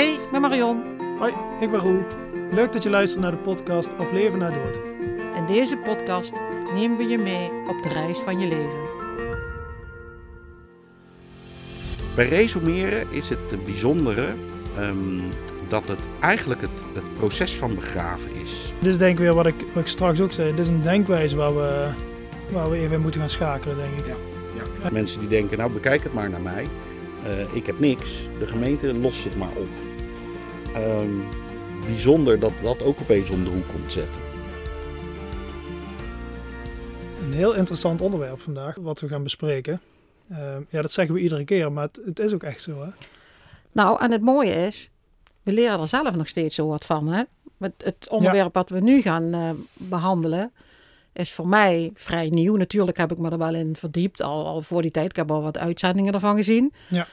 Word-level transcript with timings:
Hey, 0.00 0.12
ik 0.12 0.30
ben 0.30 0.40
Marion. 0.40 0.82
Hoi, 1.18 1.32
ik 1.60 1.70
ben 1.70 1.80
Roel. 1.80 2.02
Leuk 2.50 2.72
dat 2.72 2.82
je 2.82 2.90
luistert 2.90 3.22
naar 3.22 3.30
de 3.30 3.36
podcast 3.36 3.90
Op 3.98 4.12
Leven 4.12 4.38
na 4.38 4.50
Dood. 4.50 4.80
In 5.36 5.46
deze 5.46 5.76
podcast 5.76 6.32
nemen 6.74 6.96
we 6.96 7.04
je 7.04 7.18
mee 7.18 7.50
op 7.68 7.82
de 7.82 7.88
reis 7.88 8.18
van 8.18 8.40
je 8.40 8.48
leven. 8.48 8.78
Bij 12.14 12.28
resumeren 12.28 13.06
is 13.10 13.28
het 13.28 13.64
bijzondere 13.64 14.28
um, 14.78 15.22
dat 15.68 15.88
het 15.88 16.06
eigenlijk 16.20 16.60
het, 16.60 16.84
het 16.94 17.14
proces 17.14 17.56
van 17.56 17.74
begraven 17.74 18.34
is. 18.42 18.72
Dit 18.78 18.90
is 18.90 18.98
denk 18.98 19.12
ik 19.12 19.18
weer 19.18 19.34
wat 19.34 19.46
ik, 19.46 19.64
wat 19.72 19.82
ik 19.82 19.88
straks 19.88 20.20
ook 20.20 20.32
zei. 20.32 20.50
Dit 20.50 20.66
is 20.66 20.68
een 20.68 20.82
denkwijze 20.82 21.36
waar 21.36 21.54
we, 21.54 21.88
waar 22.52 22.70
we 22.70 22.76
even 22.76 22.92
in 22.92 23.00
moeten 23.00 23.20
gaan 23.20 23.30
schakelen, 23.30 23.76
denk 23.76 23.98
ik. 23.98 24.06
Ja, 24.06 24.62
ja. 24.82 24.90
Mensen 24.92 25.20
die 25.20 25.28
denken, 25.28 25.58
nou 25.58 25.72
bekijk 25.72 26.02
het 26.02 26.14
maar 26.14 26.30
naar 26.30 26.40
mij. 26.40 26.66
Uh, 27.26 27.54
ik 27.54 27.66
heb 27.66 27.78
niks. 27.78 28.28
De 28.38 28.46
gemeente 28.46 28.94
lost 28.94 29.24
het 29.24 29.36
maar 29.36 29.52
op. 29.56 29.89
Um, 30.76 31.24
bijzonder 31.86 32.40
dat 32.40 32.52
dat 32.62 32.82
ook 32.82 33.00
opeens 33.00 33.30
om 33.30 33.44
de 33.44 33.50
hoek 33.50 33.68
komt 33.68 33.92
zetten. 33.92 34.22
Een 37.22 37.32
heel 37.32 37.54
interessant 37.54 38.00
onderwerp 38.00 38.40
vandaag, 38.40 38.74
wat 38.74 39.00
we 39.00 39.08
gaan 39.08 39.22
bespreken. 39.22 39.80
Uh, 40.30 40.56
ja, 40.68 40.82
dat 40.82 40.92
zeggen 40.92 41.14
we 41.14 41.20
iedere 41.20 41.44
keer, 41.44 41.72
maar 41.72 41.84
het, 41.84 42.00
het, 42.04 42.18
is 42.18 42.32
ook 42.32 42.42
echt 42.42 42.62
zo. 42.62 42.82
Hè? 42.82 42.90
Nou, 43.72 44.00
en 44.00 44.10
het 44.10 44.22
mooie 44.22 44.66
is, 44.66 44.90
we 45.42 45.52
leren 45.52 45.80
er 45.80 45.88
zelf 45.88 46.16
nog 46.16 46.28
steeds 46.28 46.54
zo 46.54 46.66
wat 46.66 46.84
van. 46.84 47.06
Hè? 47.08 47.22
Het, 47.58 47.72
het 47.84 48.08
onderwerp 48.08 48.54
ja. 48.54 48.60
wat 48.60 48.68
we 48.68 48.80
nu 48.80 49.02
gaan 49.02 49.34
uh, 49.34 49.50
behandelen, 49.72 50.52
is 51.12 51.32
voor 51.32 51.48
mij 51.48 51.90
vrij 51.94 52.28
nieuw. 52.28 52.56
Natuurlijk 52.56 52.96
heb 52.96 53.12
ik 53.12 53.18
me 53.18 53.30
er 53.30 53.38
wel 53.38 53.54
in 53.54 53.76
verdiept, 53.76 54.22
al, 54.22 54.46
al 54.46 54.60
voor 54.60 54.82
die 54.82 54.90
tijd. 54.90 55.10
Ik 55.10 55.16
heb 55.16 55.30
al 55.30 55.42
wat 55.42 55.58
uitzendingen 55.58 56.14
ervan 56.14 56.36
gezien. 56.36 56.72
Ja. 56.88 57.06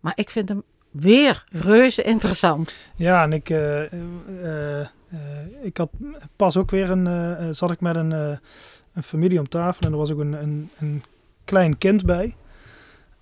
Maar 0.00 0.12
ik 0.16 0.30
vind 0.30 0.48
hem 0.48 0.62
weer 0.90 1.44
reuze 1.50 2.02
interessant. 2.02 2.74
Ja, 2.96 3.22
en 3.22 3.32
ik, 3.32 3.50
uh, 3.50 3.92
uh, 3.92 4.80
uh, 4.80 4.86
ik 5.62 5.76
had 5.76 5.90
pas 6.36 6.56
ook 6.56 6.70
weer 6.70 6.90
een, 6.90 7.54
zat 7.54 7.70
ik 7.70 7.80
met 7.80 7.96
een, 7.96 8.10
een 8.92 9.02
familie 9.02 9.38
om 9.38 9.48
tafel 9.48 9.86
en 9.86 9.92
er 9.92 9.98
was 9.98 10.10
ook 10.10 10.20
een, 10.20 10.42
een, 10.42 10.70
een 10.76 11.02
klein 11.44 11.78
kind 11.78 12.04
bij. 12.04 12.36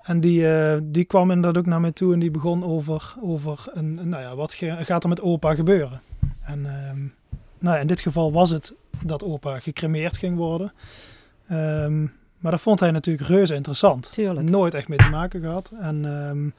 En 0.03 0.21
die, 0.21 0.47
die 0.91 1.05
kwam 1.05 1.31
inderdaad 1.31 1.63
ook 1.63 1.69
naar 1.69 1.81
mij 1.81 1.93
toe 1.93 2.13
en 2.13 2.19
die 2.19 2.31
begon 2.31 2.65
over, 2.65 3.15
over 3.21 3.65
een, 3.73 4.09
nou 4.09 4.23
ja, 4.23 4.37
wat 4.37 4.55
gaat 4.55 5.03
er 5.03 5.09
met 5.09 5.21
opa 5.21 5.55
gebeuren. 5.55 6.01
En 6.41 6.67
ehm, 6.67 6.99
nou 7.59 7.75
ja, 7.75 7.79
in 7.79 7.87
dit 7.87 8.01
geval 8.01 8.33
was 8.33 8.51
het 8.51 8.75
dat 9.03 9.25
opa 9.25 9.61
gecremeerd 9.61 10.17
ging 10.17 10.37
worden. 10.37 10.73
Um, 11.51 12.13
maar 12.39 12.51
dat 12.51 12.61
vond 12.61 12.81
hij 12.81 12.91
natuurlijk 12.91 13.29
reuze 13.29 13.55
interessant. 13.55 14.13
Tuurlijk. 14.13 14.49
Nooit 14.49 14.75
echt 14.75 14.89
mee 14.89 14.99
te 14.99 15.11
maken 15.11 15.41
gehad. 15.41 15.73
En 15.79 16.05
um, 16.05 16.55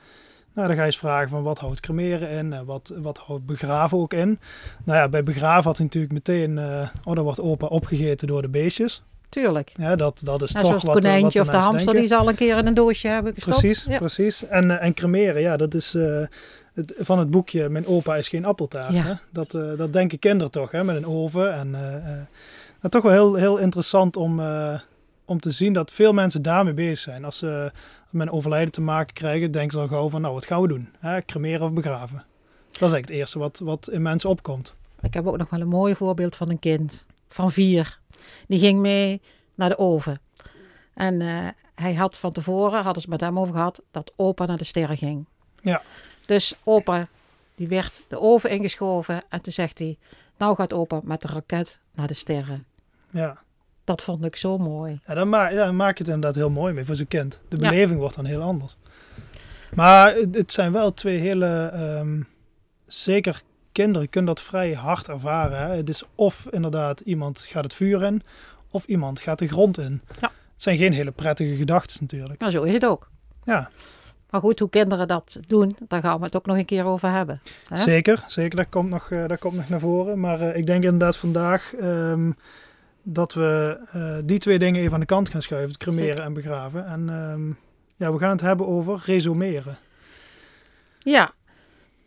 nou, 0.58 0.70
dan 0.70 0.78
ga 0.78 0.84
je 0.84 0.92
eens 0.92 0.98
vragen 0.98 1.30
van 1.30 1.44
wat 1.44 1.60
houdt 1.60 1.80
cremeren 1.80 2.30
in 2.30 2.54
en 2.54 2.66
wat, 2.66 2.94
wat 2.96 3.18
houdt 3.18 3.46
begraven 3.46 3.98
ook 3.98 4.14
in. 4.14 4.40
Nou 4.84 4.98
ja, 4.98 5.10
bij 5.10 5.24
begraven 5.24 5.64
had 5.64 5.78
hij 5.78 5.86
natuurlijk 5.86 6.14
meteen, 6.14 6.58
uh, 6.58 6.88
oh 7.04 7.16
dan 7.16 7.24
wordt 7.24 7.42
opa 7.42 7.66
opgegeten 7.66 8.28
door 8.28 8.42
de 8.42 8.50
beestjes. 8.50 9.04
Tuurlijk. 9.30 9.72
Ja, 9.74 9.96
dat, 9.96 10.22
dat 10.24 10.42
is 10.42 10.52
toch 10.52 10.66
zoals 10.66 10.84
wat 10.84 10.96
het 10.96 11.04
konijntje 11.04 11.40
wat 11.40 11.48
of 11.48 11.54
de 11.54 11.60
hamster 11.60 11.86
denken. 11.86 12.02
die 12.02 12.08
ze 12.08 12.16
al 12.16 12.30
een 12.30 12.36
keer 12.36 12.58
in 12.58 12.68
een 12.68 12.74
doosje 12.74 13.08
hebben 13.08 13.34
gestopt. 13.34 13.60
Precies, 13.60 13.84
ja. 13.84 13.98
precies. 13.98 14.48
En, 14.48 14.70
uh, 14.70 14.84
en 14.84 14.94
cremeren, 14.94 15.42
ja, 15.42 15.58
dat 15.58 15.74
is 15.74 15.94
uh, 15.94 16.26
het, 16.74 16.94
van 16.98 17.20
het 17.20 17.30
boekje 17.30 17.70
Mijn 17.70 17.88
opa 17.88 18.16
is 18.16 18.28
geen 18.28 18.46
appeltaart. 18.46 18.94
Ja. 18.94 19.02
Hè? 19.02 19.14
Dat, 19.32 19.52
dat 19.52 19.94
denken 19.94 20.20
kinderen 20.20 20.52
toch, 20.52 20.72
hè, 20.72 20.84
met 20.84 20.96
een 20.96 21.08
oven. 21.08 21.54
En 21.54 21.72
nou, 21.72 22.90
toch 22.90 23.02
wel 23.02 23.12
heel, 23.12 23.36
heel 23.36 23.58
interessant 23.58 24.18
om, 24.18 24.42
om 25.28 25.40
te 25.40 25.52
zien 25.52 25.74
dat 25.74 25.92
veel 25.92 26.14
mensen 26.14 26.42
daarmee 26.42 26.74
bezig 26.74 26.98
zijn. 26.98 27.26
Als 27.26 27.38
ze 27.38 27.72
met 28.10 28.28
een 28.28 28.34
overlijden 28.34 28.72
te 28.72 28.82
maken 28.82 29.14
krijgen, 29.14 29.52
denken 29.52 29.72
ze 29.72 29.80
al 29.80 29.88
gauw 29.88 30.10
van, 30.10 30.22
nou, 30.22 30.34
wat 30.34 30.46
gaan 30.46 30.62
we 30.62 30.68
doen? 30.68 30.90
Hè? 31.00 31.22
Cremeren 31.22 31.66
of 31.66 31.74
begraven? 31.74 32.18
Dat 32.18 32.76
is 32.76 32.82
eigenlijk 32.82 33.08
het 33.08 33.18
eerste 33.18 33.40
wat, 33.40 33.60
wat 33.60 33.90
in 33.90 34.02
mensen 34.02 34.30
opkomt. 34.30 34.76
Ik 35.02 35.14
heb 35.14 35.28
ook 35.28 35.38
nog 35.38 35.50
wel 35.50 35.62
een 35.62 35.68
mooi 35.68 35.96
voorbeeld 35.96 36.36
van 36.36 36.50
een 36.50 36.60
kind 36.60 37.06
van 37.28 37.52
vier. 37.52 38.00
Die 38.48 38.60
ging 38.60 38.80
mee 38.80 39.22
naar 39.56 39.70
de 39.70 39.78
oven. 39.78 40.20
En 40.94 41.20
uh, 41.20 41.48
hij 41.76 41.94
had 41.94 42.18
van 42.18 42.32
tevoren, 42.32 42.84
hadden 42.84 43.02
ze 43.02 43.10
met 43.10 43.22
hem 43.22 43.40
over 43.40 43.54
gehad, 43.54 43.82
dat 43.92 44.14
opa 44.16 44.46
naar 44.46 44.58
de 44.58 44.64
sterren 44.64 44.98
ging. 44.98 45.26
Ja. 45.62 45.82
Dus 46.26 46.56
opa, 46.64 47.08
die 47.56 47.68
werd 47.68 48.04
de 48.08 48.20
oven 48.20 48.50
ingeschoven 48.50 49.24
en 49.30 49.42
toen 49.42 49.54
zegt 49.54 49.80
hij, 49.80 49.98
nou 50.38 50.56
gaat 50.56 50.74
opa 50.74 51.00
met 51.04 51.22
de 51.22 51.28
raket 51.28 51.80
naar 51.94 52.08
de 52.08 52.14
sterren. 52.14 52.66
Ja. 53.10 53.38
Dat 53.88 54.02
vond 54.02 54.26
ik 54.26 54.36
zo 54.36 54.58
mooi. 54.58 55.00
Ja, 55.06 55.14
dan, 55.14 55.30
ma 55.30 55.50
ja, 55.50 55.66
dan 55.66 55.76
maak 55.76 55.98
je 55.98 56.04
het 56.04 56.14
inderdaad 56.14 56.36
heel 56.36 56.50
mooi 56.50 56.74
mee 56.74 56.86
voor 56.86 56.96
zo'n 56.96 57.08
kind. 57.08 57.42
De 57.48 57.58
beleving 57.58 57.90
ja. 57.90 57.96
wordt 57.96 58.16
dan 58.16 58.26
heel 58.26 58.42
anders. 58.42 58.78
Maar 59.74 60.16
het, 60.16 60.36
het 60.36 60.52
zijn 60.52 60.72
wel 60.72 60.94
twee 60.94 61.20
hele... 61.20 61.72
Um, 61.74 62.28
zeker 62.86 63.42
kinderen 63.72 64.10
kunnen 64.10 64.36
dat 64.36 64.44
vrij 64.44 64.74
hard 64.74 65.08
ervaren. 65.08 65.58
Hè? 65.58 65.76
Het 65.76 65.90
is 65.90 66.04
of 66.16 66.48
inderdaad 66.50 67.00
iemand 67.00 67.42
gaat 67.42 67.64
het 67.64 67.74
vuur 67.74 68.04
in... 68.04 68.22
of 68.72 68.86
iemand 68.86 69.20
gaat 69.20 69.40
de 69.40 69.48
grond 69.48 69.78
in. 69.78 70.02
Ja. 70.20 70.32
Het 70.54 70.64
zijn 70.64 70.78
geen 70.78 70.94
hele 70.94 71.12
prettige 71.12 71.56
gedachten 71.56 71.98
natuurlijk. 72.02 72.40
Nou, 72.40 72.52
zo 72.52 72.64
is 72.64 72.74
het 72.74 72.86
ook. 72.86 73.10
Ja. 73.44 73.70
Maar 74.30 74.42
goed, 74.42 74.60
hoe 74.60 74.70
kinderen 74.70 75.08
dat 75.08 75.40
doen, 75.48 75.76
daar 75.88 76.02
gaan 76.02 76.20
we 76.20 76.26
het 76.26 76.36
ook 76.36 76.46
nog 76.46 76.58
een 76.58 76.66
keer 76.66 76.86
over 76.86 77.12
hebben. 77.12 77.42
Hè? 77.68 77.84
Zeker, 77.84 78.24
zeker. 78.28 78.58
Dat 78.58 78.70
komt 78.70 78.90
nog, 78.90 79.10
uh, 79.10 79.28
dat 79.28 79.40
komt 79.40 79.56
nog 79.56 79.70
naar 79.70 79.80
voren. 79.80 80.20
Maar 80.20 80.42
uh, 80.42 80.56
ik 80.56 80.66
denk 80.66 80.84
inderdaad 80.84 81.18
vandaag... 81.18 81.74
Um, 81.82 82.36
dat 83.10 83.34
we 83.34 83.80
uh, 83.96 84.18
die 84.26 84.40
twee 84.40 84.60
dingen 84.60 84.82
even 84.82 84.94
aan 84.94 85.00
de 85.00 85.06
kant 85.06 85.30
gaan 85.30 85.42
schuiven. 85.42 85.70
Het 85.70 85.78
cremeren 85.78 86.08
Zeker. 86.08 86.24
en 86.24 86.34
begraven. 86.34 86.86
En 86.86 87.10
um, 87.10 87.58
ja, 87.96 88.14
we 88.14 88.20
gaan 88.20 88.32
het 88.32 88.42
hebben 88.42 88.68
over 88.68 89.02
resumeren. 89.06 89.78
Ja, 91.00 91.32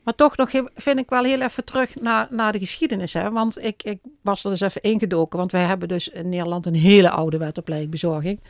maar 0.04 0.14
toch 0.14 0.36
nog 0.36 0.50
vind 0.74 0.98
ik 0.98 1.10
wel 1.10 1.24
heel 1.24 1.40
even 1.40 1.64
terug 1.64 2.00
naar, 2.00 2.26
naar 2.30 2.52
de 2.52 2.58
geschiedenis. 2.58 3.12
Hè? 3.12 3.30
Want 3.30 3.64
ik, 3.64 3.82
ik 3.82 3.98
was 4.22 4.44
er 4.44 4.50
dus 4.50 4.60
even 4.60 4.82
ingedoken. 4.82 5.38
Want 5.38 5.52
wij 5.52 5.64
hebben 5.64 5.88
dus 5.88 6.08
in 6.08 6.28
Nederland 6.28 6.66
een 6.66 6.74
hele 6.74 7.10
oude 7.10 7.38
wet 7.38 7.58
op 7.58 7.68
lijkbezorging. 7.68 8.40
Mm 8.40 8.48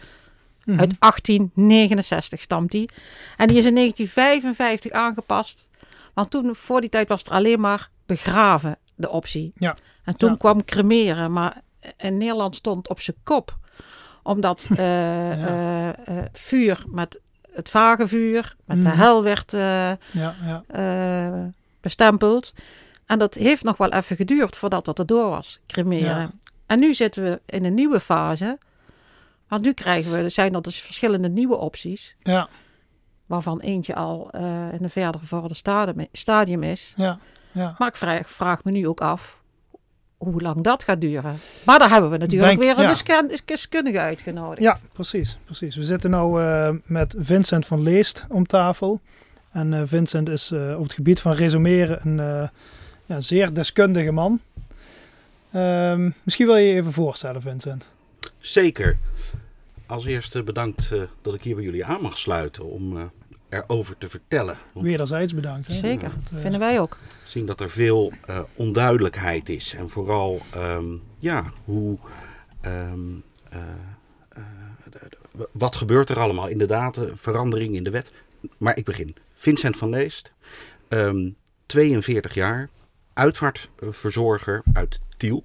-hmm. 0.64 0.80
Uit 0.80 1.00
1869 1.00 2.40
stamt 2.40 2.70
die. 2.70 2.90
En 3.36 3.48
die 3.48 3.58
is 3.58 3.66
in 3.66 3.74
1955 3.74 4.92
aangepast. 4.92 5.68
Want 6.14 6.30
toen, 6.30 6.54
voor 6.54 6.80
die 6.80 6.90
tijd, 6.90 7.08
was 7.08 7.24
er 7.24 7.32
alleen 7.32 7.60
maar 7.60 7.90
begraven 8.06 8.78
de 8.94 9.10
optie. 9.10 9.52
Ja. 9.54 9.76
En 10.04 10.16
toen 10.16 10.30
ja. 10.30 10.36
kwam 10.36 10.64
cremeren. 10.64 11.32
Maar 11.32 11.62
in 11.96 12.16
Nederland 12.16 12.56
stond 12.56 12.88
op 12.88 13.00
zijn 13.00 13.16
kop. 13.22 13.58
Omdat 14.22 14.66
uh, 14.70 14.76
ja. 15.40 15.94
uh, 16.08 16.16
uh, 16.16 16.24
vuur 16.32 16.84
met 16.88 17.20
het 17.52 17.70
vage 17.70 18.06
vuur, 18.06 18.56
met 18.64 18.76
mm. 18.76 18.84
de 18.84 18.90
hel 18.90 19.22
werd 19.22 19.50
ja, 19.50 19.98
ja. 20.12 21.50
bestempeld. 21.80 22.52
En 23.06 23.18
dat 23.18 23.34
heeft 23.34 23.62
nog 23.62 23.76
wel 23.76 23.92
even 23.92 24.16
geduurd 24.16 24.56
voordat 24.56 24.84
dat 24.84 24.98
erdoor 24.98 25.30
was, 25.30 25.60
cremeren. 25.66 26.40
En 26.66 26.78
nu 26.78 26.94
zitten 26.94 27.22
we 27.22 27.40
in 27.46 27.64
een 27.64 27.74
nieuwe 27.74 28.00
fase. 28.00 28.58
Want 29.48 29.62
nu 29.62 29.72
krijgen 29.72 30.12
we, 30.12 30.28
zijn 30.28 30.54
er 30.54 30.62
dus 30.62 30.80
verschillende 30.80 31.28
nieuwe 31.28 31.56
opties. 31.56 32.16
Ja. 32.22 32.48
Waarvan 33.26 33.60
eentje 33.60 33.94
al 33.94 34.30
in 34.72 34.78
een 34.80 34.90
verder 34.90 35.20
gevorderd 35.20 35.62
stadium 36.12 36.62
is. 36.62 36.92
Ja. 36.96 37.18
Ja. 37.52 37.74
Maar 37.78 37.88
ik 37.88 37.96
vraag, 37.96 38.30
vraag 38.30 38.64
me 38.64 38.70
nu 38.70 38.88
ook 38.88 39.00
af 39.00 39.39
hoe 40.20 40.40
lang 40.40 40.62
dat 40.62 40.84
gaat 40.84 41.00
duren. 41.00 41.38
Maar 41.64 41.78
daar 41.78 41.90
hebben 41.90 42.10
we 42.10 42.16
natuurlijk 42.16 42.48
Denk, 42.48 42.76
weer 42.76 42.84
een 42.84 42.94
ja. 43.06 43.38
deskundige 43.44 44.00
uitgenodigd. 44.00 44.62
Ja, 44.62 44.76
precies, 44.92 45.38
precies. 45.44 45.76
We 45.76 45.84
zitten 45.84 46.10
nu 46.10 46.16
uh, 46.16 46.70
met 46.84 47.16
Vincent 47.18 47.66
van 47.66 47.82
Leest 47.82 48.24
om 48.28 48.46
tafel. 48.46 49.00
En 49.50 49.72
uh, 49.72 49.82
Vincent 49.84 50.28
is 50.28 50.50
uh, 50.50 50.76
op 50.76 50.82
het 50.82 50.92
gebied 50.92 51.20
van 51.20 51.32
resumeren 51.32 52.06
een 52.06 52.50
ja, 53.04 53.20
zeer 53.20 53.54
deskundige 53.54 54.12
man. 54.12 54.40
Um, 55.54 56.14
misschien 56.22 56.46
wil 56.46 56.56
je 56.56 56.66
je 56.66 56.74
even 56.74 56.92
voorstellen, 56.92 57.42
Vincent. 57.42 57.88
Zeker. 58.38 58.98
Als 59.86 60.04
eerste 60.04 60.42
bedankt 60.42 60.92
dat 61.22 61.34
ik 61.34 61.42
hier 61.42 61.54
bij 61.54 61.64
jullie 61.64 61.84
aan 61.84 62.02
mag 62.02 62.18
sluiten 62.18 62.64
om 62.64 63.10
erover 63.48 63.98
te 63.98 64.08
vertellen. 64.08 64.56
Wederzijds 64.74 65.34
bedankt. 65.34 65.66
Hè? 65.66 65.74
Zeker, 65.74 66.10
dat, 66.30 66.40
vinden 66.40 66.60
wij 66.60 66.80
ook 66.80 66.96
zien 67.30 67.46
dat 67.46 67.60
er 67.60 67.70
veel 67.70 68.12
uh, 68.30 68.40
onduidelijkheid 68.54 69.48
is. 69.48 69.74
En 69.74 69.90
vooral 69.90 70.40
um, 70.56 71.02
ja, 71.18 71.52
hoe. 71.64 71.98
Um, 72.66 73.22
uh, 73.52 73.58
uh, 74.38 74.44
wat 75.52 75.76
gebeurt 75.76 76.08
er 76.08 76.18
allemaal? 76.18 76.48
Inderdaad, 76.48 77.00
verandering 77.12 77.74
in 77.74 77.84
de 77.84 77.90
wet. 77.90 78.12
Maar 78.58 78.76
ik 78.76 78.84
begin. 78.84 79.16
Vincent 79.34 79.76
van 79.76 79.88
Leest, 79.88 80.32
um, 80.88 81.36
42 81.66 82.34
jaar, 82.34 82.68
uitvaartverzorger 83.12 84.62
uit 84.72 84.98
Tiel. 85.16 85.44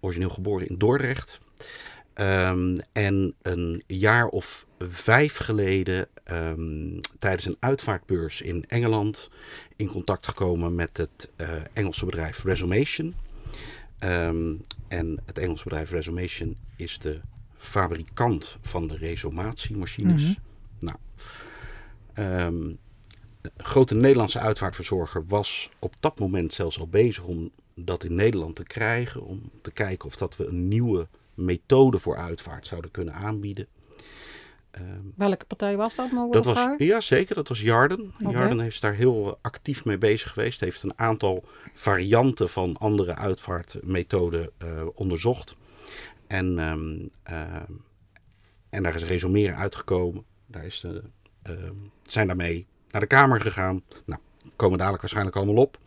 origineel 0.00 0.28
geboren 0.28 0.68
in 0.68 0.78
Dordrecht. 0.78 1.40
En 2.92 3.34
een 3.42 3.82
jaar 3.86 4.26
of 4.26 4.66
vijf 4.78 5.36
geleden 5.36 6.08
um, 6.30 7.00
tijdens 7.18 7.46
een 7.46 7.56
uitvaartbeurs 7.60 8.40
in 8.40 8.64
Engeland 8.68 9.30
in 9.76 9.86
contact 9.86 10.26
gekomen 10.26 10.74
met 10.74 10.96
het 10.96 11.30
uh, 11.36 11.48
Engelse 11.72 12.04
bedrijf 12.04 12.44
Resumation. 12.44 13.14
Um, 14.00 14.60
en 14.88 15.18
het 15.24 15.38
Engelse 15.38 15.64
bedrijf 15.64 15.90
Resumation 15.90 16.56
is 16.76 16.98
de 16.98 17.20
fabrikant 17.56 18.58
van 18.60 18.88
de 18.88 18.96
resumatiemachines. 18.96 20.22
Mhm. 20.22 20.34
Nou, 20.78 22.76
grote 23.56 23.94
Nederlandse 23.94 24.38
uitvaartverzorger 24.38 25.24
was 25.26 25.70
op 25.78 26.00
dat 26.00 26.18
moment 26.18 26.54
zelfs 26.54 26.78
al 26.78 26.88
bezig 26.88 27.24
om 27.24 27.50
dat 27.74 28.04
in 28.04 28.14
Nederland 28.14 28.56
te 28.56 28.64
krijgen. 28.64 29.22
Om 29.22 29.50
te 29.62 29.70
kijken 29.70 30.08
of 30.08 30.16
dat 30.16 30.36
we 30.36 30.46
een 30.46 30.68
nieuwe 30.68 31.08
methode 31.34 31.98
voor 31.98 32.16
uitvaart 32.16 32.66
zouden 32.66 32.90
kunnen 32.90 33.14
aanbieden. 33.14 33.66
Ehm, 34.72 34.84
Welke 35.16 35.44
partij 35.44 35.76
was 35.76 35.94
dat? 35.94 36.10
Mogen 36.10 36.42
dat 36.42 36.44
was, 36.44 36.74
ja, 36.78 37.00
zeker. 37.00 37.34
Dat 37.34 37.48
was 37.48 37.60
Jarden. 37.60 38.14
Okay. 38.20 38.32
Jarden 38.32 38.60
heeft 38.60 38.80
daar 38.80 38.94
heel 38.94 39.38
actief 39.42 39.84
mee 39.84 39.98
bezig 39.98 40.32
geweest. 40.32 40.60
Heeft 40.60 40.82
een 40.82 40.98
aantal 40.98 41.44
varianten 41.72 42.48
van 42.48 42.76
andere 42.76 43.14
uitvaartmethoden 43.14 44.50
uh, 44.64 44.86
onderzocht. 44.94 45.56
En, 46.26 46.58
um, 46.58 47.10
uh, 47.30 47.42
en 48.70 48.82
daar 48.82 48.94
is 48.94 49.04
resumeren 49.04 49.56
uitgekomen. 49.56 50.24
Daar 50.46 50.64
is 50.64 50.80
de, 50.80 51.02
uh, 51.50 51.70
zijn 52.02 52.26
daarmee 52.26 52.66
naar 52.90 53.00
de 53.00 53.06
Kamer 53.06 53.40
gegaan. 53.40 53.82
Nou, 54.04 54.20
komen 54.56 54.78
dadelijk 54.78 55.02
waarschijnlijk 55.02 55.36
allemaal 55.36 55.62
op. 55.62 55.78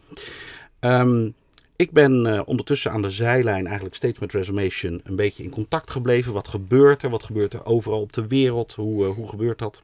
Um, 0.79 1.35
ik 1.75 1.91
ben 1.91 2.25
uh, 2.25 2.41
ondertussen 2.45 2.91
aan 2.91 3.01
de 3.01 3.11
zijlijn 3.11 3.65
eigenlijk 3.65 3.95
steeds 3.95 4.19
met 4.19 4.31
Resumation 4.31 5.01
een 5.03 5.15
beetje 5.15 5.43
in 5.43 5.49
contact 5.49 5.91
gebleven. 5.91 6.33
Wat 6.33 6.47
gebeurt 6.47 7.03
er? 7.03 7.09
Wat 7.09 7.23
gebeurt 7.23 7.53
er 7.53 7.65
overal 7.65 8.01
op 8.01 8.13
de 8.13 8.27
wereld? 8.27 8.73
Hoe, 8.73 9.05
uh, 9.05 9.13
hoe 9.13 9.27
gebeurt 9.27 9.59
dat? 9.59 9.81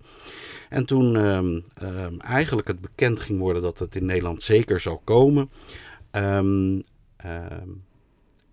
En 0.69 0.85
toen 0.85 1.15
um, 1.15 1.63
um, 1.83 2.19
eigenlijk 2.19 2.67
het 2.67 2.81
bekend 2.81 3.19
ging 3.19 3.39
worden 3.39 3.61
dat 3.61 3.79
het 3.79 3.95
in 3.95 4.05
Nederland 4.05 4.43
zeker 4.43 4.79
zou 4.79 4.99
komen, 5.03 5.49
um, 6.11 6.83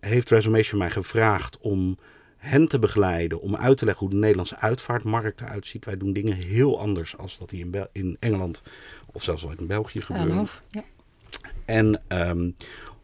heeft 0.01 0.31
Resumation 0.31 0.79
mij 0.79 0.91
gevraagd 0.91 1.59
om 1.61 1.99
hen 2.37 2.69
te 2.69 2.79
begeleiden, 2.79 3.41
om 3.41 3.57
uit 3.57 3.79
te 3.79 3.85
leggen 3.85 4.07
hoe 4.07 4.15
de 4.15 4.21
Nederlandse 4.21 4.57
uitvaartmarkt 4.57 5.41
eruit 5.41 5.67
ziet. 5.67 5.85
Wij 5.85 5.97
doen 5.97 6.13
dingen 6.13 6.37
heel 6.37 6.81
anders 6.81 7.17
als 7.17 7.39
dat 7.39 7.51
die 7.51 7.61
in, 7.61 7.71
Bel 7.71 7.87
in 7.93 8.17
Engeland 8.21 8.63
of 9.13 9.23
zelfs 9.23 9.43
wel 9.43 9.55
in 9.59 9.67
België 9.67 10.03
gebeuren. 10.03 10.47
Ja. 10.71 10.83
En 11.65 12.03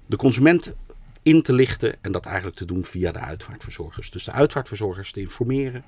de 0.06 0.16
consument 0.16 0.74
in 1.22 1.42
te 1.42 1.52
lichten 1.52 1.94
en 2.00 2.12
dat 2.12 2.26
eigenlijk 2.26 2.56
te 2.56 2.64
doen 2.64 2.84
via 2.84 3.12
de 3.12 3.18
uitvaartverzorgers. 3.18 4.10
Dus 4.10 4.24
de 4.24 4.32
uitvaartverzorgers 4.32 5.12
te 5.12 5.20
informeren 5.20 5.84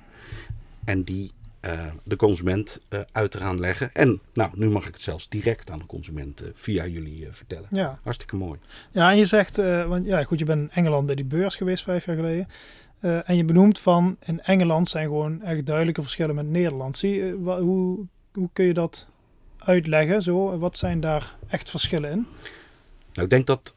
en 0.85 1.03
die 1.03 1.31
uh, 1.61 1.85
de 2.03 2.15
consument 2.15 2.79
uh, 2.89 2.99
uit 3.11 3.31
te 3.31 3.37
gaan 3.37 3.59
leggen. 3.59 3.89
En 3.93 4.21
nou, 4.33 4.51
nu 4.53 4.69
mag 4.69 4.87
ik 4.87 4.93
het 4.93 5.03
zelfs 5.03 5.29
direct 5.29 5.71
aan 5.71 5.77
de 5.77 5.85
consument 5.85 6.43
uh, 6.43 6.49
via 6.53 6.85
jullie 6.85 7.27
vertellen. 7.31 7.67
Ja. 7.69 7.99
Hartstikke 8.03 8.35
mooi. 8.35 8.59
Ja, 8.91 9.11
en 9.11 9.17
je 9.17 9.25
zegt, 9.25 9.55
want 9.87 10.05
ja, 10.05 10.23
goed, 10.23 10.39
je 10.39 10.45
bent 10.45 10.61
in 10.61 10.71
Engeland 10.71 11.05
bij 11.05 11.15
die 11.15 11.25
beurs 11.25 11.55
geweest 11.55 11.83
vijf 11.83 12.05
jaar 12.05 12.15
geleden. 12.15 12.47
en 12.99 13.35
je 13.35 13.45
benoemt 13.45 13.79
van 13.79 14.17
in 14.23 14.41
Engeland 14.41 14.89
zijn 14.89 15.07
gewoon 15.07 15.41
echt 15.41 15.65
duidelijke 15.65 16.01
verschillen 16.01 16.35
met 16.35 16.47
Nederland. 16.47 16.97
Zie, 16.97 17.31
hoe, 17.33 18.05
hoe 18.33 18.49
kun 18.53 18.65
je 18.65 18.73
dat 18.73 19.07
uitleggen? 19.57 20.21
Zo? 20.21 20.57
Wat 20.57 20.77
zijn 20.77 20.99
daar 20.99 21.35
echt 21.47 21.69
verschillen 21.69 22.11
in? 22.11 22.27
Nou, 23.13 23.23
ik 23.23 23.29
denk 23.29 23.47
dat 23.47 23.75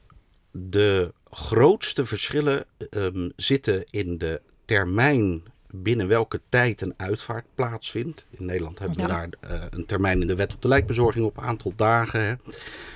de 0.50 1.12
grootste 1.30 2.06
verschillen 2.06 2.64
um, 2.90 3.32
zitten 3.36 3.84
in 3.90 4.18
de 4.18 4.40
termijn 4.64 5.42
binnen 5.72 6.08
welke 6.08 6.40
tijd 6.48 6.80
een 6.80 6.94
uitvaart 6.96 7.44
plaatsvindt. 7.54 8.26
In 8.30 8.44
Nederland 8.44 8.78
hebben 8.78 9.00
we 9.00 9.06
daar 9.06 9.28
uh, 9.50 9.64
een 9.70 9.86
termijn 9.86 10.20
in 10.20 10.26
de 10.26 10.34
wet 10.34 10.54
op 10.54 10.62
de 10.62 10.68
lijkbezorging 10.68 11.24
op 11.24 11.36
een 11.36 11.44
aantal 11.44 11.72
dagen. 11.76 12.20
Hè. 12.20 12.32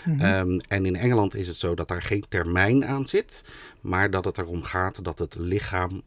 Mm 0.05 0.19
-hmm. 0.19 0.51
um, 0.51 0.61
en 0.69 0.87
in 0.87 0.97
Engeland 0.97 1.35
is 1.35 1.49
het 1.49 1.57
zo 1.57 1.75
dat 1.75 1.89
daar 1.89 2.03
geen 2.03 2.25
termijn 2.29 2.85
aan 2.85 3.07
zit, 3.07 3.45
maar 3.81 4.11
dat 4.11 4.25
het 4.25 4.39
erom 4.39 4.63
gaat 4.63 5.05
dat 5.05 5.19
het 5.19 5.37
lichaam 5.39 6.03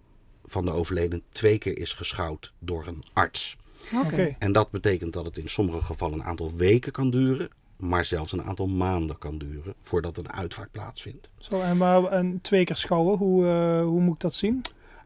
van 0.45 0.65
de 0.65 0.71
overleden 0.71 1.21
twee 1.29 1.57
keer 1.57 1.77
is 1.77 1.93
geschouwd 1.93 2.53
door 2.59 2.87
een 2.87 3.03
arts. 3.13 3.57
Okay. 4.05 4.35
En 4.39 4.51
dat 4.51 4.71
betekent 4.71 5.13
dat 5.13 5.25
het 5.25 5.37
in 5.37 5.49
sommige 5.49 5.81
gevallen 5.81 6.19
een 6.19 6.25
aantal 6.25 6.55
weken 6.55 6.91
kan 6.91 7.09
duren 7.09 7.49
maar 7.77 8.05
zelfs 8.05 8.31
een 8.31 8.43
aantal 8.43 8.67
maanden 8.67 9.17
kan 9.17 9.37
duren 9.37 9.73
voordat 9.81 10.17
een 10.17 10.31
uitvaart 10.31 10.71
plaatsvindt. 10.71 11.29
Zo, 11.37 11.61
en, 11.61 11.77
maar, 11.77 12.03
en 12.03 12.39
twee 12.41 12.63
keer 12.63 12.75
schouwen, 12.75 13.17
hoe, 13.17 13.45
uh, 13.45 13.81
hoe 13.81 14.01
moet 14.01 14.13
ik 14.13 14.19
dat 14.19 14.33
zien? 14.33 14.61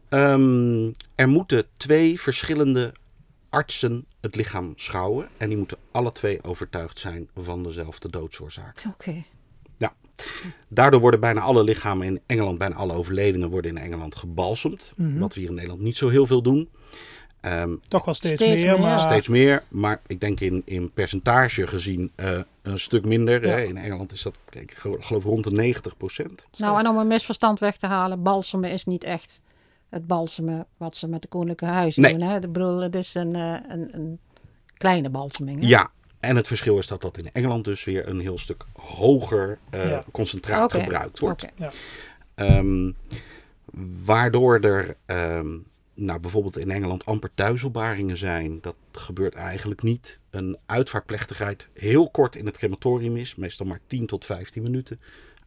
Um, 0.08 0.92
er 1.14 1.28
moeten 1.28 1.66
twee 1.76 2.20
verschillende 2.20 2.92
artsen 3.48 4.06
het 4.20 4.36
lichaam 4.36 4.72
schouwen 4.76 5.28
en 5.36 5.48
die 5.48 5.56
moeten 5.56 5.78
alle 5.90 6.12
twee 6.12 6.42
overtuigd 6.42 6.98
zijn 6.98 7.28
van 7.34 7.62
dezelfde 7.62 8.08
doodsoorzaak. 8.10 8.78
Oké. 8.78 8.88
Okay. 8.88 9.24
Ja. 9.78 9.94
Daardoor 10.68 11.00
worden 11.00 11.20
bijna 11.20 11.40
alle 11.40 11.64
lichamen 11.64 12.06
in 12.06 12.20
Engeland, 12.26 12.58
bijna 12.58 12.74
alle 12.74 12.92
overledenen 12.92 13.50
worden 13.50 13.70
in 13.70 13.82
Engeland 13.82 14.16
gebalsemd. 14.16 14.92
Mm 14.96 15.10
-hmm. 15.10 15.18
Wat 15.18 15.34
we 15.34 15.40
hier 15.40 15.48
in 15.48 15.54
Nederland 15.54 15.82
niet 15.82 15.96
zo 15.96 16.08
heel 16.08 16.26
veel 16.26 16.42
doen. 16.42 16.68
Um, 17.44 17.80
Toch 17.88 18.04
wel 18.04 18.14
steeds, 18.14 18.34
steeds 18.34 18.62
meer, 18.62 18.72
meer, 18.72 18.80
maar... 18.80 18.98
Steeds 18.98 19.28
meer, 19.28 19.62
maar 19.68 20.00
ik 20.06 20.20
denk 20.20 20.40
in, 20.40 20.62
in 20.64 20.90
percentage 20.92 21.66
gezien 21.66 22.10
uh, 22.16 22.38
een 22.62 22.78
stuk 22.78 23.04
minder. 23.04 23.46
Ja. 23.46 23.48
Hè. 23.48 23.62
In 23.62 23.76
Engeland 23.76 24.12
is 24.12 24.22
dat, 24.22 24.34
kijk, 24.50 24.70
ik 24.70 24.78
geloof 25.00 25.24
rond 25.24 25.44
de 25.44 25.52
90 25.52 25.96
procent. 25.96 26.46
Nou, 26.56 26.78
en 26.78 26.88
om 26.88 26.98
een 26.98 27.06
misverstand 27.06 27.58
weg 27.58 27.76
te 27.76 27.86
halen, 27.86 28.22
balsemen 28.22 28.70
is 28.70 28.84
niet 28.84 29.04
echt 29.04 29.40
het 29.88 30.06
balsemen 30.06 30.66
wat 30.76 30.96
ze 30.96 31.08
met 31.08 31.22
de 31.22 31.28
koninklijke 31.28 31.74
huizen 31.74 32.02
nee. 32.02 32.12
doen. 32.12 32.28
Hè? 32.28 32.36
Ik 32.36 32.52
bedoel, 32.52 32.80
het 32.80 32.94
is 32.94 33.14
een, 33.14 33.36
uh, 33.36 33.56
een, 33.68 33.88
een 33.92 34.18
kleine 34.76 35.10
balseming. 35.10 35.60
Hè? 35.60 35.66
Ja, 35.66 35.90
en 36.20 36.36
het 36.36 36.46
verschil 36.46 36.78
is 36.78 36.86
dat 36.86 37.00
dat 37.00 37.18
in 37.18 37.30
Engeland 37.32 37.64
dus 37.64 37.84
weer 37.84 38.08
een 38.08 38.20
heel 38.20 38.38
stuk 38.38 38.64
hoger 38.72 39.58
uh, 39.74 39.88
ja. 39.88 40.04
concentraat 40.12 40.72
okay. 40.72 40.84
gebruikt 40.84 41.18
wordt. 41.18 41.42
Okay. 41.42 41.70
Ja. 42.36 42.56
Um, 42.56 42.96
waardoor 44.04 44.60
er... 44.60 44.96
Um, 45.06 45.70
nou, 45.94 46.20
bijvoorbeeld 46.20 46.58
in 46.58 46.70
Engeland 46.70 47.04
amper 47.04 47.30
thuiselbaringen 47.34 48.16
zijn. 48.16 48.58
Dat 48.60 48.76
gebeurt 48.92 49.34
eigenlijk 49.34 49.82
niet. 49.82 50.18
Een 50.30 50.58
uitvaartplechtigheid 50.66 51.68
heel 51.72 52.10
kort 52.10 52.36
in 52.36 52.46
het 52.46 52.58
crematorium 52.58 53.16
is. 53.16 53.34
Meestal 53.34 53.66
maar 53.66 53.80
10 53.86 54.06
tot 54.06 54.24
15 54.24 54.62
minuten. 54.62 55.00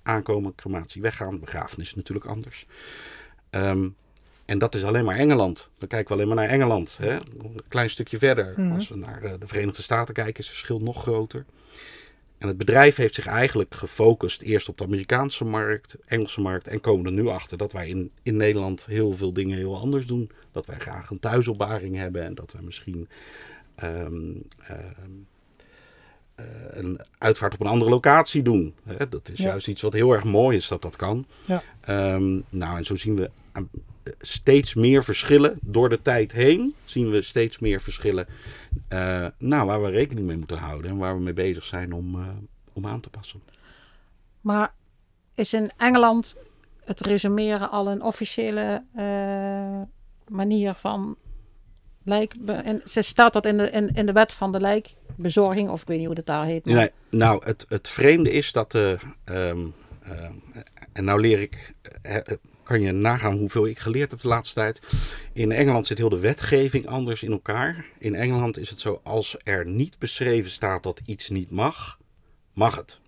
Aankomen, 0.04 0.56
crematie 0.56 1.02
weggaan. 1.02 1.40
Begrafenis 1.40 1.88
is 1.88 1.96
natuurlijk 1.96 2.26
anders. 2.26 2.68
Um, 3.52 3.96
en 4.46 4.60
dat 4.60 4.76
is 4.76 4.84
alleen 4.84 5.06
maar 5.06 5.16
Engeland. 5.16 5.70
Dan 5.78 5.88
kijken 5.88 6.08
we 6.08 6.14
alleen 6.14 6.36
maar 6.36 6.44
naar 6.46 6.54
Engeland. 6.54 6.98
Hè? 6.98 7.14
Een 7.14 7.62
klein 7.68 7.90
stukje 7.90 8.18
verder. 8.18 8.54
Mm 8.56 8.66
-hmm. 8.66 8.76
Als 8.76 8.88
we 8.88 8.96
naar 8.96 9.24
uh, 9.24 9.34
de 9.40 9.48
Verenigde 9.48 9.82
Staten 9.82 10.14
kijken 10.14 10.40
is 10.40 10.48
het 10.48 10.56
verschil 10.56 10.80
nog 10.80 11.02
groter. 11.02 11.46
En 12.38 12.48
het 12.48 12.58
bedrijf 12.58 12.96
heeft 12.96 13.16
zich 13.16 13.26
eigenlijk 13.26 13.76
gefocust 13.76 14.42
eerst 14.42 14.70
op 14.70 14.78
de 14.78 14.84
Amerikaanse 14.84 15.46
markt, 15.46 15.98
Engelse 16.06 16.42
markt. 16.42 16.68
En 16.68 16.82
komen 16.82 17.06
er 17.06 17.12
nu 17.12 17.28
achter 17.28 17.58
dat 17.58 17.72
wij 17.72 17.88
in, 17.88 18.12
in 18.24 18.38
Nederland 18.38 18.86
heel 18.86 19.14
veel 19.14 19.34
dingen 19.34 19.58
heel 19.58 19.78
anders 19.78 20.06
doen. 20.06 20.30
Dat 20.52 20.66
wij 20.66 20.80
graag 20.80 21.10
een 21.10 21.20
thuisopbaring 21.20 21.96
hebben 21.96 22.24
en 22.24 22.36
dat 22.36 22.52
wij 22.52 22.62
misschien 22.62 23.08
um, 23.84 24.48
um, 24.70 25.28
uh, 26.40 26.46
een 26.70 27.00
uitvaart 27.18 27.54
op 27.54 27.60
een 27.60 27.68
andere 27.68 27.90
locatie 27.90 28.42
doen. 28.42 28.74
Hè? 28.84 29.10
Dat 29.10 29.30
is 29.30 29.38
ja. 29.38 29.46
juist 29.46 29.68
iets 29.68 29.82
wat 29.82 29.94
heel 29.94 30.12
erg 30.12 30.24
mooi 30.24 30.58
is 30.58 30.68
dat 30.68 30.82
dat 30.82 30.96
kan. 30.96 31.26
Ja. 31.46 31.64
Um, 32.14 32.44
nou, 32.50 32.78
en 32.78 32.86
zo 32.86 32.96
zien 32.96 33.16
we 33.16 33.30
steeds 34.20 34.74
meer 34.74 35.04
verschillen 35.04 35.58
door 35.62 35.90
de 35.90 36.02
tijd 36.02 36.32
heen. 36.32 36.76
Zien 36.86 37.10
we 37.10 37.22
steeds 37.22 37.60
meer 37.60 37.82
verschillen 37.82 38.28
uh, 38.90 39.28
nou, 39.38 39.66
waar 39.68 39.82
we 39.82 39.90
rekening 39.90 40.28
mee 40.28 40.38
moeten 40.38 40.58
houden 40.58 40.92
en 40.92 40.98
waar 40.98 41.16
we 41.16 41.22
mee 41.22 41.34
bezig 41.34 41.64
zijn 41.64 41.94
om, 41.94 42.16
uh, 42.16 42.28
om 42.74 42.88
aan 42.88 43.00
te 43.00 43.10
passen. 43.10 43.42
Maar 44.42 44.74
is 45.34 45.54
in 45.54 45.72
Engeland 45.78 46.36
het 46.84 47.00
resumeren 47.00 47.72
al 47.72 47.90
een 47.90 48.02
officiële 48.02 48.84
uh, 48.98 49.82
manier 50.28 50.74
van 50.74 51.16
lijk? 52.04 52.34
En 52.46 52.82
ze 52.86 53.02
staat 53.02 53.34
dat 53.34 53.46
in 53.46 53.58
de, 53.58 53.70
in, 53.70 53.90
in 53.94 54.06
de 54.06 54.12
wet 54.14 54.34
van 54.34 54.52
de 54.52 54.60
lijkbezorging, 54.60 55.70
of 55.70 55.82
ik 55.82 55.88
weet 55.88 55.98
niet 55.98 56.06
hoe 56.06 56.16
dat 56.16 56.26
daar 56.26 56.46
heet. 56.46 56.66
Nee, 56.66 56.90
nou, 57.10 57.46
het, 57.46 57.66
het 57.70 57.88
vreemde 57.88 58.32
is 58.32 58.52
dat 58.52 58.72
de. 58.72 58.98
Um, 59.26 59.74
en 60.94 61.04
nou 61.04 61.22
leer 61.22 61.40
ik 61.40 61.74
kan 62.66 62.82
je 62.82 62.92
nagaan 62.92 63.38
hoeveel 63.38 63.68
ik 63.68 63.80
geleerd 63.80 64.12
heb 64.12 64.20
de 64.20 64.28
laatste 64.28 64.56
tijd. 64.56 64.82
In 65.34 65.52
Engeland 65.52 65.88
zit 65.88 65.98
heel 65.98 66.10
de 66.10 66.20
wetgeving 66.20 66.88
anders 66.88 67.24
in 67.24 67.32
elkaar. 67.32 67.86
In 68.00 68.16
Engeland 68.16 68.58
is 68.58 68.70
het 68.70 68.80
zo, 68.80 69.00
als 69.04 69.36
er 69.44 69.66
niet 69.68 70.00
beschreven 70.00 70.52
staat 70.52 70.84
dat 70.84 71.02
iets 71.06 71.30
niet 71.30 71.52
mag, 71.52 72.00
mag 72.54 72.76
het. 72.76 73.00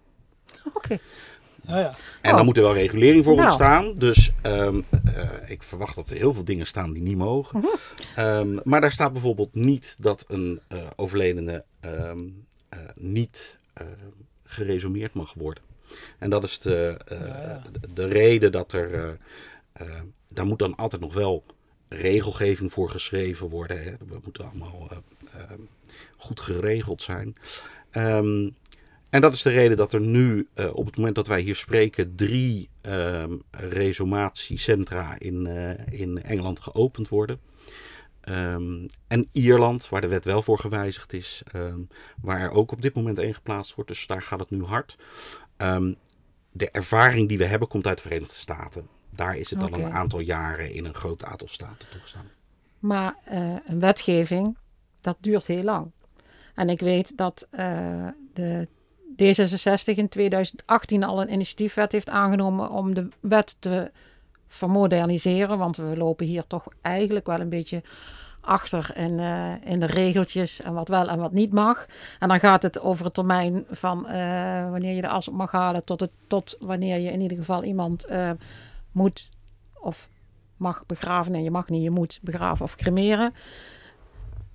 Oké. 0.65 0.77
Okay. 0.77 0.99
Ja, 1.61 1.79
ja. 1.79 1.93
En 2.21 2.31
oh. 2.31 2.37
dan 2.37 2.45
moet 2.45 2.57
er 2.57 2.63
wel 2.63 2.73
regulering 2.73 3.23
voor 3.23 3.35
nou. 3.35 3.47
ontstaan. 3.47 3.93
Dus 3.95 4.31
um, 4.43 4.85
uh, 5.05 5.23
ik 5.47 5.63
verwacht 5.63 5.95
dat 5.95 6.09
er 6.09 6.15
heel 6.15 6.33
veel 6.33 6.43
dingen 6.43 6.67
staan 6.67 6.91
die 6.91 7.01
niet 7.01 7.17
mogen. 7.17 7.63
-huh. 8.15 8.39
um, 8.39 8.59
maar 8.63 8.81
daar 8.81 8.91
staat 8.91 9.11
bijvoorbeeld 9.11 9.55
niet 9.55 9.95
dat 9.99 10.25
een 10.27 10.59
uh, 10.69 10.79
overledene 10.95 11.63
um, 11.81 12.45
uh, 12.73 12.79
niet 12.95 13.55
geresumeerd 14.43 15.13
mag 15.13 15.33
worden. 15.33 15.63
En 16.19 16.29
dat 16.29 16.43
is 16.43 16.59
de, 16.59 16.99
uh, 17.11 17.27
ja. 17.27 17.63
de, 17.71 17.93
de, 17.93 18.05
reden 18.05 18.51
dat 18.51 18.73
er. 18.73 18.93
Uh, 18.93 19.11
uh, 19.81 20.01
daar 20.27 20.45
moet 20.45 20.59
dan 20.59 20.75
altijd 20.75 21.01
nog 21.01 21.13
wel 21.13 21.43
regelgeving 21.89 22.73
voor 22.73 22.89
geschreven 22.89 23.49
worden. 23.49 23.83
Hè. 23.83 23.91
Dat 24.05 24.25
moet 24.25 24.39
allemaal 24.41 24.89
goed 26.17 26.39
geregeld 26.39 27.01
zijn. 27.01 27.35
Um, 27.91 28.55
en 29.09 29.21
dat 29.21 29.33
is 29.33 29.41
de 29.41 29.49
reden 29.49 29.77
dat 29.77 29.93
er 29.93 30.01
nu, 30.01 30.47
op 30.73 30.85
het 30.85 30.97
moment 30.97 31.15
dat 31.15 31.27
wij 31.27 31.41
hier 31.41 31.55
spreken, 31.55 32.15
drie 32.15 32.69
um, 32.81 33.41
resumatiecentra 33.51 35.19
in, 35.19 35.47
in 35.91 36.23
Engeland 36.23 36.59
geopend 36.59 37.09
worden. 37.09 37.39
Ehm, 38.27 38.87
en 39.07 39.29
Ierland, 39.31 39.89
waar 39.89 40.01
de 40.01 40.07
wet 40.07 40.25
wel 40.25 40.41
voor 40.41 40.59
gewijzigd 40.59 41.13
is, 41.13 41.41
ehm, 41.51 41.79
waar 42.21 42.41
er 42.41 42.51
ook 42.51 42.71
op 42.71 42.81
dit 42.81 42.95
moment 42.95 43.19
één 43.19 43.33
geplaatst 43.33 43.75
wordt. 43.75 43.89
Dus 43.89 44.07
daar 44.07 44.21
gaat 44.21 44.39
het 44.39 44.49
nu 44.49 44.63
hard. 44.63 44.97
Ehm, 45.57 45.93
de 46.51 46.71
ervaring 46.71 47.27
die 47.27 47.37
we 47.37 47.45
hebben 47.45 47.67
komt 47.67 47.87
uit 47.87 47.97
de 47.97 48.03
Verenigde 48.03 48.35
Staten. 48.35 48.87
Daar 49.15 49.37
is 49.37 49.49
het 49.49 49.63
al 49.63 49.73
een 49.73 49.93
aantal 49.93 50.19
jaren 50.19 50.73
in 50.73 50.85
een 50.85 50.93
groot 50.93 51.23
aantal 51.23 51.47
staten 51.47 51.89
toegestaan. 51.89 52.29
Maar 52.79 53.15
eh, 53.23 53.55
een 53.65 53.79
wetgeving, 53.79 54.57
dat 55.01 55.17
duurt 55.19 55.47
heel 55.47 55.63
lang. 55.63 55.91
En 56.55 56.69
ik 56.69 56.79
weet 56.79 57.17
dat 57.17 57.47
eh, 57.49 58.07
de 58.33 58.67
D66 59.11 59.95
in 59.95 60.09
2018 60.09 61.03
al 61.03 61.21
een 61.21 61.31
initiatiefwet 61.31 61.91
heeft 61.91 62.09
aangenomen 62.09 62.69
om 62.69 62.93
de 62.93 63.07
wet 63.19 63.55
te 63.59 63.91
vermoderniseren. 64.47 65.57
Want 65.57 65.77
we 65.77 65.97
lopen 65.97 66.25
hier 66.25 66.47
toch 66.47 66.67
eigenlijk 66.81 67.25
wel 67.25 67.39
een 67.39 67.49
beetje 67.49 67.83
achter 68.47 68.91
in, 68.95 69.19
eh, 69.19 69.71
in 69.71 69.79
de 69.79 69.85
regeltjes 69.85 70.61
en 70.61 70.73
wat 70.73 70.87
wel 70.87 71.09
en 71.09 71.19
wat 71.19 71.31
niet 71.31 71.51
mag. 71.51 71.85
En 72.19 72.27
dan 72.27 72.39
gaat 72.39 72.63
het 72.63 72.79
over 72.79 73.05
het 73.05 73.13
termijn 73.13 73.65
van 73.69 74.07
eh, 74.07 74.69
wanneer 74.69 74.95
je 74.95 75.01
de 75.01 75.07
as 75.07 75.27
op 75.27 75.33
mag 75.33 75.51
halen 75.51 75.83
tot, 75.83 75.99
het, 75.99 76.11
tot 76.27 76.57
wanneer 76.59 76.99
je 76.99 77.11
in 77.11 77.21
ieder 77.21 77.37
geval 77.37 77.63
iemand 77.63 78.05
eh, 78.05 78.29
moet 78.91 79.29
of 79.73 80.09
mag 80.57 80.85
begraven. 80.85 81.31
Nee, 81.31 81.43
je 81.43 81.51
mag 81.51 81.69
niet, 81.69 81.83
je 81.83 81.89
moet 81.89 82.19
begraven 82.21 82.65
of 82.65 82.75
cremeren. 82.75 83.33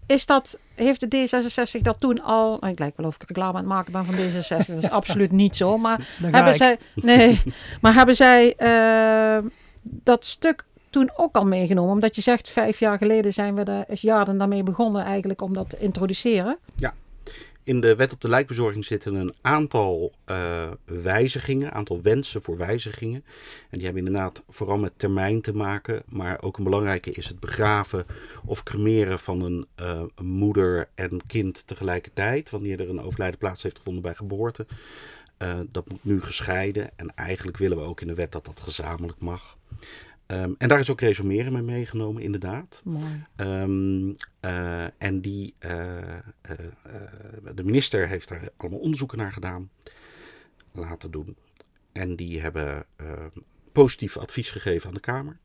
Is 0.07 0.27
dat, 0.27 0.59
heeft 0.75 1.11
de 1.11 1.29
D66 1.77 1.83
dat 1.83 2.01
toen 2.01 2.23
al... 2.23 2.57
nou, 2.61 2.73
Ik 2.73 2.79
lijk 2.79 2.97
wel 2.97 3.07
of 3.07 3.15
ik 3.15 3.23
reclame 3.29 3.53
aan 3.53 3.65
het 3.65 3.67
maken 3.67 3.93
ben 3.93 4.05
van 4.05 4.15
D66. 4.15 4.67
Dat 4.67 4.83
is 4.83 4.91
absoluut 5.01 5.33
niet 5.33 5.57
zo. 5.57 5.79
Maar 5.79 6.09
hebben 6.23 6.53
ik. 6.53 6.57
zij, 6.57 6.79
nee, 6.95 7.41
maar 7.81 7.95
hebben 7.95 8.17
zij 8.17 8.55
dat 9.83 10.25
stuk 10.25 10.65
toen 10.93 11.11
ook 11.17 11.37
al 11.37 11.45
meegenomen? 11.45 11.93
Omdat 11.93 12.17
je 12.17 12.23
zegt, 12.23 12.49
vijf 12.49 12.79
jaar 12.79 12.99
geleden 12.99 13.33
zijn 13.33 13.55
we 13.55 13.63
er, 13.63 13.85
is 13.89 14.01
daarmee 14.01 14.63
begonnen 14.63 15.05
eigenlijk 15.05 15.43
om 15.43 15.53
dat 15.53 15.71
te 15.71 15.79
introduceren. 15.79 16.59
In 17.65 17.81
de 17.81 17.97
wet 17.97 18.13
op 18.13 18.21
de 18.21 18.29
lijkbezorging 18.29 18.85
zitten 18.85 19.15
een 19.15 19.35
aantal 19.41 20.13
eh, 20.25 20.71
wijzigingen, 20.85 21.73
aantal 21.73 22.03
wensen 22.03 22.43
voor 22.43 22.57
wijzigingen. 22.57 23.25
En 23.71 23.79
die 23.79 23.85
hebben 23.85 24.05
inderdaad 24.07 24.43
vooral 24.49 24.79
met 24.79 24.93
termijn 24.97 25.41
te 25.41 25.53
maken. 25.53 26.03
Maar 26.09 26.43
ook 26.43 26.57
een 26.57 26.65
belangrijke 26.65 27.11
is 27.11 27.27
het 27.27 27.41
begraven 27.41 28.07
of 28.45 28.63
cremeren 28.63 29.19
van 29.19 29.41
een, 29.43 29.67
eh, 29.75 30.03
moeder 30.23 30.89
en 30.95 31.21
kind 31.27 31.67
tegelijkertijd. 31.67 32.51
Wanneer 32.51 32.81
er 32.81 32.89
een 32.89 33.03
overlijden 33.03 33.39
plaats 33.39 33.63
heeft 33.63 33.77
gevonden 33.77 34.03
bij 34.03 34.15
geboorte. 34.15 34.67
Eh, 35.37 35.59
dat 35.71 35.91
moet 35.91 36.05
nu 36.05 36.23
gescheiden. 36.23 36.91
En 36.97 37.15
eigenlijk 37.15 37.57
willen 37.57 37.77
we 37.77 37.85
ook 37.85 38.01
in 38.01 38.07
de 38.07 38.15
wet 38.15 38.33
dat 38.33 38.45
dat 38.45 38.61
gezamenlijk 38.61 39.21
mag. 39.21 39.57
Ehm, 40.33 40.53
en 40.59 40.69
daar 40.69 40.81
is 40.81 40.91
ook 40.91 41.01
resumeren 41.01 41.53
mee 41.53 41.63
meegenomen, 41.63 42.23
inderdaad. 42.23 42.81
Mooi. 42.85 43.25
Ehm, 43.37 44.13
eh, 44.41 45.03
en 45.03 45.21
die, 45.21 45.55
eh, 45.59 46.17
eh, 46.17 46.23
de 47.55 47.65
minister 47.65 48.09
heeft 48.09 48.29
daar 48.29 48.49
allemaal 48.57 48.79
onderzoeken 48.79 49.19
naar 49.19 49.33
gedaan, 49.33 49.71
laten 50.73 51.11
doen. 51.11 51.37
En 51.93 52.17
die 52.17 52.41
hebben 52.41 52.85
eh, 52.97 53.07
positief 53.73 54.17
advies 54.17 54.51
gegeven 54.51 54.89
aan 54.89 54.95
de 54.95 55.01
Kamer. 55.01 55.39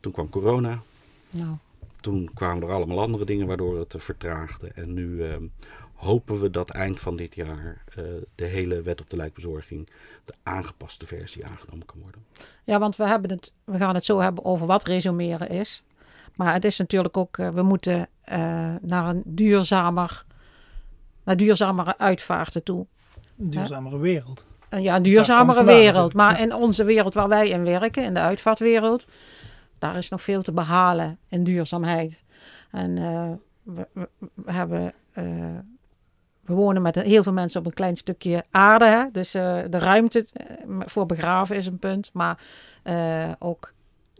Toen 0.00 0.12
kwam 0.12 0.28
corona, 0.28 0.82
Nou, 1.30 1.56
toen 2.00 2.30
kwamen 2.34 2.62
er 2.62 2.74
allemaal 2.74 3.00
andere 3.00 3.24
dingen 3.24 3.46
waardoor 3.46 3.78
het 3.78 3.94
vertraagde. 3.98 4.68
En 4.68 4.94
nu 4.94 5.24
ehm, 5.24 5.44
hopen 5.96 6.40
we 6.40 6.50
dat 6.50 6.70
eind 6.70 7.00
van 7.00 7.16
dit 7.16 7.34
jaar 7.34 7.82
eh, 7.94 8.04
de 8.34 8.44
hele 8.44 8.82
wet 8.82 9.00
op 9.00 9.10
de 9.10 9.16
lijkbezorging, 9.16 9.88
de 10.24 10.34
aangepaste 10.42 11.06
versie, 11.06 11.46
aangenomen 11.46 11.86
kan 11.86 12.00
worden. 12.00 12.24
ja, 12.64 12.78
want 12.78 12.96
we, 12.96 13.06
hebben 13.06 13.30
het, 13.30 13.52
we 13.64 13.78
gaan 13.78 13.94
het 13.94 14.04
zo 14.04 14.20
hebben 14.20 14.44
over 14.44 14.66
wat 14.66 14.86
resumeren 14.86 15.48
is. 15.48 15.84
Maar 16.34 16.52
het 16.52 16.64
is 16.64 16.78
natuurlijk 16.78 17.16
ook, 17.16 17.38
eh, 17.38 17.48
we 17.48 17.62
moeten 17.62 18.08
eh, 18.20 18.74
naar 18.80 19.08
een 19.08 19.22
duurzamer, 19.24 20.24
naar 21.24 21.36
duurzamere 21.36 21.98
uitvaarten 21.98 22.62
toe. 22.62 22.86
Een 23.38 23.50
duurzamere 23.50 23.98
wereld. 23.98 24.46
En 24.68 24.82
ja, 24.82 24.96
een 24.96 25.02
duurzamere 25.02 25.64
wereld. 25.64 26.14
Maar 26.14 26.40
in 26.40 26.54
onze 26.54 26.84
wereld 26.84 27.14
waar 27.14 27.28
wij 27.28 27.48
in 27.48 27.64
werken, 27.64 28.04
in 28.04 28.14
de 28.14 28.20
uitvaartwereld, 28.20 29.06
daar 29.78 29.96
is 29.96 30.08
nog 30.08 30.22
veel 30.22 30.42
te 30.42 30.52
behalen 30.52 31.18
in 31.28 31.44
duurzaamheid. 31.44 32.22
En 32.70 32.98
eh, 32.98 33.30
we, 33.62 33.88
we, 33.92 34.08
we 34.34 34.52
hebben, 34.52 34.92
eh, 35.12 35.58
we 36.46 36.54
wonen 36.54 36.82
met 36.82 36.94
heel 36.94 37.22
veel 37.22 37.32
mensen 37.32 37.60
op 37.60 37.66
een 37.66 37.72
klein 37.72 37.96
stukje 37.96 38.44
aarde. 38.50 38.84
Hè? 38.84 39.04
Dus 39.12 39.34
eh, 39.34 39.58
de 39.70 39.78
ruimte 39.78 40.26
eh, 40.32 40.46
voor 40.84 41.06
begraven 41.06 41.56
is 41.56 41.66
een 41.66 41.78
punt. 41.78 42.10
Maar 42.12 42.38
eh, 42.82 43.30
ook 43.38 43.72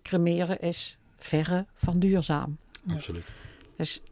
cremeren 0.03 0.61
is 0.61 0.99
verre 1.19 1.67
van 1.75 1.99
duurzaam. 1.99 2.57
Absoluut. 2.93 3.25
Dus 3.77 4.03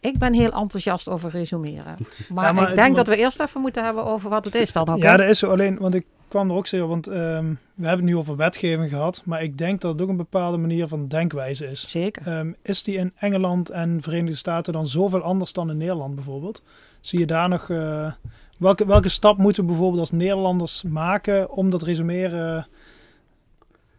ik 0.00 0.18
ben 0.18 0.34
heel 0.34 0.52
enthousiast 0.52 1.08
over 1.08 1.30
resumeren. 1.30 1.96
Maar, 2.28 2.44
Ja, 2.46 2.52
maar 2.52 2.70
ik 2.70 2.74
denk 2.74 2.96
dat 2.96 3.06
we 3.06 3.16
eerst 3.16 3.40
even 3.40 3.60
moeten 3.60 3.84
hebben 3.84 4.04
over 4.04 4.30
wat 4.30 4.44
het 4.44 4.54
is 4.54 4.72
dan 4.72 4.88
ook. 4.88 4.98
Ja, 4.98 5.16
dat 5.16 5.28
is 5.28 5.38
zo. 5.38 5.50
Alleen, 5.50 5.78
want 5.78 5.94
ik 5.94 6.06
kwam 6.28 6.50
er 6.50 6.56
ook 6.56 6.66
zo, 6.66 6.86
want 6.86 7.06
ehm, 7.06 7.54
we 7.74 7.86
hebben 7.86 8.06
het 8.06 8.14
nu 8.14 8.16
over 8.16 8.36
wetgeving 8.36 8.90
gehad, 8.90 9.22
maar 9.24 9.42
ik 9.42 9.58
denk 9.58 9.80
dat 9.80 9.92
het 9.92 10.02
ook 10.02 10.08
een 10.08 10.16
bepaalde 10.16 10.56
manier 10.56 10.88
van 10.88 11.08
denkwijze 11.08 11.66
is. 11.66 11.88
Zeker. 11.88 12.26
Ehm, 12.26 12.52
is 12.62 12.82
die 12.82 12.96
in 12.96 13.12
Engeland 13.16 13.70
en 13.70 14.02
Verenigde 14.02 14.36
Staten 14.36 14.72
dan 14.72 14.88
zoveel 14.88 15.22
anders 15.22 15.52
dan 15.52 15.70
in 15.70 15.76
Nederland 15.76 16.14
bijvoorbeeld? 16.14 16.62
Zie 17.00 17.18
je 17.18 17.26
daar 17.26 17.48
nog, 17.48 17.70
eh, 17.70 18.12
welke, 18.58 18.86
welke 18.86 19.08
stap 19.08 19.36
moeten 19.36 19.62
we 19.62 19.68
bijvoorbeeld 19.68 20.00
als 20.00 20.10
Nederlanders 20.10 20.82
maken 20.82 21.50
om 21.50 21.70
dat 21.70 21.82
resumeren 21.82 22.66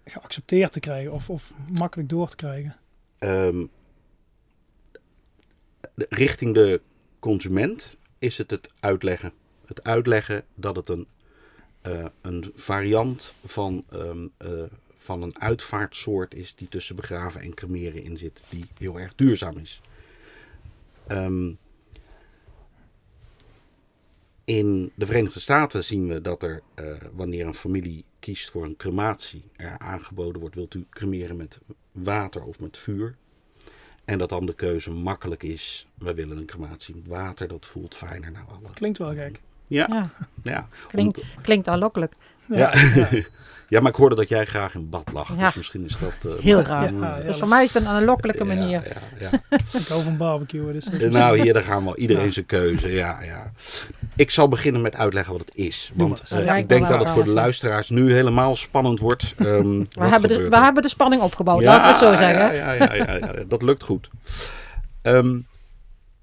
geaccepteerd 0.06 0.72
te 0.72 0.80
krijgen 0.80 1.12
of, 1.12 1.30
of 1.30 1.52
makkelijk 1.78 2.10
door 2.10 2.28
te 2.28 2.36
krijgen? 2.36 2.76
De- 5.94 6.06
richting 6.10 6.54
de 6.54 6.82
consument 7.20 7.98
is 8.20 8.38
het 8.38 8.52
het 8.52 8.70
uitleggen. 8.80 9.32
Het 9.66 9.84
uitleggen 9.84 10.44
dat 10.56 10.76
het 10.76 10.90
een, 10.90 11.08
eh, 11.82 12.06
een 12.22 12.52
variant 12.56 13.34
van, 13.46 13.84
ehm, 13.90 14.28
eh, 14.38 14.64
van 14.98 15.22
een 15.22 15.40
uitvaartsoort 15.40 16.34
is 16.34 16.56
die 16.56 16.68
tussen 16.70 16.96
begraven 16.96 17.42
en 17.42 17.54
cremeren 17.54 18.04
in 18.04 18.18
zit, 18.18 18.44
die 18.50 18.66
heel 18.78 19.00
erg 19.00 19.16
duurzaam 19.16 19.58
is. 19.58 19.82
Ehm, 21.08 21.52
in 24.58 24.92
de 24.96 25.06
Verenigde 25.06 25.40
Staten 25.40 25.84
zien 25.84 26.08
we 26.08 26.22
dat 26.22 26.44
er, 26.44 26.62
eh, 26.76 26.86
wanneer 27.14 27.46
een 27.46 27.54
familie 27.54 28.06
kiest 28.20 28.50
voor 28.50 28.64
een 28.64 28.76
crematie, 28.78 29.44
er 29.56 29.76
aangeboden 29.78 30.42
wordt: 30.42 30.56
wilt 30.56 30.74
u 30.74 30.86
cremeren 30.90 31.36
met 31.36 31.60
water 31.92 32.44
of 32.44 32.60
met 32.60 32.78
vuur? 32.78 33.16
En 34.06 34.18
dat 34.18 34.30
dan 34.30 34.46
de 34.46 34.54
keuze 34.56 34.92
makkelijk 34.92 35.44
is: 35.44 35.88
we 35.98 36.14
willen 36.14 36.38
een 36.38 36.46
crematie 36.46 36.96
met 36.96 37.08
water, 37.08 37.48
dat 37.48 37.66
voelt 37.66 37.96
fijner. 37.96 38.32
Nou, 38.32 38.46
alle. 38.50 38.74
Klinkt 38.74 38.98
wel 38.98 39.14
gek. 39.14 39.42
Ja, 39.68 39.88
Ja, 39.92 40.10
ja. 40.44 40.68
klinkt, 40.88 41.22
klinkt 41.42 41.68
aanlokkelijk. 41.68 42.14
Ja. 42.46 42.74
Ja. 43.72 43.80
maar 43.80 43.90
ik 43.92 43.98
hoorde 43.98 44.16
dat 44.16 44.30
jij 44.30 44.46
graag 44.46 44.76
in 44.76 44.90
bad 44.90 45.12
lag. 45.14 45.36
Ja. 45.38 45.46
Dus 45.46 45.56
misschien 45.56 45.86
is 45.86 45.98
dat. 46.00 46.26
eh, 46.36 46.40
Heel. 46.44 46.60
Ja, 46.60 46.84
ja. 46.84 47.22
Dus 47.22 47.40
voor 47.40 47.48
mij 47.48 47.64
is 47.64 47.74
het 47.74 47.84
een 47.84 47.90
aanlokkelijke 47.90 48.46
Ja, 48.46 48.54
manier. 48.56 48.84
Ja, 49.20 49.30
ja. 49.32 49.58
Ik 49.80 49.88
hou 49.88 50.04
van 50.04 50.18
barbecuen. 50.18 50.74
Dus 50.74 50.90
Nou, 50.90 51.40
hier 51.40 51.54
dan 51.54 51.64
gaan 51.64 51.86
we 51.86 51.96
iedereen 51.96 52.26
Ja. 52.26 52.32
zijn 52.32 52.46
keuze. 52.46 52.88
Ja, 52.92 53.22
ja. 53.24 53.52
Ik 54.22 54.32
zal 54.32 54.48
beginnen 54.48 54.82
met 54.82 54.96
uitleggen 54.96 55.34
wat 55.34 55.42
het 55.46 55.56
is. 55.56 55.92
Want 55.94 56.32
eh, 56.32 56.58
ik 56.58 56.70
denk 56.70 56.88
dat 56.88 57.00
het 57.00 57.10
voor 57.10 57.24
de 57.24 57.30
luisteraars 57.30 57.90
nu 57.90 58.14
helemaal 58.14 58.56
spannend 58.56 59.00
wordt. 59.00 59.34
Ehm, 59.38 59.80
We 60.02 60.06
hebben, 60.06 60.30
de, 60.30 60.50
we 60.50 60.58
hebben 60.58 60.84
de 60.84 60.90
spanning 60.90 61.22
opgebouwd, 61.22 61.62
Ja, 61.62 61.68
laten 61.68 61.82
we 61.84 61.90
het 61.90 61.98
zo 61.98 62.26
zeggen. 62.26 62.56
Ja, 62.56 62.72
ja, 62.72 62.94
ja, 62.94 62.94
ja, 62.94 63.16
ja, 63.16 63.44
dat 63.48 63.62
lukt 63.62 63.84
goed. 63.84 64.10
Ehm, 65.02 65.40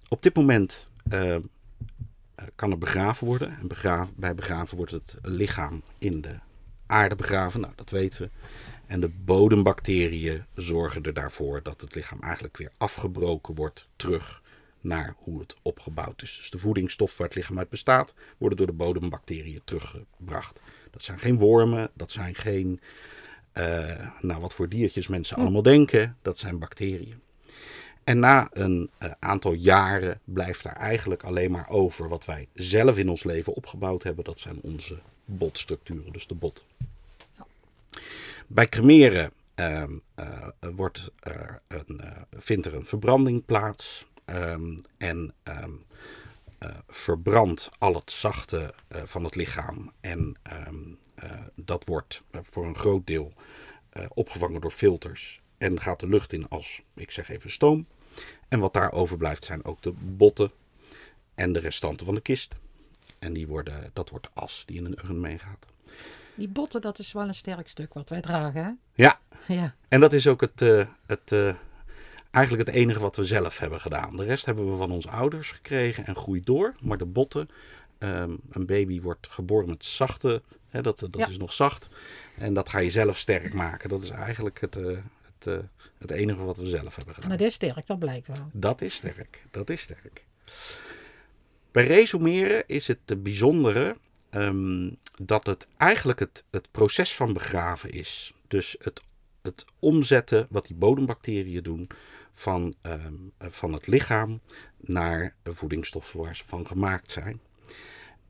op 0.08 0.22
dit 0.22 0.34
moment 0.36 0.90
ehm, 1.08 1.40
eh, 2.34 2.44
kan 2.54 2.70
er 2.70 2.78
begraven 2.78 3.26
worden. 3.26 3.56
En 3.60 3.68
begraven, 3.68 4.14
bij 4.16 4.34
begraven 4.34 4.76
wordt 4.76 4.92
het 4.92 5.16
lichaam 5.22 5.82
in 5.98 6.20
de 6.20 6.34
aarde 6.86 7.14
begraven. 7.14 7.60
Nou, 7.60 7.72
dat 7.76 7.90
weten 7.90 8.22
we. 8.22 8.30
En 8.86 9.00
de 9.00 9.10
bodembacteriën 9.24 10.44
zorgen 10.54 11.02
er 11.02 11.14
daarvoor 11.14 11.60
dat 11.62 11.80
het 11.80 11.94
lichaam 11.94 12.20
eigenlijk 12.20 12.56
weer 12.56 12.70
afgebroken 12.76 13.54
wordt 13.54 13.88
terug 13.96 14.42
naar 14.80 15.14
hoe 15.18 15.40
het 15.40 15.56
opgebouwd 15.62 16.22
is. 16.22 16.36
Dus 16.36 16.50
de 16.50 16.58
voedingsstoffen 16.58 17.18
waar 17.18 17.28
het 17.28 17.36
lichaam 17.36 17.58
uit 17.58 17.68
bestaat, 17.68 18.14
worden 18.38 18.58
door 18.58 18.66
de 18.66 18.72
bodembacteriën 18.72 19.60
teruggebracht. 19.64 20.60
Dat 20.90 21.02
zijn 21.02 21.18
geen 21.18 21.38
wormen, 21.38 21.90
dat 21.94 22.12
zijn 22.12 22.34
geen, 22.34 22.80
eh, 23.52 24.06
nou 24.20 24.40
wat 24.40 24.54
voor 24.54 24.68
diertjes 24.68 25.08
mensen 25.08 25.36
allemaal 25.36 25.62
denken, 25.62 26.16
dat 26.22 26.38
zijn 26.38 26.58
bacteriën. 26.58 27.20
En 28.04 28.18
na 28.18 28.48
een 28.52 28.90
eh, 28.98 29.10
aantal 29.18 29.52
jaren 29.52 30.20
blijft 30.24 30.62
daar 30.62 30.76
eigenlijk 30.76 31.22
alleen 31.22 31.50
maar 31.50 31.68
over 31.68 32.08
wat 32.08 32.24
wij 32.24 32.48
zelf 32.54 32.98
in 32.98 33.08
ons 33.08 33.24
leven 33.24 33.54
opgebouwd 33.54 34.02
hebben. 34.02 34.24
Dat 34.24 34.38
zijn 34.38 34.58
onze 34.60 34.98
botstructuren, 35.24 36.12
dus 36.12 36.26
de 36.26 36.34
bot. 36.34 36.64
Bij 38.46 38.68
cremeren 38.68 39.32
ehm, 39.54 39.92
eh, 40.14 40.48
wordt 40.74 41.10
er 41.20 41.60
een, 41.68 42.00
vindt 42.36 42.66
er 42.66 42.74
een 42.74 42.84
verbranding 42.84 43.44
plaats. 43.44 44.06
Ehm, 44.28 44.78
en 44.98 45.34
ehm, 45.42 45.72
eh, 46.58 46.70
verbrandt 46.88 47.70
al 47.78 47.94
het 47.94 48.10
zachte 48.10 48.74
eh, 48.88 49.02
van 49.04 49.24
het 49.24 49.34
lichaam. 49.34 49.92
En 50.00 50.36
ehm, 50.42 50.76
eh, 51.14 51.30
dat 51.54 51.84
wordt 51.84 52.22
voor 52.32 52.66
een 52.66 52.76
groot 52.76 53.06
deel 53.06 53.32
opgevangen 54.14 54.60
door 54.60 54.70
filters. 54.70 55.40
En 55.58 55.80
gaat 55.80 56.00
de 56.00 56.08
lucht 56.08 56.32
in 56.32 56.48
als, 56.48 56.82
ik 56.94 57.10
zeg 57.10 57.28
even, 57.28 57.50
stoom. 57.50 57.86
En 58.48 58.58
wat 58.58 58.72
daar 58.72 58.92
overblijft 58.92 59.44
zijn 59.44 59.64
ook 59.64 59.82
de 59.82 59.92
botten 59.92 60.50
en 61.34 61.52
de 61.52 61.58
restanten 61.58 62.06
van 62.06 62.14
de 62.14 62.20
kist. 62.20 62.54
En 63.18 63.32
die 63.32 63.46
worden, 63.46 63.90
dat 63.92 64.10
wordt 64.10 64.28
as 64.34 64.62
die 64.66 64.76
in 64.76 64.84
een 64.84 64.98
urn 65.04 65.20
meegaat. 65.20 65.66
Die 66.34 66.48
botten, 66.48 66.80
dat 66.80 66.98
is 66.98 67.12
wel 67.12 67.26
een 67.28 67.34
sterk 67.34 67.68
stuk 67.68 67.94
wat 67.94 68.08
wij 68.08 68.20
dragen, 68.20 68.64
hè? 68.64 68.70
Ja, 69.04 69.20
Ja. 69.46 69.74
en 69.88 70.00
dat 70.00 70.12
is 70.12 70.26
ook 70.26 70.40
het, 70.40 70.60
het, 71.06 71.32
eigenlijk 72.30 72.66
het 72.66 72.76
enige 72.76 73.00
wat 73.00 73.16
we 73.16 73.24
zelf 73.24 73.58
hebben 73.58 73.80
gedaan. 73.80 74.16
De 74.16 74.24
rest 74.24 74.44
hebben 74.46 74.70
we 74.70 74.76
van 74.76 74.90
onze 74.90 75.10
ouders 75.10 75.50
gekregen 75.50 76.06
en 76.06 76.16
groeit 76.16 76.46
door. 76.46 76.74
Maar 76.80 76.98
de 76.98 77.04
botten, 77.06 77.48
ehm, 77.98 78.36
een 78.50 78.66
baby 78.66 79.00
wordt 79.00 79.26
geboren 79.30 79.68
met 79.68 79.84
zachte, 79.84 80.42
hè, 80.68 80.82
dat, 80.82 80.98
dat 80.98 81.16
Ja. 81.16 81.28
is 81.28 81.38
nog 81.38 81.52
zacht. 81.52 81.88
En 82.38 82.54
dat 82.54 82.68
ga 82.68 82.78
je 82.78 82.90
zelf 82.90 83.18
sterk 83.18 83.54
maken. 83.54 83.88
Dat 83.88 84.02
is 84.02 84.10
eigenlijk 84.10 84.60
het, 84.60 84.76
eh, 84.76 84.84
het, 85.22 85.46
eh, 85.46 85.58
het 85.98 86.10
enige 86.10 86.42
wat 86.44 86.56
we 86.56 86.66
zelf 86.66 86.96
hebben 86.96 87.14
gedaan. 87.14 87.28
Maar 87.28 87.38
dit 87.38 87.48
is 87.48 87.54
sterk, 87.54 87.86
dat 87.86 87.98
blijkt 87.98 88.26
wel. 88.26 88.50
Dat 88.52 88.80
is 88.80 88.94
sterk. 88.94 89.44
Dat 89.50 89.70
is 89.70 89.80
sterk. 89.80 90.24
Bij 91.70 91.86
resumeren 91.86 92.64
is 92.66 92.86
het 92.86 92.98
de 93.04 93.16
bijzondere 93.16 93.96
ehm, 94.30 94.90
dat 95.22 95.46
het 95.46 95.66
eigenlijk 95.76 96.18
het, 96.18 96.44
het 96.50 96.70
proces 96.70 97.14
van 97.14 97.32
begraven 97.32 97.90
is. 97.90 98.32
Dus 98.48 98.76
het, 98.80 99.00
het 99.42 99.64
omzetten 99.78 100.46
wat 100.50 100.66
die 100.66 100.76
bodembacteriën 100.76 101.62
doen 101.62 101.86
van, 102.38 102.74
ehm, 102.82 103.14
eh, 103.38 103.48
van 103.50 103.72
het 103.72 103.86
lichaam 103.86 104.40
naar 104.76 105.34
voedingsstoffen 105.44 106.20
waar 106.20 106.36
ze 106.36 106.44
van 106.46 106.66
gemaakt 106.66 107.10
zijn. 107.10 107.40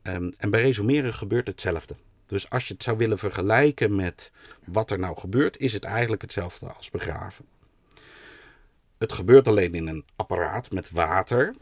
Ehm, 0.01 0.31
en 0.37 0.49
bij 0.49 0.61
resumeren 0.61 1.13
gebeurt 1.13 1.47
hetzelfde. 1.47 1.95
Dus 2.25 2.49
als 2.49 2.67
je 2.67 2.73
het 2.73 2.83
zou 2.83 2.97
willen 2.97 3.17
vergelijken 3.17 3.95
met 3.95 4.31
wat 4.65 4.91
er 4.91 4.99
nou 4.99 5.17
gebeurt, 5.19 5.57
is 5.57 5.73
het 5.73 5.83
eigenlijk 5.83 6.21
hetzelfde 6.21 6.73
als 6.73 6.89
begraven. 6.89 7.45
Het 8.97 9.13
gebeurt 9.13 9.47
alleen 9.47 9.75
in 9.75 9.87
een 9.87 10.05
apparaat 10.15 10.71
met 10.71 10.89
water. 10.89 11.55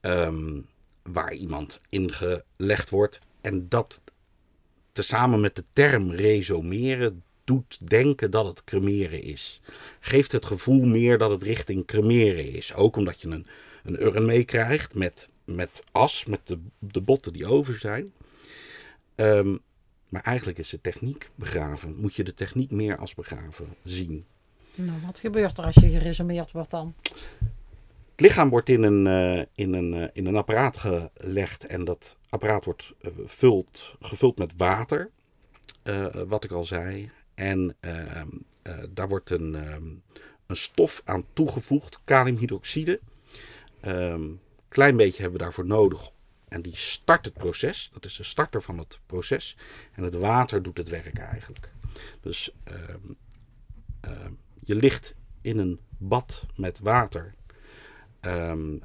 ehm, 0.00 0.60
waar 1.02 1.34
iemand 1.34 1.78
ingelegd 1.88 2.90
wordt. 2.90 3.18
En 3.40 3.68
dat 3.68 4.02
tezamen 4.92 5.40
met 5.40 5.56
de 5.56 5.64
term 5.72 6.10
resomeren 6.10 7.24
doet 7.52 7.88
denken 7.90 8.30
dat 8.30 8.46
het 8.46 8.64
cremeren 8.64 9.22
is. 9.22 9.60
Geeft 10.00 10.32
het 10.32 10.44
gevoel 10.44 10.84
meer 10.84 11.18
dat 11.18 11.30
het 11.30 11.42
richting 11.42 11.86
cremeren 11.86 12.52
is. 12.52 12.74
Ook 12.74 12.96
omdat 12.96 13.20
je 13.20 13.28
een, 13.28 13.46
een 13.82 14.02
urn 14.02 14.24
meekrijgt 14.24 14.94
met, 14.94 15.28
met 15.44 15.82
as, 15.92 16.24
met 16.24 16.46
de, 16.46 16.58
de 16.78 17.00
botten 17.00 17.32
die 17.32 17.46
over 17.46 17.78
zijn. 17.78 18.12
Ehm, 19.14 19.56
maar 20.08 20.22
eigenlijk 20.22 20.58
is 20.58 20.68
de 20.68 20.80
techniek 20.80 21.30
begraven. 21.34 21.96
Moet 21.96 22.14
je 22.14 22.24
de 22.24 22.34
techniek 22.34 22.70
meer 22.70 22.96
als 22.96 23.14
begraven 23.14 23.66
zien. 23.84 24.24
Nou, 24.74 25.00
wat 25.06 25.18
gebeurt 25.18 25.58
er 25.58 25.64
als 25.64 25.74
je 25.74 25.88
geresumeerd 25.88 26.52
wordt 26.52 26.70
dan? 26.70 26.94
Het 28.10 28.20
lichaam 28.20 28.48
wordt 28.48 28.68
in 28.68 28.82
een, 28.82 29.06
eh, 29.06 29.44
in 29.54 29.74
een, 29.74 29.94
eh, 29.94 30.08
in 30.12 30.26
een 30.26 30.36
apparaat 30.36 30.76
gelegd 30.76 31.66
en 31.66 31.84
dat 31.84 32.16
apparaat 32.28 32.64
wordt 32.64 32.92
eh, 33.00 33.10
vult, 33.24 33.96
gevuld 34.00 34.38
met 34.38 34.52
water, 34.56 35.10
wat 36.26 36.44
ik 36.44 36.50
al 36.50 36.64
zei. 36.64 37.10
En 37.34 37.76
ehm, 37.80 38.28
eh, 38.62 38.78
daar 38.90 39.08
wordt 39.08 39.30
een, 39.30 39.54
ehm, 39.54 39.84
een 40.46 40.56
stof 40.56 41.02
aan 41.04 41.24
toegevoegd, 41.32 42.00
kaliumhydroxide. 42.04 43.00
Ehm 43.80 44.22
klein 44.68 44.96
beetje 44.96 45.22
hebben 45.22 45.38
we 45.38 45.44
daarvoor 45.44 45.66
nodig 45.66 46.10
en 46.48 46.62
die 46.62 46.76
start 46.76 47.24
het 47.24 47.34
proces. 47.34 47.90
Dat 47.92 48.04
is 48.04 48.16
de 48.16 48.22
starter 48.22 48.62
van 48.62 48.78
het 48.78 49.00
proces. 49.06 49.56
En 49.92 50.02
het 50.02 50.14
water 50.14 50.62
doet 50.62 50.78
het 50.78 50.88
werk 50.88 51.18
eigenlijk. 51.18 51.72
Dus 52.20 52.50
je 54.64 54.74
ligt 54.74 55.14
in 55.40 55.58
een 55.58 55.78
bad 55.98 56.46
met 56.56 56.78
water. 56.78 57.34
En 58.20 58.82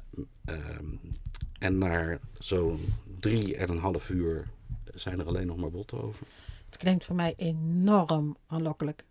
na 1.78 2.18
zo'n 2.38 2.84
drie 3.20 3.56
en 3.56 3.70
een 3.70 3.78
half 3.78 4.10
uur 4.10 4.48
zijn 4.94 5.20
er 5.20 5.26
alleen 5.26 5.46
nog 5.46 5.56
maar 5.56 5.70
botten 5.70 6.02
over. 6.02 6.26
Het 6.68 6.76
klinkt 6.76 7.04
voor 7.04 7.14
mij 7.16 7.34
enorm 7.36 8.36
aanlokkelijk. 8.46 9.04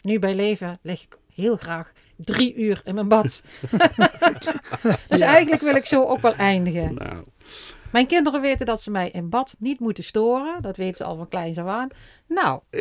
Nu 0.00 0.18
bij 0.18 0.34
leven 0.34 0.78
lig 0.82 1.02
ik 1.02 1.18
heel 1.34 1.56
graag 1.56 1.92
drie 2.16 2.54
uur 2.54 2.80
in 2.84 2.94
mijn 2.94 3.08
bad. 3.08 3.42
dus 5.08 5.20
eigenlijk 5.20 5.62
wil 5.62 5.74
ik 5.74 5.86
zo 5.86 6.04
ook 6.04 6.20
wel 6.20 6.34
eindigen. 6.34 6.94
Nou, 6.94 7.24
Mijn 7.92 8.06
kinderen 8.06 8.40
weten 8.40 8.66
dat 8.66 8.82
ze 8.82 8.90
mij 8.90 9.10
in 9.10 9.28
bad 9.28 9.56
niet 9.58 9.80
moeten 9.80 10.04
storen. 10.04 10.62
Dat 10.62 10.76
weten 10.76 10.96
ze 10.96 11.04
al 11.04 11.16
van 11.16 11.28
kleins 11.28 11.58
af 11.58 11.66
aan. 11.68 11.88
Nou, 12.26 12.60
ja, 12.70 12.80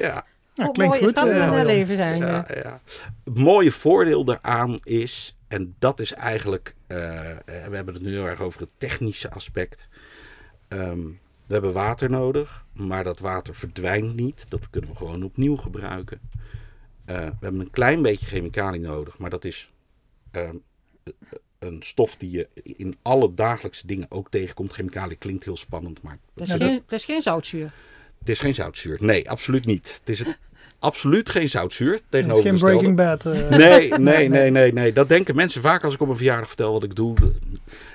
Ja, 0.53 0.63
hoe 0.63 0.71
klinkt 0.73 0.77
mooi 0.77 0.99
is 0.99 1.05
goed, 1.05 1.15
dat 1.15 1.27
eh, 1.27 1.31
in 1.33 1.37
mijn 1.39 1.51
Jan. 1.51 1.65
leven 1.65 1.95
zijn? 1.95 2.19
ja, 2.19 2.45
ja. 2.53 2.81
Het 3.23 3.37
mooie 3.37 3.71
voordeel 3.71 4.23
daaraan 4.23 4.79
is, 4.83 5.37
en 5.47 5.75
dat 5.79 5.99
is 5.99 6.13
eigenlijk, 6.13 6.75
eh, 6.87 6.97
we 7.45 7.75
hebben 7.75 7.93
het 7.93 8.03
nu 8.03 8.11
heel 8.11 8.27
erg 8.27 8.39
over 8.41 8.59
het 8.61 8.69
technische 8.77 9.29
aspect. 9.31 9.89
Ehm, 10.67 10.99
we 11.51 11.57
hebben 11.57 11.73
water 11.83 12.09
nodig, 12.09 12.65
maar 12.73 13.03
dat 13.03 13.19
water 13.19 13.55
verdwijnt 13.55 14.15
niet. 14.15 14.45
Dat 14.49 14.69
kunnen 14.69 14.89
we 14.89 14.95
gewoon 14.95 15.23
opnieuw 15.23 15.55
gebruiken. 15.55 16.19
Eh, 17.05 17.15
we 17.15 17.35
hebben 17.39 17.59
een 17.61 17.71
klein 17.71 18.01
beetje 18.01 18.25
chemicaliën 18.25 18.81
nodig, 18.81 19.17
maar 19.17 19.29
dat 19.29 19.45
is 19.45 19.71
ehm, 20.31 20.55
een 21.59 21.81
stof 21.81 22.15
die 22.15 22.31
je 22.31 22.47
in 22.63 22.97
alle 23.01 23.33
dagelijkse 23.33 23.87
dingen 23.87 24.05
ook 24.09 24.29
tegenkomt. 24.29 24.73
Chemicaliën 24.73 25.17
klinkt 25.17 25.43
heel 25.43 25.57
spannend, 25.57 26.01
maar 26.01 26.17
Dat 26.33 26.47
is, 26.47 26.53
geen, 26.53 26.81
dat 26.87 26.99
is 26.99 27.05
geen 27.05 27.21
zoutzuur. 27.21 27.71
het 28.19 28.29
is 28.29 28.39
geen 28.39 28.53
zoutzuur. 28.53 28.97
Nee, 29.01 29.29
absoluut 29.29 29.65
niet. 29.65 29.97
Het 29.99 30.09
is 30.09 30.19
het, 30.19 30.37
absoluut 30.81 31.29
geen 31.29 31.49
zoutzuur. 31.49 31.91
Het 31.93 32.01
is 32.01 32.07
Tegenover 32.09 32.43
geen 32.43 32.57
Breaking 32.59 32.95
Bad. 32.95 33.25
eh. 33.25 33.49
Nee, 33.57 33.89
nee, 33.97 34.29
nee, 34.29 34.49
nee, 34.51 34.73
nee. 34.73 34.93
Dat 34.93 35.07
denken 35.09 35.35
mensen 35.35 35.61
vaak 35.61 35.83
als 35.83 35.93
ik 35.93 36.01
op 36.01 36.09
een 36.09 36.15
verjaardag 36.15 36.47
vertel 36.47 36.71
wat 36.71 36.83
ik 36.83 36.95
doe. 36.95 37.15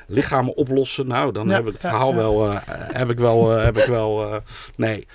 Lichamen 0.07 0.57
oplossen. 0.57 1.07
Nou, 1.07 1.33
dan 1.33 1.49
Ja, 1.49 1.55
heb 1.55 1.67
ik 1.67 1.73
het 1.73 1.81
verhaal 1.81 2.11
ja. 2.11 2.17
wel. 2.17 2.51
eh, 2.51 2.61
heb 2.93 3.11
ik 3.11 3.19
wel. 3.19 3.57
eh, 3.59 3.65
heb 3.65 3.79
ik 3.79 3.87
wel 3.87 4.41
nee, 4.77 5.07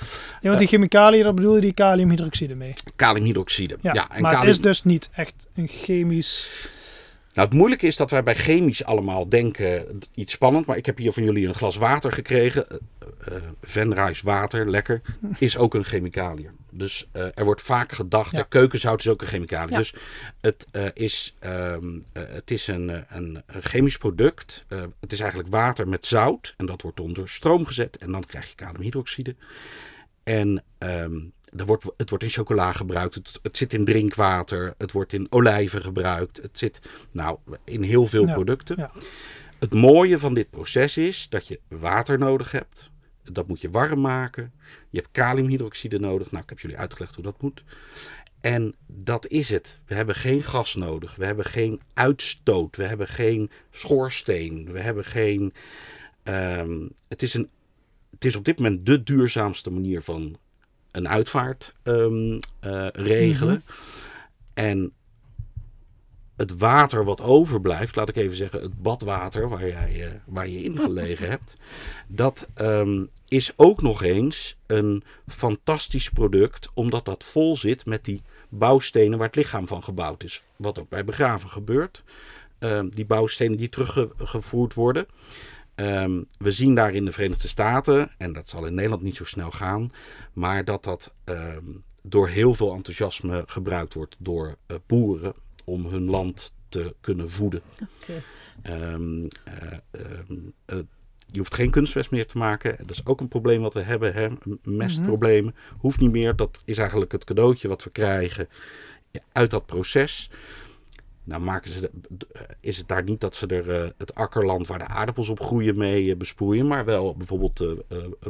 Ja, 0.41 0.47
want 0.47 0.59
die 0.59 0.67
chemicaliën, 0.67 1.23
daar 1.23 1.33
bedoel 1.33 1.55
je 1.55 1.61
die 1.61 1.73
kaliumhydroxide 1.73 2.55
mee. 2.55 2.73
kaliumhydroxide. 2.95 3.77
Ja, 3.81 4.09
en 4.11 4.21
maar 4.21 4.39
het 4.39 4.47
is 4.49 4.61
dus 4.61 4.83
niet 4.83 5.09
echt 5.13 5.33
een 5.55 5.67
chemisch... 5.67 6.69
Nou, 7.33 7.47
het 7.47 7.57
moeilijke 7.57 7.87
is 7.87 7.95
dat 7.95 8.11
wij 8.11 8.23
bij 8.23 8.35
chemisch 8.35 8.83
allemaal 8.85 9.29
denken 9.29 9.99
iets 10.15 10.33
spannend. 10.33 10.65
Maar 10.65 10.77
ik 10.77 10.85
heb 10.85 10.97
hier 10.97 11.11
van 11.13 11.23
jullie 11.23 11.47
een 11.47 11.53
glas 11.55 11.75
water 11.77 12.11
gekregen. 12.11 12.65
Venrijs 13.61 14.21
water, 14.21 14.69
lekker. 14.69 15.01
Is 15.37 15.57
ook 15.57 15.73
een 15.73 15.83
chemicaliën. 15.83 16.49
Dus 16.71 17.07
eh, 17.11 17.27
er 17.33 17.45
wordt 17.45 17.61
vaak 17.61 17.91
gedacht, 17.91 18.31
Ja. 18.31 18.43
keukenzout 18.43 18.99
is 18.99 19.07
ook 19.07 19.21
een 19.21 19.27
chemicalië. 19.27 19.71
Ja. 19.71 19.77
Dus 19.77 19.93
het, 20.41 20.67
eh, 20.71 20.85
is, 20.93 21.35
ehm, 21.39 21.99
eh, 22.11 22.23
het 22.27 22.51
is 22.51 22.67
een, 22.67 23.05
een, 23.09 23.43
chemisch 23.61 23.97
product. 23.97 24.65
Het 24.99 25.13
is 25.13 25.19
eigenlijk 25.19 25.49
water 25.49 25.87
met 25.87 26.05
zout. 26.05 26.53
En 26.57 26.65
dat 26.65 26.81
wordt 26.81 26.99
onder 26.99 27.29
stroom 27.29 27.65
gezet. 27.65 27.97
En 27.97 28.11
dan 28.11 28.25
krijg 28.25 28.49
je 28.49 28.55
kaliumhydroxide. 28.55 29.35
En 30.23 30.63
er 31.57 31.65
wordt, 31.65 31.85
het 31.97 32.09
wordt 32.09 32.23
in 32.23 32.29
chocola 32.29 32.71
gebruikt. 32.71 33.15
Het, 33.15 33.39
het 33.41 33.57
zit 33.57 33.73
in 33.73 33.85
drinkwater. 33.85 34.73
Het 34.77 34.91
wordt 34.91 35.13
in 35.13 35.27
olijven 35.29 35.81
gebruikt. 35.81 36.41
Het 36.41 36.57
zit 36.57 36.81
nou, 37.11 37.37
in 37.63 37.83
heel 37.83 38.07
veel 38.07 38.27
Ja, 38.27 38.33
producten. 38.33 38.91
Het 39.59 39.73
mooie 39.73 40.19
van 40.19 40.33
dit 40.33 40.49
proces 40.49 40.97
is 40.97 41.29
dat 41.29 41.47
je 41.47 41.59
water 41.67 42.17
nodig 42.17 42.51
hebt. 42.51 42.91
Dat 43.23 43.47
moet 43.47 43.61
je 43.61 43.69
warm 43.69 44.01
maken. 44.01 44.51
Je 44.89 44.97
hebt 44.97 45.11
kaliumhydroxide 45.11 45.99
nodig. 45.99 46.31
Nou, 46.31 46.43
ik 46.43 46.49
heb 46.49 46.59
jullie 46.59 46.77
uitgelegd 46.77 47.15
hoe 47.15 47.23
dat 47.23 47.41
moet. 47.41 47.63
En 48.41 48.75
dat 48.87 49.27
is 49.27 49.49
het. 49.49 49.79
We 49.85 49.95
hebben 49.95 50.15
geen 50.15 50.43
gas 50.43 50.75
nodig. 50.75 51.15
We 51.15 51.25
hebben 51.25 51.45
geen 51.45 51.81
uitstoot. 51.93 52.75
We 52.75 52.83
hebben 52.83 53.07
geen 53.07 53.51
schoorsteen. 53.71 54.71
We 54.71 54.79
hebben 54.79 55.05
geen. 55.05 55.53
ehm, 56.23 56.87
het, 57.07 57.21
is 57.21 57.33
een, 57.33 57.49
het 58.11 58.25
is 58.25 58.35
op 58.35 58.45
dit 58.45 58.59
moment 58.59 58.85
de 58.85 59.03
duurzaamste 59.03 59.71
manier 59.71 60.01
van 60.01 60.37
een 60.91 61.07
uitvaart 61.07 61.73
ehm, 61.83 62.39
eh, 62.59 62.87
regelen. 62.91 63.63
En 64.53 64.91
het 66.35 66.57
water 66.57 67.03
wat 67.03 67.21
overblijft, 67.21 67.95
laat 67.95 68.09
ik 68.09 68.15
even 68.15 68.35
zeggen, 68.37 68.61
het 68.61 68.81
badwater 68.81 69.49
waar, 69.49 69.67
jij, 69.67 70.05
eh, 70.05 70.11
waar 70.25 70.47
je 70.47 70.63
in 70.63 70.77
gelegen 70.77 71.29
hebt, 71.29 71.55
dat 72.07 72.47
ehm, 72.53 73.05
is 73.27 73.53
ook 73.55 73.81
nog 73.81 74.03
eens 74.03 74.57
een 74.67 75.03
fantastisch 75.27 76.09
product, 76.09 76.69
omdat 76.73 77.05
dat 77.05 77.23
vol 77.23 77.55
zit 77.55 77.85
met 77.85 78.05
die 78.05 78.21
bouwstenen 78.49 79.17
waar 79.17 79.27
het 79.27 79.35
lichaam 79.35 79.67
van 79.67 79.83
gebouwd 79.83 80.23
is. 80.23 80.43
Wat 80.55 80.79
ook 80.79 80.89
bij 80.89 81.03
begraven 81.03 81.49
gebeurt. 81.49 82.03
Ehm, 82.59 82.89
die 82.89 83.05
bouwstenen 83.05 83.57
die 83.57 83.69
teruggevoerd 83.69 84.73
worden. 84.73 85.07
Ehm, 85.75 86.21
we 86.37 86.51
zien 86.51 86.75
daar 86.75 86.93
in 86.93 87.05
de 87.05 87.11
Verenigde 87.11 87.47
Staten, 87.47 88.11
en 88.17 88.33
dat 88.33 88.49
zal 88.49 88.65
in 88.65 88.73
Nederland 88.73 89.01
niet 89.01 89.15
zo 89.15 89.25
snel 89.25 89.51
gaan, 89.51 89.89
maar 90.33 90.65
dat 90.65 90.83
dat 90.83 91.13
door 92.01 92.27
heel 92.27 92.53
veel 92.53 92.73
enthousiasme 92.73 93.43
gebruikt 93.45 93.93
wordt 93.93 94.15
door 94.19 94.55
eh, 94.65 94.77
boeren 94.85 95.33
om 95.71 95.85
hun 95.85 96.09
land 96.09 96.53
te 96.69 96.95
kunnen 97.01 97.31
voeden. 97.31 97.61
Ehm, 98.61 99.23
eh, 99.43 99.53
ehm, 99.91 100.37
eh, 100.65 100.77
je 101.25 101.37
hoeft 101.37 101.53
geen 101.53 101.71
kunstmest 101.71 102.11
meer 102.11 102.27
te 102.27 102.37
maken. 102.37 102.75
Dat 102.79 102.91
is 102.91 103.05
ook 103.05 103.19
een 103.19 103.27
probleem 103.27 103.61
wat 103.61 103.73
we 103.73 103.81
hebben. 103.81 104.13
Hè? 104.13 104.29
M- 104.29 104.57
Mestproblemen. 104.63 105.55
Hoeft 105.77 105.99
niet 105.99 106.11
meer. 106.11 106.35
Dat 106.35 106.61
is 106.65 106.77
eigenlijk 106.77 107.11
het 107.11 107.23
cadeautje 107.23 107.67
wat 107.67 107.83
we 107.83 107.89
krijgen 107.89 108.49
uit 109.31 109.49
dat 109.51 109.65
proces. 109.65 110.29
nou 111.23 111.41
maken 111.41 111.71
ze, 111.71 111.91
is 112.59 112.77
het 112.77 112.87
daar 112.87 113.03
niet 113.03 113.19
dat 113.21 113.35
ze 113.35 113.47
er 113.47 113.93
het 113.97 114.15
akkerland 114.15 114.67
waar 114.67 114.79
de 114.79 114.87
aardappels 114.87 115.29
op 115.29 115.39
groeien 115.39 115.77
mee 115.77 116.15
besproeien, 116.15 116.67
maar 116.67 116.85
wel 116.85 117.15
bijvoorbeeld 117.15 117.65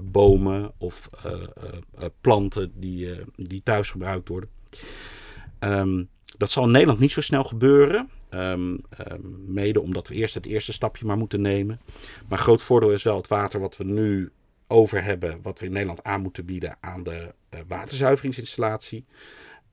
bomen 0.02 0.72
of 0.78 1.10
planten 2.22 2.72
die, 2.76 3.10
die 3.36 3.64
thuis 3.64 3.90
gebruikt 3.92 4.28
worden. 4.28 4.50
Um, 5.60 6.10
dat 6.38 6.52
zal 6.52 6.64
in 6.64 6.72
Nederland 6.72 7.00
niet 7.00 7.12
zo 7.12 7.22
snel 7.22 7.44
gebeuren. 7.44 8.10
Um, 8.30 8.82
um, 9.12 9.44
mede 9.48 9.82
omdat 9.82 10.08
we 10.08 10.16
eerst 10.16 10.36
het 10.36 10.46
eerste 10.46 10.74
stapje 10.74 11.06
maar 11.06 11.18
moeten 11.18 11.42
nemen. 11.42 11.80
Maar 12.30 12.38
groot 12.38 12.62
voordeel 12.62 12.92
is 12.92 13.04
wel 13.04 13.18
het 13.18 13.28
water 13.28 13.60
wat 13.60 13.78
we 13.78 13.84
nu 13.84 14.32
over 14.68 15.04
hebben, 15.04 15.40
wat 15.42 15.60
we 15.60 15.66
in 15.66 15.72
Nederland 15.72 16.04
aan 16.04 16.22
moeten 16.22 16.46
bieden 16.46 16.78
aan 16.80 17.04
de 17.04 17.34
uh, 17.50 17.60
waterzuiveringsinstallatie. 17.68 19.06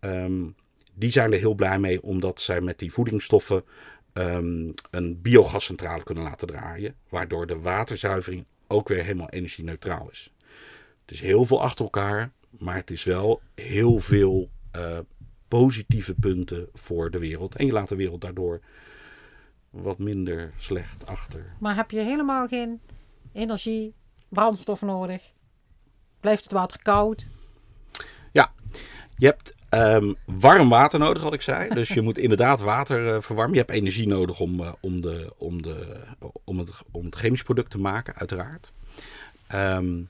Um, 0.00 0.54
die 0.94 1.10
zijn 1.10 1.32
er 1.32 1.38
heel 1.38 1.54
blij 1.54 1.78
mee, 1.78 2.02
omdat 2.02 2.40
zij 2.40 2.60
met 2.60 2.78
die 2.78 2.92
voedingsstoffen 2.92 3.64
een 4.90 5.20
biogascentrale 5.22 6.02
kunnen 6.02 6.24
laten 6.24 6.46
draaien. 6.46 6.94
Waardoor 7.08 7.46
de 7.46 7.58
waterzuivering 7.58 8.44
ook 8.66 8.88
weer 8.88 9.02
helemaal 9.02 9.28
energie-neutraal 9.28 10.08
is. 10.10 10.32
Het 11.00 11.10
is 11.10 11.20
heel 11.20 11.44
veel 11.44 11.62
achter 11.62 11.84
elkaar, 11.84 12.32
maar 12.50 12.74
het 12.74 12.90
is 12.90 13.04
wel 13.04 13.40
heel 13.54 13.98
veel 13.98 14.50
uh, 14.76 14.98
positieve 15.48 16.14
punten 16.14 16.68
voor 16.74 17.10
de 17.10 17.18
wereld. 17.18 17.56
En 17.56 17.66
je 17.66 17.72
laat 17.72 17.88
de 17.88 17.96
wereld 17.96 18.20
daardoor 18.20 18.60
wat 19.70 19.98
minder 19.98 20.52
slecht 20.56 21.06
achter. 21.06 21.52
Maar 21.58 21.76
heb 21.76 21.90
je 21.90 22.00
helemaal 22.00 22.46
geen 22.46 22.80
energie, 23.32 23.94
brandstof 24.28 24.82
nodig? 24.82 25.32
Blijft 26.20 26.42
het 26.42 26.52
water 26.52 26.82
koud? 26.82 27.26
Ja, 28.32 28.52
je 29.16 29.26
hebt 29.26 29.54
um, 29.70 30.16
warm 30.24 30.68
water 30.68 30.98
nodig, 30.98 31.22
wat 31.22 31.32
ik 31.32 31.42
zei. 31.42 31.68
Dus 31.74 31.88
je 31.88 32.00
moet 32.00 32.18
inderdaad 32.18 32.60
water 32.60 33.14
uh, 33.14 33.20
verwarmen. 33.20 33.54
Je 33.54 33.60
hebt 33.60 33.72
energie 33.72 34.06
nodig 34.06 34.40
om, 34.40 34.60
uh, 34.60 34.72
om, 34.80 35.00
de, 35.00 35.32
om, 35.36 35.62
de, 35.62 36.00
om, 36.44 36.58
het, 36.58 36.70
om 36.90 37.04
het 37.04 37.14
chemisch 37.14 37.42
product 37.42 37.70
te 37.70 37.78
maken, 37.78 38.14
uiteraard. 38.14 38.72
Um, 39.54 40.08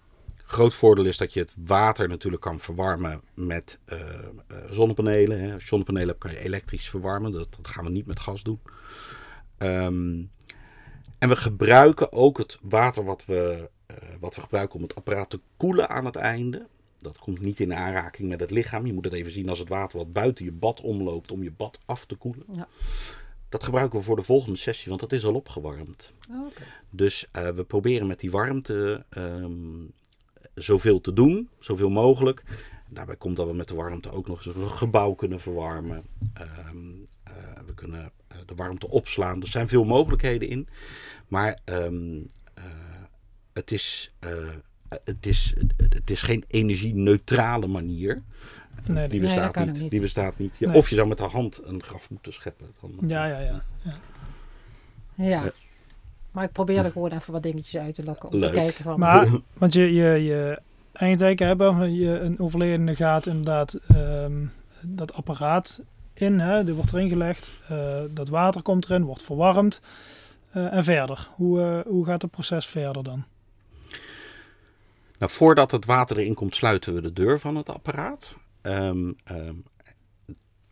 Groot 0.50 0.74
voordeel 0.74 1.04
is 1.04 1.16
dat 1.16 1.32
je 1.32 1.40
het 1.40 1.54
water 1.56 2.08
natuurlijk 2.08 2.42
kan 2.42 2.61
verwarmen 2.61 3.20
met 3.34 3.78
uh, 3.92 3.98
zonnepanelen. 4.70 5.40
Hè. 5.40 5.52
Als 5.52 5.62
je 5.62 5.68
zonnepanelen 5.68 6.08
hebt, 6.08 6.20
kan 6.20 6.30
je 6.30 6.38
elektrisch 6.38 6.88
verwarmen. 6.88 7.32
Dat, 7.32 7.54
dat 7.56 7.68
gaan 7.68 7.84
we 7.84 7.90
niet 7.90 8.06
met 8.06 8.20
gas 8.20 8.42
doen. 8.42 8.61
Um, 9.58 10.30
en 11.18 11.28
we 11.28 11.37
gebruiken 11.37 12.12
ook 12.12 12.38
het 12.38 12.58
water 12.62 13.04
wat 13.04 13.24
we, 13.24 13.70
uh, 13.90 13.96
wat 14.20 14.34
we 14.34 14.40
gebruiken 14.40 14.76
om 14.76 14.82
het 14.82 14.94
apparaat 14.94 15.30
te 15.30 15.40
koelen 15.56 15.88
aan 15.88 16.04
het 16.04 16.16
einde. 16.16 16.66
Dat 16.98 17.18
komt 17.18 17.40
niet 17.40 17.61
in 17.61 17.74
aanraking 17.74 18.28
met 18.28 18.40
het 18.40 18.50
lichaam. 18.50 18.87
Je 18.87 18.92
moet 18.92 19.04
het 19.04 19.14
even 19.14 19.32
zien 19.32 19.48
als 19.48 19.58
het 19.58 19.68
water 19.68 19.98
wat 19.98 20.12
buiten 20.12 20.44
je 20.44 20.52
bad 20.52 20.80
omloopt 20.80 21.32
om 21.32 21.42
je 21.42 21.52
bad 21.52 21.80
af 21.87 22.06
te 22.06 22.16
koelen. 22.16 22.44
Ja. 22.52 22.68
Dat 23.48 23.64
gebruiken 23.64 23.98
we 23.98 24.04
voor 24.04 24.16
de 24.16 24.22
volgende 24.22 24.58
sessie, 24.58 24.88
want 24.88 25.00
dat 25.00 25.12
is 25.12 25.24
al 25.24 25.34
opgewarmd. 25.34 26.14
Oh, 26.30 26.46
okay. 26.46 26.66
Dus 26.90 27.26
uh, 27.37 27.48
we 27.48 27.64
proberen 27.64 28.06
met 28.06 28.20
die 28.20 28.30
warmte 28.30 29.04
um, 29.11 29.92
zoveel 30.58 31.00
te 31.00 31.12
doen, 31.12 31.48
zoveel 31.58 31.90
mogelijk. 31.90 32.42
Daarbij 32.88 33.16
komt 33.16 33.36
dat 33.36 33.46
we 33.46 33.54
met 33.54 33.68
de 33.68 33.74
warmte 33.74 34.12
ook 34.12 34.26
nog 34.26 34.46
eens 34.46 34.56
een 34.56 34.70
gebouw 34.70 35.12
kunnen 35.12 35.40
verwarmen. 35.40 36.04
Um, 36.70 37.04
uh, 37.28 37.34
we 37.66 37.74
kunnen 37.74 38.00
uh, 38.32 38.38
de 38.46 38.54
warmte 38.54 38.88
opslaan. 38.88 39.42
Er 39.42 39.48
zijn 39.48 39.68
veel 39.68 39.84
mogelijkheden 39.84 40.48
in. 40.48 40.68
Maar 41.28 41.58
um, 41.64 42.26
uh, 42.58 42.64
het, 43.52 43.70
is, 43.70 44.12
het, 45.04 45.26
is, 45.26 45.54
het 45.76 46.10
is 46.10 46.22
geen 46.22 46.44
energie-neutrale 46.48 47.66
manier. 47.66 48.22
Nee, 48.86 49.08
die 49.08 49.20
bestaat 49.20 49.54
nee, 49.54 49.66
niet. 49.66 49.80
niet. 49.80 49.90
Die 49.90 50.00
bestaat 50.00 50.38
niet. 50.38 50.58
Ja, 50.58 50.68
nee. 50.68 50.76
Of 50.76 50.88
je 50.88 50.94
zou 50.94 51.08
met 51.08 51.18
de 51.18 51.24
hand 51.24 51.60
een 51.64 51.82
graf 51.82 52.10
moeten 52.10 52.32
scheppen. 52.32 52.66
Dan, 52.80 53.08
ja, 53.08 53.26
ja, 53.26 53.38
ja. 53.38 53.64
ja. 53.82 53.94
ja. 55.14 55.52
Maar 56.30 56.44
ik 56.44 56.52
probeer 56.52 56.84
er 56.84 56.90
gewoon 56.90 57.10
even 57.10 57.32
wat 57.32 57.42
dingetjes 57.42 57.82
uit 57.82 57.94
te 57.94 58.04
lokken. 58.04 58.28
Om 58.28 58.38
Leuk. 58.38 58.52
te 58.52 58.60
kijken 58.60 58.84
van... 58.84 58.98
Maar, 58.98 59.28
want 59.52 59.72
je, 59.72 59.94
je, 59.94 60.24
je 60.24 60.58
hebben, 61.44 61.94
je 61.94 62.18
een 62.18 62.38
overledene 62.38 62.96
gaat 62.96 63.26
inderdaad 63.26 63.78
um, 64.24 64.52
dat 64.82 65.14
apparaat 65.14 65.80
in, 66.14 66.38
hè, 66.38 66.64
die 66.64 66.74
wordt 66.74 66.92
erin 66.92 67.08
gelegd, 67.08 67.50
uh, 67.70 68.00
dat 68.10 68.28
water 68.28 68.62
komt 68.62 68.84
erin, 68.84 69.04
wordt 69.04 69.22
verwarmd. 69.22 69.80
Uh, 70.56 70.74
en 70.74 70.84
verder, 70.84 71.28
hoe, 71.30 71.60
uh, 71.60 71.78
hoe 71.92 72.04
gaat 72.04 72.22
het 72.22 72.30
proces 72.30 72.66
verder 72.66 73.04
dan? 73.04 73.24
Nou, 75.18 75.32
voordat 75.32 75.70
het 75.70 75.84
water 75.84 76.18
erin 76.18 76.34
komt, 76.34 76.56
sluiten 76.56 76.94
we 76.94 77.00
de 77.00 77.12
deur 77.12 77.40
van 77.40 77.56
het 77.56 77.68
apparaat. 77.68 78.34
Um, 78.62 79.16
um, 79.30 79.64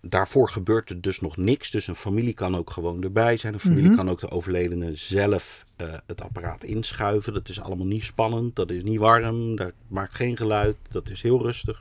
daarvoor 0.08 0.48
gebeurt 0.48 0.90
er 0.90 1.00
dus 1.00 1.20
nog 1.20 1.36
niks. 1.36 1.70
Dus 1.70 1.86
een 1.86 1.96
familie 1.96 2.34
kan 2.34 2.56
ook 2.56 2.70
gewoon 2.70 3.02
erbij 3.02 3.36
zijn. 3.36 3.54
Een 3.54 3.60
familie 3.60 3.82
mm 3.82 3.88
-hmm. 3.88 3.96
kan 3.96 4.10
ook 4.10 4.20
de 4.20 4.30
overledene 4.30 4.94
zelf 4.94 5.64
uh, 5.76 5.94
het 6.06 6.22
apparaat 6.22 6.64
inschuiven. 6.64 7.32
Dat 7.32 7.48
is 7.48 7.60
allemaal 7.60 7.86
niet 7.86 8.04
spannend. 8.04 8.56
Dat 8.56 8.70
is 8.70 8.82
niet 8.82 8.98
warm. 8.98 9.56
Dat 9.56 9.72
maakt 9.88 10.14
geen 10.14 10.36
geluid. 10.36 10.76
Dat 10.90 11.10
is 11.10 11.22
heel 11.22 11.42
rustig. 11.42 11.80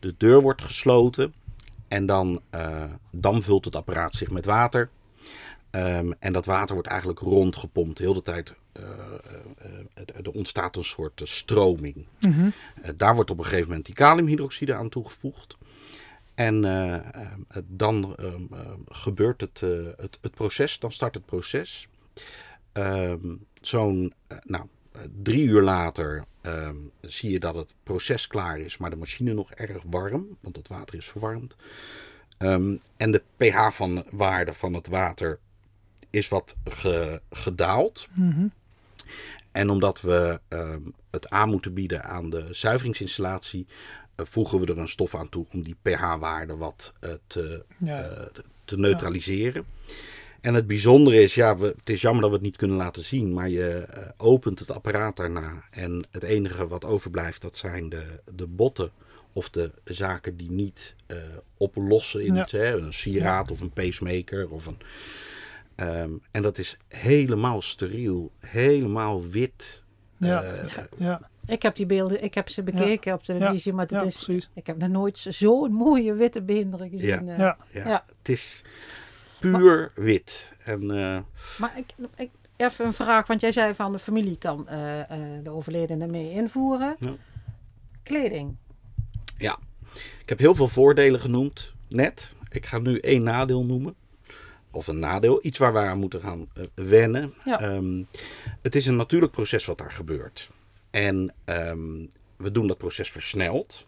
De 0.00 0.14
deur 0.16 0.40
wordt 0.40 0.62
gesloten. 0.62 1.34
En 1.88 2.06
dan, 2.06 2.40
uh, 2.54 2.84
dan 3.10 3.42
vult 3.42 3.64
het 3.64 3.76
apparaat 3.76 4.14
zich 4.14 4.30
met 4.30 4.44
water. 4.44 4.88
Um, 5.70 6.14
en 6.18 6.32
dat 6.32 6.46
water 6.46 6.74
wordt 6.74 6.88
eigenlijk 6.88 7.18
rondgepompt. 7.18 7.98
Heel 7.98 8.14
de 8.14 8.22
tijd. 8.22 8.54
Uh, 8.80 8.82
er 10.24 10.30
ontstaat 10.32 10.76
een 10.76 10.84
soort 10.84 11.20
stroming. 11.24 12.06
Mm 12.20 12.32
-hmm. 12.32 12.52
daar 12.96 13.14
wordt 13.14 13.30
op 13.30 13.38
een 13.38 13.44
gegeven 13.44 13.68
moment 13.68 13.86
die 13.86 13.94
kaliumhydroxide 13.94 14.74
aan 14.74 14.88
toegevoegd. 14.88 15.56
En 16.36 16.64
uh, 16.64 16.92
uh, 16.92 17.00
dan 17.66 18.16
uh, 18.20 18.34
gebeurt 18.88 19.40
het, 19.40 19.60
het, 19.96 20.18
het, 20.20 20.34
proces, 20.34 20.78
dan 20.78 20.92
start 20.92 21.14
het 21.14 21.26
proces. 21.26 21.88
Ehm, 22.72 23.34
Zo'n 23.60 24.12
nou, 24.44 24.64
drie 25.22 25.44
uur 25.44 25.62
later 25.62 26.24
ehm, 26.40 26.76
zie 27.00 27.30
je 27.30 27.40
dat 27.40 27.54
het 27.54 27.74
proces 27.82 28.26
klaar 28.26 28.58
is, 28.58 28.76
maar 28.76 28.90
de 28.90 28.96
machine 28.96 29.32
nog 29.32 29.52
erg 29.52 29.82
warm, 29.86 30.36
want 30.40 30.56
het 30.56 30.68
water 30.68 30.96
is 30.96 31.06
verwarmd. 31.06 31.56
Um, 32.38 32.80
en 32.96 33.10
de 33.10 33.22
pH 33.36 33.70
van 34.52 34.74
het 34.74 34.88
water 34.88 35.38
is 36.10 36.28
wat 36.28 36.56
ge, 36.64 37.20
gedaald. 37.30 38.06
Mm 38.12 38.32
-hmm. 38.32 38.52
En 39.52 39.70
omdat 39.70 40.00
we 40.00 40.40
het 41.10 41.30
aan 41.30 41.48
moeten 41.48 41.74
bieden 41.74 42.04
aan 42.04 42.30
de 42.30 42.48
zuiveringsinstallatie, 42.50 43.66
voegen 44.16 44.60
we 44.60 44.66
er 44.66 44.78
een 44.78 44.88
stof 44.88 45.14
aan 45.14 45.28
toe 45.28 45.46
om 45.52 45.62
die 45.62 45.76
pH-waarde 45.82 46.56
wat 46.56 46.92
te, 47.26 47.64
ja. 47.78 48.10
uh, 48.10 48.22
te, 48.32 48.44
te, 48.64 48.78
neutraliseren. 48.78 49.64
Ja. 49.86 49.92
En 50.40 50.54
het 50.54 50.66
bijzondere 50.66 51.22
is, 51.22 51.34
ja, 51.34 51.56
we, 51.56 51.66
het 51.66 51.90
is 51.90 52.00
jammer 52.00 52.20
dat 52.22 52.30
we 52.30 52.36
het 52.36 52.46
niet 52.46 52.56
kunnen 52.56 52.76
laten 52.76 53.04
zien, 53.04 53.32
maar 53.32 53.48
je 53.48 53.86
opent 54.16 54.58
het 54.58 54.70
apparaat 54.70 55.16
daarna 55.16 55.64
en 55.70 56.06
het 56.10 56.22
enige 56.22 56.66
wat 56.66 56.84
overblijft, 56.84 57.42
dat 57.42 57.56
zijn 57.56 57.88
de, 57.88 58.04
de 58.34 58.46
botten 58.46 58.90
of 59.32 59.50
de 59.50 59.70
zaken 59.84 60.36
die 60.36 60.50
niet 60.50 60.94
oplossen 61.56 62.24
in 62.24 62.34
Ja. 62.34 62.40
het, 62.40 62.50
hè, 62.50 62.76
een 62.76 62.92
sieraad 62.92 63.50
of 63.50 63.60
een 63.60 63.72
pacemaker 63.72 64.48
of 64.48 64.66
een... 64.66 64.78
Um, 65.76 66.22
en 66.30 66.42
dat 66.42 66.58
is 66.58 66.76
helemaal 66.88 67.62
steriel, 67.62 68.32
helemaal 68.38 69.28
wit. 69.28 69.82
Ja, 70.16 70.44
uh, 70.44 70.64
ja. 70.96 71.28
Ik 71.46 71.62
heb 71.62 71.76
die 71.76 71.86
beelden, 71.86 72.22
ik 72.22 72.34
heb 72.34 72.48
ze 72.48 72.62
bekeken 72.62 73.12
op 73.12 73.22
televisie, 73.22 73.72
maar 73.72 73.82
het 73.82 73.90
ja, 73.90 74.02
is, 74.02 74.24
precies. 74.24 74.50
ik 74.54 74.66
heb 74.66 74.76
nog 74.76 74.88
nooit 74.88 75.18
zo'n 75.18 75.72
mooie 75.72 76.14
witte 76.14 76.42
beenderen 76.42 76.90
gezien. 76.90 77.26
Ja. 77.26 77.32
eh. 77.32 77.38
Ja. 77.38 77.58
Ja, 77.70 77.88
Ja. 77.88 78.04
Het 78.18 78.28
is 78.28 78.62
puur 79.40 79.92
wit. 79.94 80.52
En, 80.64 80.82
uh, 80.82 81.18
Maar 81.58 81.72
ik, 81.76 81.86
ik, 82.16 82.30
even 82.56 82.84
een 82.84 82.92
vraag, 82.92 83.26
want 83.26 83.40
jij 83.40 83.52
zei 83.52 83.74
van 83.74 83.92
de 83.92 83.98
familie 83.98 84.38
kan 84.38 84.66
uh, 84.70 84.98
uh, 84.98 85.04
de 85.42 85.50
overledene 85.50 86.06
mee 86.06 86.30
invoeren. 86.30 86.96
Ja. 86.98 87.14
Kleding. 88.02 88.56
ja, 89.38 89.58
ik 90.20 90.28
heb 90.28 90.38
heel 90.38 90.54
veel 90.54 90.68
voordelen 90.68 91.20
genoemd, 91.20 91.72
net. 91.88 92.34
Ik 92.50 92.66
ga 92.66 92.78
nu 92.78 92.98
één 92.98 93.22
nadeel 93.22 93.64
noemen. 93.64 93.94
Of 94.70 94.86
een 94.86 94.98
nadeel, 94.98 95.38
iets 95.42 95.58
waar 95.58 95.72
we 95.72 95.78
aan 95.78 95.98
moeten 95.98 96.20
gaan 96.20 96.48
uh, 96.54 96.64
wennen. 96.74 97.34
Ja. 97.44 97.62
Um, 97.62 98.06
het 98.62 98.74
is 98.74 98.86
een 98.86 98.96
natuurlijk 98.96 99.32
proces 99.32 99.64
wat 99.64 99.78
daar 99.78 99.92
gebeurt. 99.92 100.50
En 100.96 101.34
um, 101.44 102.08
we 102.36 102.50
doen 102.50 102.66
dat 102.66 102.78
proces 102.78 103.10
versneld. 103.10 103.86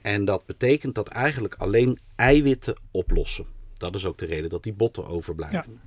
En 0.00 0.24
dat 0.24 0.46
betekent 0.46 0.94
dat 0.94 1.08
eigenlijk 1.08 1.54
alleen 1.54 1.98
eiwitten 2.16 2.76
oplossen. 2.90 3.46
Dat 3.74 3.94
is 3.94 4.04
ook 4.04 4.18
de 4.18 4.26
reden 4.26 4.50
dat 4.50 4.62
die 4.62 4.72
botten 4.72 5.06
overblijven. 5.06 5.80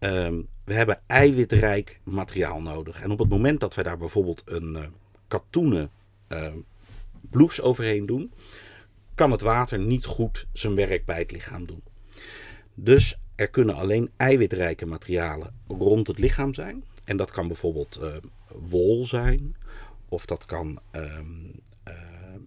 Ja. 0.00 0.26
Um, 0.26 0.48
we 0.64 0.74
hebben 0.74 1.00
eiwitrijk 1.06 2.00
materiaal 2.02 2.60
nodig. 2.60 3.00
En 3.00 3.10
op 3.10 3.18
het 3.18 3.28
moment 3.28 3.60
dat 3.60 3.74
we 3.74 3.82
daar 3.82 3.98
bijvoorbeeld 3.98 4.42
een 4.44 4.72
uh, 4.72 4.86
katoenen 5.28 5.90
uh, 6.28 6.52
blouse 7.20 7.62
overheen 7.62 8.06
doen, 8.06 8.32
kan 9.14 9.30
het 9.30 9.40
water 9.40 9.78
niet 9.78 10.04
goed 10.04 10.46
zijn 10.52 10.74
werk 10.74 11.04
bij 11.04 11.18
het 11.18 11.30
lichaam 11.30 11.66
doen. 11.66 11.82
Dus 12.74 13.18
er 13.34 13.48
kunnen 13.48 13.74
alleen 13.74 14.10
eiwitrijke 14.16 14.86
materialen 14.86 15.54
rond 15.68 16.06
het 16.06 16.18
lichaam 16.18 16.54
zijn. 16.54 16.84
En 17.04 17.16
dat 17.16 17.30
kan 17.30 17.46
bijvoorbeeld 17.46 17.98
uh, 18.02 18.16
wol 18.68 19.04
zijn, 19.04 19.56
of 20.08 20.26
dat 20.26 20.44
kan 20.46 20.78
um, 20.92 21.52
uh, 21.88 21.94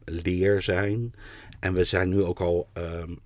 leer 0.05 0.61
zijn. 0.61 1.13
En 1.59 1.73
we 1.73 1.83
zijn 1.83 2.09
nu 2.09 2.23
ook 2.23 2.39
al, 2.39 2.69
um, 2.73 3.19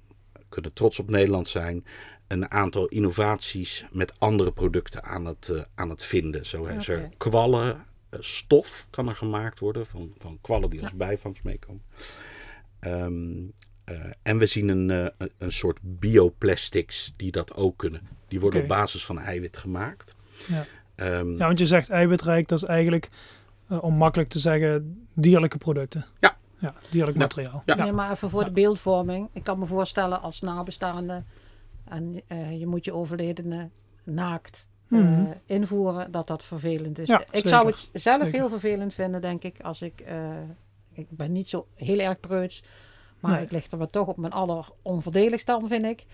kunnen 0.50 0.74
trots 0.74 1.00
op 1.00 1.10
Nederland 1.10 1.48
zijn, 1.48 1.86
een 2.28 2.52
aantal 2.52 2.88
innovaties 2.88 3.86
met 3.91 4.20
andere 4.20 4.52
producten 4.52 5.04
aan 5.04 5.26
het, 5.26 5.50
eh, 5.50 5.62
aan 5.76 5.89
het 5.89 6.04
vinden. 6.04 6.46
Zo 6.46 6.62
is 6.62 6.88
er 6.88 6.98
Oké. 7.06 7.10
kwallen, 7.17 7.86
eh, 8.10 8.20
stof 8.22 8.88
kan 8.89 9.08
er 9.08 9.15
gemaakt 9.15 9.60
worden 9.60 9.86
van, 9.86 10.13
van 10.17 10.38
kwallen 10.41 10.70
die 10.70 10.82
als 10.82 10.96
bijvangst 10.96 11.44
meekomen. 11.44 11.82
Ehm, 12.80 13.32
eh, 13.84 14.12
en 14.22 14.38
we 14.38 14.46
zien 14.46 14.67
een, 14.67 14.89
eh, 14.89 15.28
een- 15.38 15.52
soort 15.52 15.78
bioplastics 15.82 17.13
die 17.17 17.32
dat 17.32 17.56
ook 17.56 17.78
kunnen. 17.78 18.02
Die 18.28 18.39
worden 18.39 18.62
op 18.62 18.67
basis 18.67 19.06
van 19.06 19.20
eiwit 19.20 19.58
gemaakt. 19.58 20.15
Ja. 20.48 20.65
Ehm, 20.95 21.32
Ja, 21.32 21.45
want 21.47 21.60
je 21.60 21.67
zegt 21.67 21.89
eiwitrijk, 21.89 22.47
dat 22.47 22.58
is 22.62 22.67
eigenlijk, 22.67 23.10
eh, 23.67 23.84
om 23.84 23.93
makkelijk 23.95 24.30
te 24.30 24.39
zeggen, 24.39 25.06
dierlijke 25.13 25.58
producten. 25.58 26.06
Ja. 26.19 26.38
Ja, 26.58 26.73
dierlijk 26.89 27.17
Ja. 27.17 27.23
materiaal. 27.23 27.63
Ja. 27.65 27.75
Nee, 27.75 27.91
maar 27.91 28.12
even 28.12 28.30
voor 28.30 28.43
de 28.43 28.51
beeldvorming. 28.51 29.30
Ik 29.34 29.43
kan 29.43 29.60
me 29.60 29.65
voorstellen 29.65 30.21
als 30.21 30.41
nabestaande 30.41 31.23
en 31.86 32.21
eh, 32.27 32.60
je 32.60 32.67
moet 32.67 32.86
je 32.86 32.93
overledene 32.93 33.69
naakt 34.04 34.67
eh, 34.89 34.97
Mhm. 34.99 35.32
invoeren, 35.45 36.12
dat 36.12 36.27
dat 36.27 36.43
vervelend 36.43 36.99
is. 36.99 37.08
Ja, 37.08 37.19
ik 37.19 37.27
zeker. 37.32 37.49
zou 37.49 37.65
het 37.67 37.89
zelf 37.93 38.21
Zeker. 38.23 38.39
heel 38.39 38.49
vervelend 38.49 38.93
vinden, 38.93 39.21
denk 39.21 39.43
ik, 39.43 39.60
als 39.62 39.82
ik, 39.82 39.99
eh, 39.99 40.15
ik 40.93 41.08
ben 41.10 41.32
niet 41.32 41.49
zo 41.49 41.67
heel 41.75 41.99
erg 41.99 42.19
preuts, 42.19 42.63
maar 43.19 43.32
Nee. 43.32 43.41
ik 43.41 43.51
lig 43.51 43.71
er 43.71 43.77
maar 43.77 43.88
toch 43.88 44.08
op 44.08 44.17
mijn 44.17 44.34
alleronverdeligst 44.34 45.47
dan, 45.47 45.67
vind 45.67 45.86
ik. 45.86 46.06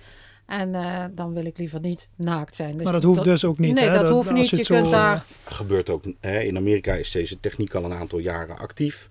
En 0.48 0.76
eh, 0.76 1.06
dan 1.12 1.34
wil 1.34 1.46
ik 1.46 1.58
liever 1.58 1.80
niet 1.80 2.10
naakt 2.16 2.56
zijn. 2.56 2.74
Dus 2.76 2.84
maar 2.84 2.94
dat 2.94 3.04
hoeft 3.04 3.16
dat- 3.18 3.26
dus 3.26 3.46
ook 3.46 3.58
niet. 3.58 3.76
Nee, 3.76 3.90
hè? 3.90 3.94
dat 4.02 4.10
hoeft 4.10 4.30
als 4.30 4.40
niet. 4.40 4.50
Je, 4.50 4.56
Je 4.56 4.62
het 4.62 4.66
zo, 4.72 4.76
kunt 4.76 4.92
daar- 4.92 5.26
gebeurt 5.46 5.90
ook. 5.90 6.04
Hè, 6.20 6.40
in 6.40 6.58
Amerika 6.58 6.94
is 6.94 7.12
deze 7.12 7.40
techniek 7.40 7.74
al 7.76 7.84
een 7.84 7.94
aantal 7.94 8.20
jaren 8.20 8.58
actief. 8.58 9.08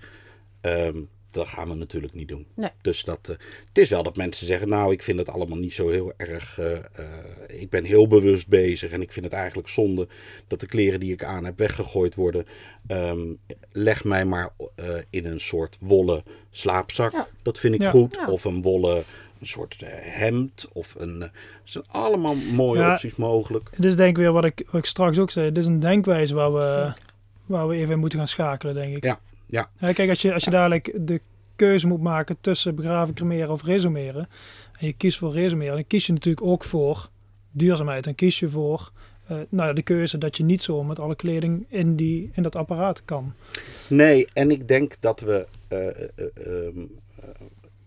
Ehm, 0.61 1.01
dat 1.31 1.49
gaan 1.49 1.69
we 1.69 1.75
natuurlijk 1.75 2.15
niet 2.15 2.29
doen. 2.29 2.47
Nee. 2.55 2.71
Dus 2.83 3.05
dat, 3.05 3.29
eh, 3.29 3.37
het 3.69 3.79
is 3.79 3.91
wel 3.91 4.03
dat 4.03 4.17
mensen 4.17 4.47
zeggen, 4.47 4.69
nou, 4.69 4.93
ik 4.93 5.03
vind 5.03 5.19
het 5.19 5.29
allemaal 5.29 5.59
niet 5.59 5.73
zo 5.73 5.89
heel 5.89 6.13
erg. 6.17 6.59
eh, 6.59 6.73
eh, 6.73 6.81
ik 7.47 7.71
ben 7.71 7.85
heel 7.85 8.07
bewust 8.09 8.49
bezig 8.49 8.91
en 8.91 9.01
ik 9.03 9.13
vind 9.13 9.25
het 9.25 9.35
eigenlijk 9.35 9.69
zonde 9.69 10.09
dat 10.49 10.61
de 10.61 10.67
kleren 10.67 11.01
die 11.01 11.13
ik 11.13 11.25
aan 11.25 11.45
heb 11.45 11.59
weggegooid 11.59 12.15
worden. 12.15 12.47
Ehm, 12.87 13.21
leg 13.73 14.05
mij 14.05 14.25
maar 14.25 14.51
eh, 14.75 14.95
in 15.11 15.27
een 15.27 15.41
soort 15.41 15.77
wollen 15.81 16.23
slaapzak. 16.51 17.13
Ja. 17.13 17.27
Dat 17.43 17.59
vind 17.59 17.75
ik 17.75 17.81
Ja. 17.81 17.91
goed. 17.91 18.15
Ja. 18.15 18.27
Of 18.31 18.45
een 18.45 18.63
wollen 18.63 19.05
een 19.41 19.47
soort 19.47 19.83
eh, 19.83 19.89
hemd. 20.01 20.69
Of 20.73 20.95
een. 20.99 21.23
eh, 21.23 21.29
er 21.29 21.31
zijn 21.65 21.85
allemaal 21.89 22.35
mooie 22.35 22.81
Ja. 22.81 22.93
opties 22.93 23.17
mogelijk. 23.17 23.69
Het 23.75 23.85
is 23.85 23.97
denk 23.97 24.11
ik 24.11 24.17
weer 24.17 24.33
wat 24.33 24.45
ik, 24.45 24.63
wat 24.67 24.75
ik 24.81 24.85
straks 24.87 25.19
ook 25.19 25.31
zei. 25.31 25.53
Dit 25.53 25.63
is 25.63 25.69
een 25.69 25.81
denkwijze 25.81 26.35
waar 26.35 26.53
we, 26.53 26.93
waar 27.47 27.69
we 27.69 27.75
even 27.75 27.93
in 27.93 27.99
moeten 27.99 28.19
gaan 28.19 28.29
schakelen, 28.29 28.75
denk 28.75 28.97
ik. 28.97 29.05
Ja, 29.05 29.21
ja. 29.47 29.69
Kijk, 29.93 30.09
als 30.09 30.23
je, 30.23 30.35
als 30.35 30.45
je 30.45 30.51
dadelijk 30.51 30.93
de 31.07 31.21
keuze 31.57 31.87
moet 31.87 32.01
maken 32.03 32.37
tussen 32.41 32.75
begraven, 32.75 33.15
cremeren 33.15 33.51
of 33.53 33.63
resumeren. 33.65 34.27
En 34.79 34.87
je 34.87 34.93
kiest 34.93 35.19
voor 35.19 35.33
resumeren, 35.33 35.75
dan 35.75 35.87
kies 35.87 36.07
je 36.07 36.13
natuurlijk 36.13 36.47
ook 36.47 36.65
voor 36.65 37.09
duurzaamheid. 37.51 38.05
Dan 38.05 38.15
kies 38.15 38.39
je 38.39 38.49
voor 38.49 38.91
eh, 39.27 39.39
nou, 39.49 39.75
de 39.75 39.83
keuze 39.83 40.19
dat 40.19 40.37
je 40.37 40.45
niet 40.45 40.63
zo 40.63 40.83
met 40.83 40.99
alle 40.99 41.17
kleding 41.17 41.67
in, 41.69 41.97
die, 41.97 42.31
in 42.33 42.43
dat 42.43 42.57
apparaat 42.57 43.05
kan. 43.05 43.33
Nee, 43.89 44.27
en 44.33 44.51
ik 44.51 44.69
denk 44.69 44.97
dat 45.01 45.21
we 45.21 45.47
eh, 45.69 45.89
eh, 45.89 45.97
ehm, 46.17 46.79
eh, 47.21 47.29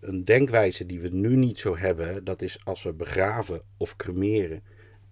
een 0.01 0.23
denkwijze 0.23 0.85
die 0.85 0.99
we 0.99 1.09
nu 1.11 1.35
niet 1.35 1.59
zo 1.59 1.77
hebben, 1.77 2.23
dat 2.23 2.41
is 2.41 2.57
als 2.63 2.83
we 2.83 2.93
begraven 2.93 3.61
of 3.77 3.95
cremeren, 3.95 4.61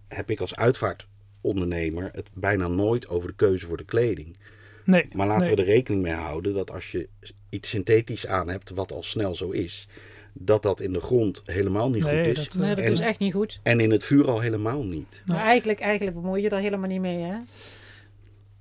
heb 0.07 0.29
ik 0.31 0.39
als 0.39 0.55
uitvaartondernemer 0.55 2.09
het 2.13 2.29
bijna 2.33 2.67
nooit 2.67 3.07
over 3.07 3.29
de 3.29 3.35
keuze 3.35 3.65
voor 3.65 3.77
de 3.77 3.85
kleding. 3.85 4.37
Nee, 4.85 5.07
Maar 5.15 5.27
laten 5.27 5.45
nee. 5.47 5.55
we 5.55 5.61
er 5.61 5.67
rekening 5.67 6.01
mee 6.03 6.13
houden 6.13 6.53
dat 6.53 6.71
als 6.71 6.91
je 6.91 7.09
iets 7.49 7.69
synthetisch 7.69 8.27
aan 8.27 8.49
hebt, 8.49 8.69
wat 8.69 8.91
al 8.91 9.03
snel 9.03 9.35
zo 9.35 9.49
is, 9.49 9.87
dat 10.33 10.63
dat 10.63 10.81
in 10.81 10.93
de 10.93 10.99
grond 11.01 11.41
helemaal 11.45 11.89
niet 11.89 12.03
Nee, 12.03 12.27
goed 12.27 12.37
is. 12.37 12.43
dat, 12.43 12.53
eh, 12.55 12.61
Nee, 12.61 12.75
dat 12.75 12.83
En- 12.85 12.91
is 12.91 12.99
echt 12.99 13.19
niet 13.19 13.33
goed. 13.33 13.59
En 13.63 13.79
in 13.79 13.91
het 13.91 14.03
vuur 14.03 14.27
al 14.27 14.39
helemaal 14.39 14.83
niet. 14.83 15.23
Maar 15.25 15.43
eigenlijk, 15.43 15.79
eigenlijk 15.79 16.15
bemoei 16.21 16.41
je 16.41 16.49
daar 16.49 16.59
helemaal 16.59 16.89
niet 16.89 17.01
mee, 17.01 17.17
hè? 17.19 17.35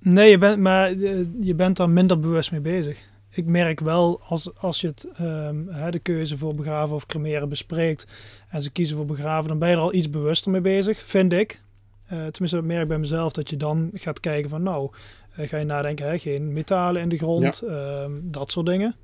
Nee, 0.00 0.30
je 0.30 0.38
bent, 0.38 0.58
maar 0.58 0.90
eh, 0.90 1.20
je 1.40 1.54
bent 1.54 1.76
daar 1.76 1.90
minder 1.90 2.20
bewust 2.20 2.50
mee 2.52 2.60
bezig. 2.60 2.98
Ik 3.36 3.46
merk 3.46 3.80
wel 3.80 4.20
als, 4.28 4.54
als 4.56 4.80
je 4.80 4.86
het, 4.86 5.08
ehm, 5.14 5.66
hè, 5.68 5.90
de 5.90 5.98
keuze 5.98 6.38
voor 6.38 6.54
begraven 6.54 6.94
of 6.94 7.06
cremeren 7.06 7.48
bespreekt 7.48 8.06
en 8.48 8.62
ze 8.62 8.70
kiezen 8.70 8.96
voor 8.96 9.06
begraven, 9.06 9.48
dan 9.48 9.58
ben 9.58 9.68
je 9.68 9.74
er 9.74 9.80
al 9.80 9.94
iets 9.94 10.10
bewuster 10.10 10.50
mee 10.50 10.60
bezig, 10.60 10.98
vind 11.06 11.32
ik. 11.32 11.62
Eh, 12.02 12.08
tenminste, 12.08 12.56
dat 12.56 12.64
merk 12.64 12.82
ik 12.82 12.88
bij 12.88 12.98
mezelf 12.98 13.32
dat 13.32 13.50
je 13.50 13.56
dan 13.56 13.90
gaat 13.94 14.20
kijken 14.20 14.50
van 14.50 14.62
nou, 14.62 14.90
eh, 15.32 15.48
ga 15.48 15.56
je 15.56 15.64
nadenken, 15.64 16.08
hè, 16.08 16.18
geen 16.18 16.52
metalen 16.52 17.02
in 17.02 17.08
de 17.08 17.16
grond, 17.16 17.62
ehm, 17.62 18.12
dat 18.22 18.50
soort 18.50 18.66
dingen. 18.66 18.94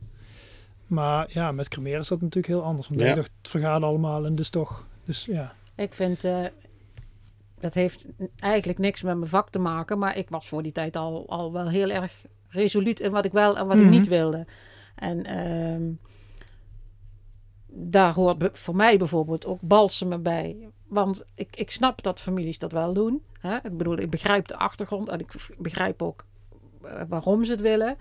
Maar 0.87 1.27
ja, 1.29 1.53
met 1.53 1.69
cremeren 1.69 2.01
is 2.01 2.09
dat 2.09 2.21
natuurlijk 2.21 2.55
heel 2.55 2.63
anders. 2.63 2.89
Want 2.89 3.01
Ja. 3.01 3.09
ik 3.09 3.15
dacht, 3.15 3.31
het 3.43 3.51
vergaat 3.51 3.83
allemaal 3.83 4.25
en 4.25 4.35
dus 4.35 4.51
toch. 4.51 4.87
Dus 5.05 5.25
ja, 5.25 5.55
Ik 5.77 5.95
vind, 5.95 6.25
eh, 6.25 6.45
dat 7.61 7.75
heeft 7.75 8.05
eigenlijk 8.39 8.79
niks 8.79 9.03
met 9.03 9.17
mijn 9.17 9.31
vak 9.31 9.51
te 9.51 9.59
maken, 9.59 9.99
maar 9.99 10.17
ik 10.17 10.29
was 10.29 10.49
voor 10.49 10.63
die 10.63 10.73
tijd 10.73 10.97
al, 10.97 11.25
al 11.29 11.53
wel 11.53 11.69
heel 11.69 11.91
erg 11.91 12.13
resoluut 12.53 13.01
in 13.01 13.11
wat 13.11 13.25
ik 13.25 13.33
wel 13.33 13.57
en 13.57 13.67
wat 13.67 13.77
Mhm. 13.77 13.85
ik 13.87 13.91
niet 13.91 14.09
wilde. 14.09 14.47
En 14.95 15.25
ehm, 15.25 15.83
daar 17.67 18.13
hoort 18.15 18.59
voor 18.59 18.77
mij 18.77 18.99
bijvoorbeeld 18.99 19.47
ook 19.47 19.61
balsemen 19.61 20.23
bij. 20.23 20.69
Want 20.89 21.25
ik, 21.35 21.57
ik 21.57 21.71
snap 21.71 22.03
dat 22.03 22.21
families 22.21 22.59
dat 22.59 22.73
wel 22.73 22.93
doen. 22.95 23.23
Hè? 23.41 23.57
Ik 23.57 23.77
bedoel, 23.77 23.99
ik 23.99 24.11
begrijp 24.11 24.49
de 24.49 24.57
achtergrond 24.57 25.09
en 25.09 25.19
ik 25.21 25.33
begrijp 25.59 26.03
ook 26.03 26.25
eh, 26.83 27.01
waarom 27.09 27.45
ze 27.45 27.51
het 27.53 27.61
willen. 27.61 27.97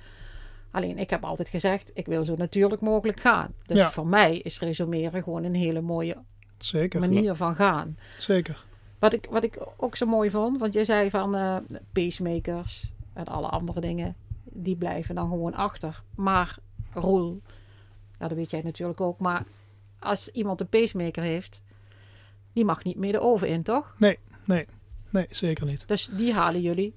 Alleen 0.71 0.97
ik 0.97 1.09
heb 1.09 1.23
altijd 1.23 1.49
gezegd, 1.49 1.91
ik 1.93 2.05
wil 2.05 2.25
zo 2.25 2.33
natuurlijk 2.35 2.81
mogelijk 2.81 3.19
gaan. 3.19 3.53
Dus 3.65 3.77
Ja. 3.77 3.91
voor 3.91 4.07
mij 4.07 4.37
is 4.37 4.59
resumeren 4.59 5.23
gewoon 5.23 5.43
een 5.43 5.55
hele 5.55 5.81
mooie 5.81 6.17
zeker. 6.57 6.99
manier 6.99 7.35
van 7.35 7.55
gaan. 7.55 7.97
Zeker. 8.19 8.65
Wat 8.99 9.13
ik, 9.13 9.27
wat 9.29 9.43
ik 9.43 9.57
ook 9.77 9.95
zo 9.95 10.05
mooi 10.05 10.29
vond, 10.29 10.59
want 10.59 10.73
je 10.73 10.85
zei 10.85 11.09
van 11.09 11.35
eh, 11.35 11.55
pacemakers 11.91 12.91
en 13.13 13.25
alle 13.25 13.47
andere 13.47 13.81
dingen, 13.81 14.15
die 14.53 14.75
blijven 14.75 15.15
dan 15.15 15.29
gewoon 15.29 15.53
achter. 15.53 16.03
Maar 16.15 16.57
Roel, 16.93 17.41
ja, 18.19 18.27
dat 18.27 18.37
weet 18.37 18.51
jij 18.51 18.61
natuurlijk 18.61 19.01
ook, 19.01 19.19
maar 19.19 19.43
als 19.99 20.29
iemand 20.29 20.61
een 20.61 20.69
pacemaker 20.69 21.23
heeft, 21.23 21.61
die 22.53 22.65
mag 22.65 22.83
niet 22.83 22.97
meer 22.97 23.11
de 23.11 23.21
oven 23.21 23.47
in, 23.47 23.63
toch? 23.63 23.95
Nee, 25.09 25.27
zeker 25.29 25.65
niet. 25.65 25.87
Dus 25.87 26.09
die 26.17 26.33
halen 26.33 26.61
jullie 26.61 26.93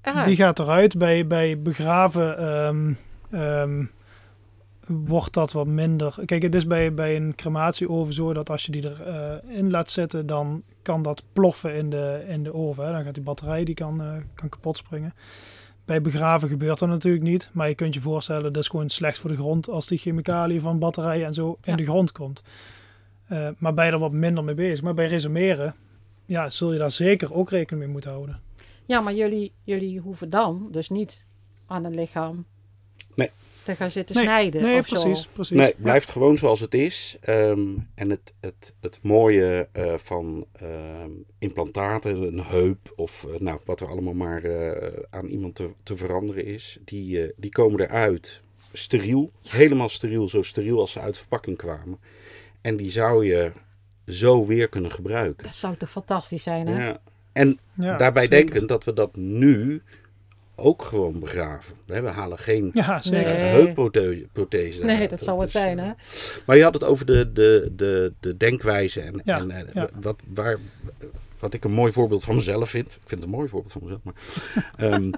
eruit. 0.00 0.26
Die 0.26 0.36
gaat 0.36 0.58
eruit. 0.58 0.98
Bij, 0.98 1.26
bij 1.26 1.62
begraven 1.62 2.38
ehm, 2.38 2.92
ehm, 3.30 3.84
wordt 4.86 5.32
dat 5.32 5.52
wat 5.52 5.66
minder. 5.66 6.14
Kijk, 6.24 6.42
het 6.42 6.54
is 6.54 6.66
bij, 6.66 6.94
bij 6.94 7.16
een 7.16 7.34
crematieoven 7.34 8.14
zo 8.14 8.32
dat 8.32 8.50
als 8.50 8.66
je 8.66 8.72
die 8.72 8.84
erin 8.84 9.50
in 9.50 9.70
laat 9.70 9.90
zitten, 9.90 10.26
dan 10.26 10.62
kan 10.82 11.02
dat 11.02 11.22
ploffen 11.32 11.74
in 11.74 11.90
de, 11.90 12.24
in 12.26 12.42
de 12.42 12.54
oven. 12.54 12.84
Hè. 12.84 12.92
Dan 12.92 13.04
gaat 13.04 13.14
die 13.14 13.22
batterij 13.22 13.64
die 13.64 13.74
kan, 13.74 14.02
eh, 14.02 14.16
kan 14.34 14.48
kapot 14.48 14.76
springen. 14.76 15.14
Bij 15.88 16.00
begraven 16.02 16.48
gebeurt 16.48 16.78
dat 16.78 16.88
natuurlijk 16.88 17.24
niet. 17.24 17.50
Maar 17.52 17.68
je 17.68 17.74
kunt 17.74 17.94
je 17.94 18.00
voorstellen, 18.00 18.52
dat 18.52 18.62
is 18.62 18.68
gewoon 18.68 18.88
slecht 18.90 19.18
voor 19.18 19.30
de 19.30 19.36
grond 19.36 19.68
als 19.68 19.86
die 19.86 19.98
chemicaliën 19.98 20.60
van 20.60 20.78
batterijen 20.78 21.26
en 21.26 21.34
zo 21.34 21.58
in 21.62 21.70
Ja. 21.70 21.76
de 21.76 21.84
grond 21.84 22.12
komt. 22.12 22.42
Eh, 23.26 23.48
maar 23.58 23.74
ben 23.74 23.86
je 23.86 23.92
er 23.92 23.98
wat 23.98 24.12
minder 24.12 24.44
mee 24.44 24.54
bezig. 24.54 24.82
Maar 24.82 24.94
bij 24.94 25.06
resumeren, 25.06 25.74
ja, 26.26 26.50
zul 26.50 26.72
je 26.72 26.78
daar 26.78 26.90
zeker 26.90 27.34
ook 27.34 27.50
rekening 27.50 27.84
mee 27.84 27.92
moeten 27.92 28.10
houden. 28.10 28.40
Ja, 28.86 29.00
maar 29.00 29.14
jullie, 29.14 29.52
jullie 29.64 30.00
hoeven 30.00 30.28
dan 30.30 30.68
dus 30.70 30.88
niet 30.88 31.24
aan 31.66 31.84
een 31.84 31.94
lichaam 31.94 32.44
Nee. 33.14 33.30
Te 33.68 33.76
gaan 33.76 33.90
zitten 33.90 34.14
Nee, 34.16 34.24
snijden 34.24 34.62
Nee, 34.62 34.78
of 34.78 34.88
precies. 34.88 35.22
zo. 35.22 35.28
precies. 35.32 35.56
Nee, 35.56 35.66
het 35.66 35.82
blijft 35.82 36.10
gewoon 36.10 36.36
zoals 36.36 36.60
het 36.60 36.74
is. 36.74 37.16
Ehm, 37.20 37.68
en 37.94 38.10
het, 38.10 38.34
het, 38.40 38.74
het 38.80 38.98
mooie 39.02 39.68
eh, 39.72 39.94
van 39.96 40.46
ehm, 40.52 41.10
implantaten, 41.38 42.22
een 42.22 42.42
heup 42.44 42.92
of 42.96 43.24
eh, 43.24 43.40
nou, 43.40 43.58
wat 43.64 43.80
er 43.80 43.88
allemaal 43.88 44.14
maar 44.14 44.42
eh, 44.44 45.02
aan 45.10 45.26
iemand 45.26 45.54
te, 45.54 45.70
te 45.82 45.96
veranderen 45.96 46.44
is, 46.44 46.78
die, 46.84 47.22
eh, 47.22 47.32
die 47.36 47.50
komen 47.50 47.80
eruit 47.80 48.42
steriel. 48.72 49.30
Helemaal 49.48 49.88
steriel, 49.88 50.28
zo 50.28 50.42
steriel 50.42 50.80
als 50.80 50.92
ze 50.92 51.00
uit 51.00 51.14
de 51.14 51.20
verpakking 51.20 51.56
kwamen. 51.56 51.98
En 52.60 52.76
die 52.76 52.90
zou 52.90 53.26
je 53.26 53.52
zo 54.06 54.46
weer 54.46 54.68
kunnen 54.68 54.90
gebruiken. 54.92 55.44
Dat 55.44 55.54
zou 55.54 55.76
toch 55.76 55.90
fantastisch 55.90 56.42
zijn, 56.42 56.66
hè? 56.66 56.86
Ja. 56.86 57.00
En 57.32 57.58
Ja, 57.74 57.96
daarbij 57.96 58.22
zeker. 58.28 58.36
denken 58.46 58.66
dat 58.66 58.84
we 58.84 58.92
dat 58.92 59.16
nu 59.16 59.82
ook 60.58 60.82
gewoon 60.82 61.18
begraven. 61.18 61.74
We 61.86 62.08
halen 62.08 62.38
geen 62.38 62.70
Ja, 62.72 63.00
zeker. 63.02 63.36
Nee. 63.36 63.50
heupprothese. 63.50 64.84
Nee, 64.84 65.08
dat 65.08 65.22
zou 65.22 65.40
het 65.40 65.50
zijn, 65.50 65.78
eh, 65.78 65.84
hè? 65.84 65.92
maar 66.46 66.56
je 66.56 66.62
had 66.62 66.74
het 66.74 66.84
over 66.84 67.06
de, 67.06 67.32
de, 67.32 67.72
de, 67.76 68.12
de 68.20 68.36
denkwijze. 68.36 69.00
En, 69.00 69.20
Ja, 69.24 69.38
en 69.38 69.50
eh, 69.50 69.74
ja. 69.74 69.88
Wat, 70.00 70.20
waar, 70.34 70.58
wat 71.38 71.54
ik 71.54 71.64
een 71.64 71.72
mooi 71.72 71.92
voorbeeld 71.92 72.24
van 72.24 72.34
mezelf 72.34 72.70
vind. 72.70 72.86
Ik 72.86 72.98
vind 73.04 73.20
het 73.20 73.22
een 73.22 73.36
mooi 73.36 73.48
voorbeeld 73.48 73.72
van 73.72 73.82
mezelf. 73.82 74.00
Maar, 74.02 74.14
ehm, 74.90 75.10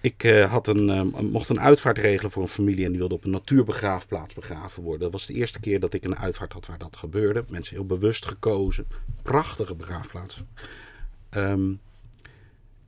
ik 0.00 0.24
eh, 0.24 0.50
had 0.50 0.66
een, 0.66 0.90
ehm, 0.90 1.24
mocht 1.24 1.48
een 1.48 1.60
uitvaart 1.60 1.98
regelen 1.98 2.30
voor 2.30 2.42
een 2.42 2.48
familie. 2.48 2.84
En 2.84 2.90
die 2.90 2.98
wilde 2.98 3.14
op 3.14 3.24
een 3.24 3.30
natuurbegraafplaats 3.30 4.34
begraven 4.34 4.82
worden. 4.82 5.00
Dat 5.00 5.12
was 5.12 5.26
de 5.26 5.34
eerste 5.34 5.60
keer 5.60 5.80
dat 5.80 5.94
ik 5.94 6.04
een 6.04 6.18
uitvaart 6.18 6.52
had 6.52 6.66
waar 6.66 6.78
dat 6.78 6.96
gebeurde. 6.96 7.44
Mensen 7.48 7.76
heel 7.76 7.86
bewust 7.86 8.26
gekozen. 8.26 8.86
Prachtige 9.22 9.74
begraafplaats. 9.74 10.42
Ehm, 11.30 11.72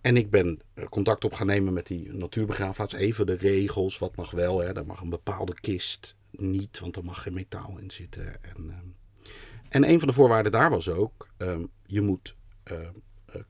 en 0.01 0.17
ik 0.17 0.31
ben 0.31 0.61
eh, 0.75 0.85
contact 0.89 1.25
op 1.25 1.33
gaan 1.33 1.47
nemen 1.47 1.73
met 1.73 1.87
die 1.87 2.13
natuurbegraafplaats. 2.13 2.95
Even 2.95 3.27
de 3.27 3.35
regels, 3.37 3.99
wat 3.99 4.17
mag 4.17 4.31
wel. 4.31 4.59
Hè. 4.59 4.73
Daar 4.73 4.87
mag 4.87 5.01
een 5.01 5.11
bepaalde 5.11 5.55
kist 5.61 6.17
niet, 6.31 6.79
want 6.79 6.97
er 6.97 7.05
mag 7.05 7.23
geen 7.23 7.33
metaal 7.35 7.77
in 7.81 7.91
zitten. 7.91 8.27
En, 8.43 8.71
ehm, 8.71 9.31
en 9.69 9.89
een 9.89 9.99
van 9.99 10.09
de 10.09 10.15
voorwaarden 10.15 10.53
daar 10.53 10.71
was 10.71 10.89
ook... 10.89 11.29
ehm, 11.37 11.63
je 11.87 12.01
moet 12.01 12.37
eh, 12.63 12.77
eh, 12.81 12.89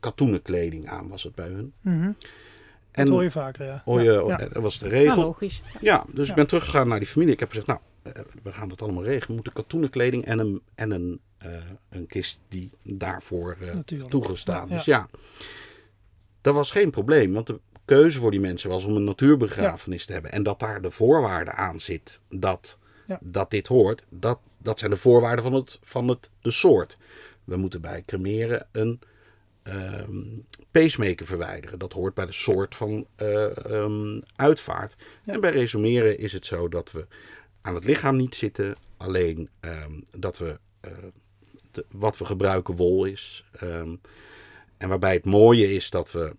katoenen 0.00 0.42
kleding 0.42 0.88
aan, 0.88 1.08
was 1.08 1.22
het 1.22 1.34
bij 1.34 1.48
hun. 1.48 1.72
Mhm. 1.80 2.12
Dat 2.92 3.08
hoor 3.08 3.22
je 3.22 3.30
vaker, 3.30 3.64
ja. 3.66 3.82
Hoor 3.84 4.02
je, 4.02 4.12
Ja, 4.12 4.26
ja. 4.26 4.48
Dat 4.48 4.62
was 4.62 4.78
de 4.78 4.84
Ja, 4.87 4.90
regel. 4.92 5.22
logisch. 5.22 5.62
Ja, 5.80 6.04
dus 6.12 6.24
Ja. 6.24 6.30
ik 6.30 6.37
ben 6.37 6.46
teruggegaan 6.46 6.88
naar 6.88 6.98
die 6.98 7.08
familie. 7.08 7.32
Ik 7.34 7.40
heb 7.40 7.48
gezegd, 7.48 7.66
nou, 7.66 7.80
we 8.42 8.52
gaan 8.52 8.70
het 8.70 8.82
allemaal 8.82 9.04
regelen. 9.04 9.26
We 9.28 9.34
moeten 9.34 9.52
katoenen 9.52 9.90
kleding 9.90 10.24
en 10.24 10.38
een, 10.38 10.62
en 10.74 10.90
een, 10.90 11.20
eh, 11.38 11.50
een 11.88 12.06
kist 12.06 12.40
die 12.48 12.70
daarvoor 12.82 13.56
eh, 13.61 13.74
Natuurlijk. 13.74 14.11
toegestaan 14.11 14.68
Ja, 14.68 14.76
is. 14.78 14.84
Ja. 14.84 15.08
Dat 16.48 16.56
was 16.56 16.70
geen 16.70 16.90
probleem. 16.90 17.32
Want 17.32 17.46
de 17.46 17.61
keuze 17.84 18.18
voor 18.18 18.30
die 18.30 18.40
mensen 18.40 18.70
was 18.70 18.84
om 18.84 18.96
een 18.96 19.04
natuurbegrafenis 19.04 20.06
te 20.06 20.12
hebben. 20.12 20.32
En 20.32 20.42
dat 20.42 20.61
daar 20.61 20.82
de 20.82 20.90
voorwaarde 20.90 21.52
aan 21.52 21.80
zit 21.80 22.20
dat, 22.30 22.78
Ja. 23.06 23.18
dat 23.22 23.50
dit 23.50 23.66
hoort. 23.66 24.04
Dat, 24.08 24.38
dat 24.58 24.78
zijn 24.78 24.90
de 24.90 24.96
voorwaarden 24.96 25.44
van, 25.44 25.52
het, 25.52 25.78
van 25.82 26.08
het, 26.08 26.30
de 26.40 26.50
soort. 26.50 26.98
We 27.44 27.56
moeten 27.56 27.80
bij 27.80 28.02
cremeren 28.06 28.66
een 28.72 29.00
ehm, 29.62 30.22
pacemaker 30.70 31.26
verwijderen. 31.26 31.78
Dat 31.78 31.92
hoort 31.92 32.14
bij 32.14 32.26
de 32.26 32.32
soort 32.32 32.74
van 32.74 33.06
eh, 33.16 33.64
ehm, 33.66 34.20
uitvaart. 34.37 34.96
Ja. 35.22 35.32
En 35.32 35.40
bij 35.40 35.50
resumeren 35.50 36.18
is 36.18 36.32
het 36.32 36.46
zo 36.46 36.68
dat 36.68 36.92
we 36.92 37.06
aan 37.61 37.74
het 37.74 37.84
lichaam 37.84 38.16
niet 38.16 38.34
zitten. 38.34 38.76
Alleen 38.96 39.48
ehm, 39.61 39.92
dat 40.16 40.38
we 40.38 40.58
eh, 40.80 40.92
de, 41.70 41.84
wat 41.90 42.18
we 42.18 42.24
gebruiken 42.24 42.76
wol 42.76 43.04
is. 43.04 43.44
Ehm, 43.52 43.94
en 44.78 44.88
waarbij 44.88 45.12
het 45.14 45.24
mooie 45.24 45.72
is 45.74 45.90
dat 45.90 46.12
we 46.12 46.34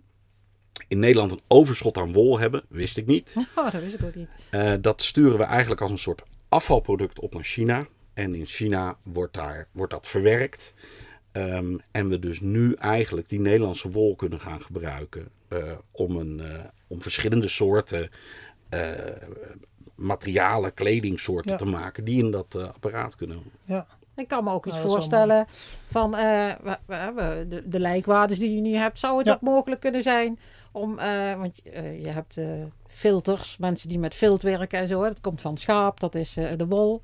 in 0.88 1.00
Nederland 1.00 1.32
een 1.32 1.42
overschot 1.48 1.98
aan 1.98 2.14
wol 2.14 2.40
hebben. 2.40 2.64
Wist 2.70 2.98
ik 2.98 3.06
niet. 3.06 3.36
Oh, 3.56 3.72
dat 3.72 3.82
wist 3.82 3.94
ik 3.94 4.04
ook 4.04 4.16
niet. 4.16 4.30
Eh, 4.50 4.74
dat 4.82 5.02
sturen 5.02 5.38
we 5.38 5.44
eigenlijk 5.44 5.82
als 5.82 5.92
een 5.92 5.98
soort 5.98 6.22
afvalproduct 6.50 7.20
op 7.20 7.34
naar 7.34 7.44
China. 7.44 7.88
En 8.14 8.36
in 8.36 8.46
China 8.46 8.98
wordt, 9.04 9.34
daar, 9.34 9.68
wordt 9.72 9.92
dat 9.92 10.08
verwerkt. 10.08 10.74
Ehm, 11.32 11.78
en 11.92 12.10
we 12.10 12.20
dus 12.20 12.40
nu 12.40 12.74
eigenlijk 12.74 13.30
die 13.30 13.40
Nederlandse 13.40 13.90
wol 13.92 14.16
kunnen 14.16 14.40
gaan 14.40 14.62
gebruiken 14.62 15.28
eh, 15.48 15.78
om, 15.92 16.16
een, 16.16 16.40
eh, 16.40 16.64
om 16.88 17.02
verschillende 17.02 17.48
soorten 17.48 18.10
materialen, 19.96 20.74
kledingsoorten 20.74 21.52
Ja. 21.52 21.58
te 21.58 21.66
maken 21.66 22.04
die 22.04 22.24
in 22.24 22.32
dat 22.32 22.56
apparaat 22.56 23.16
kunnen. 23.16 23.40
Ja. 23.64 23.88
Ik 24.20 24.28
kan 24.28 24.44
me 24.44 24.52
ook 24.52 24.66
iets 24.66 24.76
Nou, 24.76 24.88
wel 24.88 24.96
voorstellen 24.96 25.46
van 25.92 26.16
eh, 26.16 26.52
we- 26.64 26.78
we- 26.86 27.12
we- 27.16 27.46
de, 27.50 27.68
de 27.68 27.80
lijkwaardes 27.80 28.40
die 28.40 28.56
je 28.56 28.62
nu 28.62 28.76
hebt. 28.76 29.00
Zou 29.00 29.18
het 29.18 29.28
Ja. 29.28 29.34
ook 29.34 29.42
mogelijk 29.42 29.82
kunnen 29.82 30.04
zijn 30.04 30.40
om, 30.72 31.00
eh, 31.00 31.34
want 31.38 31.62
eh, 31.62 32.02
je 32.04 32.08
hebt 32.10 32.38
eh, 32.38 32.46
filters, 32.88 33.58
mensen 33.58 33.90
die 33.90 34.00
met 34.00 34.16
vilt 34.16 34.42
werken 34.42 34.80
en 34.80 34.88
zo. 34.88 35.02
Hè, 35.02 35.08
dat 35.08 35.22
komt 35.22 35.42
van 35.42 35.58
schaap, 35.58 36.00
dat 36.00 36.16
is 36.16 36.38
eh, 36.38 36.58
de 36.58 36.66
wol. 36.68 37.02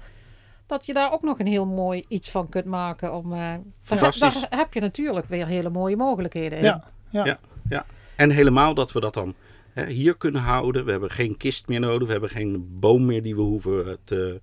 Dat 0.65 0.86
je 0.86 0.93
daar 0.93 1.13
ook 1.13 1.21
nog 1.21 1.39
een 1.39 1.47
heel 1.47 1.65
mooi 1.67 2.06
iets 2.08 2.30
van 2.32 2.49
kunt 2.49 2.65
maken. 2.65 3.13
Om, 3.13 3.25
eh, 3.34 3.39
daar, 3.39 3.51
heb- 3.51 3.62
Fantastisch. 3.84 4.34
daar 4.49 4.60
heb 4.60 4.73
je 4.73 4.80
natuurlijk 4.80 5.25
weer 5.28 5.47
hele 5.47 5.69
mooie 5.69 5.95
mogelijkheden 5.95 6.58
in. 6.58 6.63
Ja, 6.63 6.84
ja. 7.10 7.25
Ja. 7.25 7.39
Ja. 7.69 7.86
En 8.15 8.30
helemaal 8.30 8.73
dat 8.73 8.91
we 8.91 8.99
dat 8.99 9.13
dan 9.13 9.34
hè, 9.73 9.86
hier 9.86 10.17
kunnen 10.17 10.41
houden. 10.41 10.86
We 10.86 10.91
hebben 10.91 11.12
geen 11.12 11.38
kist 11.38 11.67
meer 11.67 11.80
nodig. 11.80 12.06
We 12.06 12.12
hebben 12.12 12.30
geen 12.30 12.67
boom 12.80 13.06
meer 13.06 13.23
die 13.23 13.36
we 13.36 13.41
hoeven 13.41 13.97
te 14.04 14.41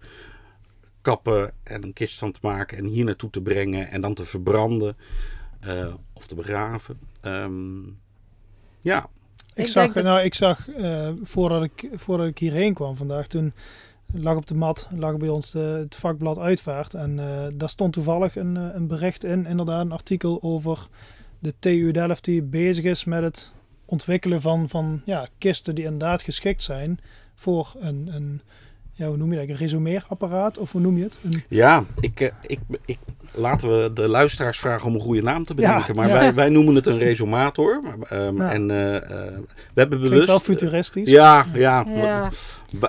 kappen 1.02 1.52
en 1.62 1.82
een 1.82 1.92
kist 1.92 2.18
van 2.18 2.32
te 2.32 2.38
maken 2.42 2.78
en 2.78 2.84
hier 2.84 3.04
naartoe 3.04 3.30
te 3.30 3.40
brengen 3.42 3.88
en 3.90 4.00
dan 4.00 4.14
te 4.14 4.24
verbranden 4.24 4.96
eh, 5.60 5.94
of 6.12 6.26
te 6.26 6.34
begraven. 6.34 6.98
Ehm, 7.20 7.80
ja, 8.80 9.08
Ik 9.54 9.64
Ik 9.64 9.68
zag, 9.68 9.92
dat- 9.92 10.04
nou, 10.04 10.20
ik 10.20 10.34
zag 10.34 10.68
eh, 10.68 11.12
voordat, 11.22 11.62
ik, 11.62 11.88
voordat 11.92 12.26
ik 12.26 12.38
hierheen 12.38 12.74
kwam 12.74 12.96
vandaag, 12.96 13.26
toen 13.26 13.52
lag 14.14 14.36
op 14.36 14.46
de 14.46 14.54
mat, 14.54 14.88
lag 14.96 15.16
bij 15.16 15.28
ons 15.28 15.50
de, 15.50 15.58
het 15.58 15.94
vakblad 15.96 16.38
Uitvaart. 16.38 16.94
En 16.94 17.18
eh, 17.18 17.46
daar 17.54 17.68
stond 17.68 17.92
toevallig 17.92 18.36
een, 18.36 18.54
een 18.56 18.86
bericht 18.88 19.24
in, 19.24 19.46
inderdaad 19.46 19.84
een 19.84 19.92
artikel 19.92 20.42
over 20.42 20.86
de 21.38 21.54
TU 21.58 21.90
Delft 21.90 22.24
die 22.24 22.42
bezig 22.42 22.84
is 22.84 23.04
met 23.04 23.22
het 23.22 23.50
ontwikkelen 23.84 24.40
van, 24.40 24.68
van 24.68 25.02
ja, 25.04 25.26
kisten 25.38 25.74
die 25.74 25.84
inderdaad 25.84 26.22
geschikt 26.22 26.62
zijn 26.62 27.00
voor 27.34 27.74
een, 27.78 28.08
een 28.14 28.40
ja, 29.02 29.08
hoe 29.08 29.16
noem 29.16 29.32
je 29.32 29.38
dat, 29.38 29.48
een 29.48 29.56
resumeerapparaat 29.56 30.58
of 30.58 30.72
hoe 30.72 30.80
noem 30.80 30.96
je 30.96 31.02
het? 31.02 31.18
Een, 31.22 31.42
ja 31.48 31.84
ik, 32.00 32.20
eh, 32.20 32.28
ik, 32.46 32.58
ik, 32.84 32.98
laten 33.34 33.68
we 33.68 33.92
de 33.92 34.08
luisteraars 34.08 34.58
vragen 34.58 34.88
om 34.88 34.94
een 34.94 35.00
goede 35.00 35.22
naam 35.22 35.44
te 35.44 35.54
bedenken. 35.54 35.94
Ja, 35.94 36.00
maar 36.00 36.08
ja. 36.08 36.14
Wij, 36.14 36.34
wij 36.34 36.48
noemen 36.48 36.74
het 36.74 36.86
een 36.86 36.98
resumator. 36.98 37.82
Maar, 37.82 38.08
ehm, 38.08 38.36
Ja. 38.36 38.52
En 38.52 38.70
eh, 38.70 38.96
eh, 38.96 39.02
we 39.74 39.80
hebben 39.80 39.98
klinkt 39.98 40.08
bewust... 40.10 40.26
wel 40.26 40.40
futuristisch. 40.40 41.08
Ja, 41.08 41.46
ja. 41.52 41.86
Ja. 41.88 42.30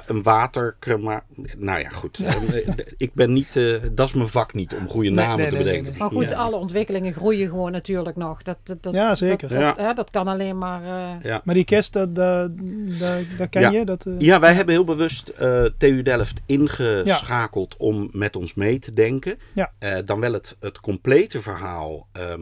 Een 0.07 0.23
watercrema. 0.23 1.23
Nou 1.57 1.79
ja, 1.79 1.89
goed. 1.89 2.19
Eh, 2.19 2.67
Ik 2.97 3.13
ben 3.13 3.33
niet. 3.33 3.55
eh, 3.55 3.75
dat 3.91 4.07
is 4.07 4.13
mijn 4.13 4.27
vak 4.27 4.53
niet 4.53 4.75
om 4.75 4.87
goede 4.87 5.09
namen 5.09 5.37
nee, 5.37 5.49
te 5.49 5.55
nee, 5.55 5.63
nee, 5.63 5.73
bedenken. 5.73 5.99
Maar 5.99 6.09
goed, 6.09 6.29
Ja. 6.29 6.35
alle 6.37 6.55
ontwikkelingen 6.55 7.13
groeien 7.13 7.49
gewoon 7.49 7.71
natuurlijk 7.71 8.15
nog. 8.15 8.43
Dat, 8.43 8.57
dat, 8.63 8.83
dat, 8.83 8.93
Ja, 8.93 9.15
zeker. 9.15 9.47
Dat, 9.49 9.59
dat, 9.59 9.77
hè, 9.77 9.93
dat 9.93 10.09
kan 10.09 10.27
alleen 10.27 10.57
maar... 10.57 10.81
eh, 10.83 11.23
Ja. 11.23 11.41
Maar 11.43 11.55
die 11.55 11.63
kist, 11.63 11.93
dat, 11.93 12.15
dat, 12.15 12.51
dat, 12.99 13.17
dat 13.37 13.49
ken 13.49 13.61
Ja. 13.61 13.69
je? 13.69 13.85
Dat, 13.85 14.05
eh, 14.05 14.13
Ja, 14.19 14.39
wij 14.39 14.53
hebben 14.53 14.73
heel 14.73 14.83
bewust 14.83 15.27
eh, 15.29 15.65
TU 15.77 16.01
Delft 16.01 16.41
ingeschakeld 16.45 17.77
om 17.77 18.09
met 18.11 18.35
ons 18.35 18.53
mee 18.53 18.79
te 18.79 18.93
denken. 18.93 19.37
Ja. 19.53 19.71
Eh, 19.79 19.97
dan 20.05 20.19
wel 20.19 20.33
het, 20.33 20.55
het 20.59 20.79
complete 20.79 21.41
verhaal. 21.41 22.07
ehm, 22.11 22.41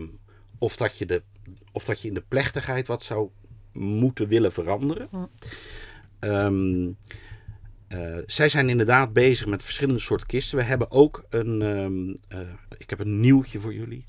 of, 0.58 0.76
dat 0.76 0.98
je 0.98 1.06
de, 1.06 1.22
of 1.72 1.84
dat 1.86 2.02
je 2.02 2.08
in 2.08 2.14
de 2.14 2.24
plechtigheid 2.28 2.88
wat 2.88 3.04
zou 3.04 3.30
moeten 3.74 4.28
willen 4.28 4.52
veranderen. 4.52 5.08
Hm. 5.12 5.18
Ehm, 6.20 6.90
eh, 7.92 8.18
zij 8.26 8.50
zijn 8.50 8.70
inderdaad 8.70 9.14
bezig 9.14 9.48
met 9.48 9.64
verschillende 9.64 10.00
soorten 10.00 10.28
kisten. 10.28 10.58
We 10.58 10.64
hebben 10.64 10.92
ook 10.92 11.24
een. 11.30 11.62
ehm, 11.62 12.40
eh, 12.42 12.48
ik 12.78 12.90
heb 12.90 13.00
een 13.00 13.20
nieuwtje 13.20 13.60
voor 13.60 13.74
jullie. 13.74 14.04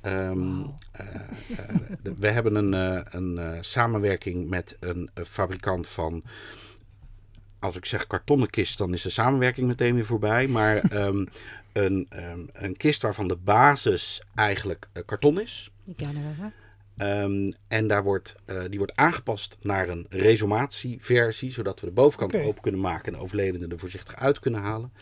Ehm, 0.00 0.62
eh, 0.92 1.06
eh, 1.14 1.76
de- 2.02 2.14
we 2.16 2.28
hebben 2.28 2.54
een, 2.54 2.72
een 3.16 3.64
samenwerking 3.64 4.48
met 4.48 4.76
een 4.80 5.10
fabrikant 5.26 5.86
van. 5.88 6.22
Als 7.58 7.76
ik 7.76 7.84
zeg 7.84 8.06
kartonnen 8.06 8.50
kist, 8.50 8.78
dan 8.78 8.92
is 8.92 9.02
de 9.02 9.10
samenwerking 9.10 9.66
meteen 9.66 9.94
weer 9.94 10.04
voorbij. 10.06 10.46
Maar 10.46 10.76
ehm, 10.90 11.24
een, 11.72 12.08
een 12.52 12.76
kist 12.76 13.02
waarvan 13.02 13.28
de 13.28 13.36
basis 13.36 14.22
eigenlijk 14.34 14.88
karton 15.06 15.40
is. 15.40 15.70
die 15.84 15.94
kennen 15.94 16.22
we, 16.38 16.50
Ehm, 16.96 17.50
en 17.68 17.86
daar 17.88 18.02
wordt, 18.02 18.34
eh, 18.44 18.62
die 18.68 18.78
wordt 18.78 18.96
aangepast 18.96 19.56
naar 19.60 19.88
een 19.88 20.06
resumatieversie, 20.08 21.52
zodat 21.52 21.80
we 21.80 21.86
de 21.86 21.92
bovenkant 21.92 22.36
open 22.36 22.62
kunnen 22.62 22.80
maken 22.80 23.06
en 23.06 23.12
de 23.18 23.24
overledene 23.24 23.66
er 23.68 23.78
voorzichtig 23.78 24.16
uit 24.16 24.38
kunnen 24.38 24.60
halen. 24.60 24.92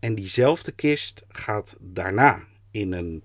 En 0.00 0.14
diezelfde 0.14 0.72
kist 0.72 1.22
gaat 1.28 1.76
daarna 1.80 2.42
in 2.70 2.92
een 2.92 3.22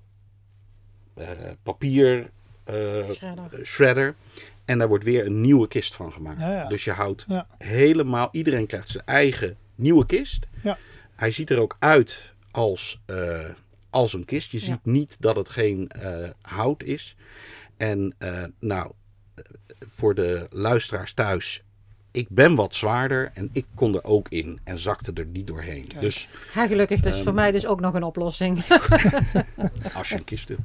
eh, 1.13 1.27
papier 1.63 2.29
eh, 2.63 3.09
Shredder. 3.11 3.65
shredder. 3.65 4.15
En 4.65 4.77
daar 4.77 4.87
wordt 4.87 5.03
weer 5.03 5.25
een 5.25 5.41
nieuwe 5.41 5.67
kist 5.67 5.95
van 5.95 6.11
gemaakt. 6.13 6.39
Ja, 6.39 6.51
ja. 6.51 6.67
Dus 6.67 6.83
je 6.83 6.91
houdt 6.91 7.25
Ja. 7.27 7.47
helemaal, 7.57 8.29
iedereen 8.31 8.65
krijgt 8.67 8.89
zijn 8.89 9.05
eigen 9.05 9.57
nieuwe 9.75 10.05
kist. 10.05 10.45
Ja. 10.63 10.77
Hij 11.15 11.31
ziet 11.31 11.49
er 11.49 11.59
ook 11.59 11.75
uit 11.79 12.33
als, 12.51 13.01
als 13.89 14.13
een 14.13 14.25
kist. 14.25 14.51
Je 14.51 14.59
ziet 14.59 14.85
niet 14.85 15.17
dat 15.19 15.35
het 15.35 15.49
geen 15.49 15.91
hout 16.41 16.83
is. 16.83 17.15
En 17.79 18.15
eh, 18.17 18.43
nou, 18.59 18.91
voor 19.89 20.15
de 20.15 20.47
luisteraars 20.49 21.13
thuis, 21.13 21.63
ik 22.11 22.29
ben 22.29 22.55
wat 22.55 22.75
zwaarder 22.75 23.31
en 23.33 23.49
ik 23.51 23.65
kon 23.75 23.95
er 23.95 24.03
ook 24.03 24.29
in 24.29 24.59
en 24.63 24.79
zakte 24.79 25.11
er 25.13 25.25
niet 25.25 25.47
doorheen. 25.47 25.87
Kijk. 25.87 26.01
Dus 26.01 26.27
Ja, 26.53 26.67
gelukkig, 26.67 26.99
dat 26.99 27.11
is 27.11 27.15
Ehm, 27.15 27.23
voor 27.23 27.33
mij 27.33 27.51
dus 27.51 27.65
ook 27.65 27.79
nog 27.79 27.93
een 27.93 28.03
oplossing. 28.03 28.65
als 29.97 30.09
je 30.09 30.15
een 30.15 30.23
kist 30.23 30.49
hebt. 30.49 30.61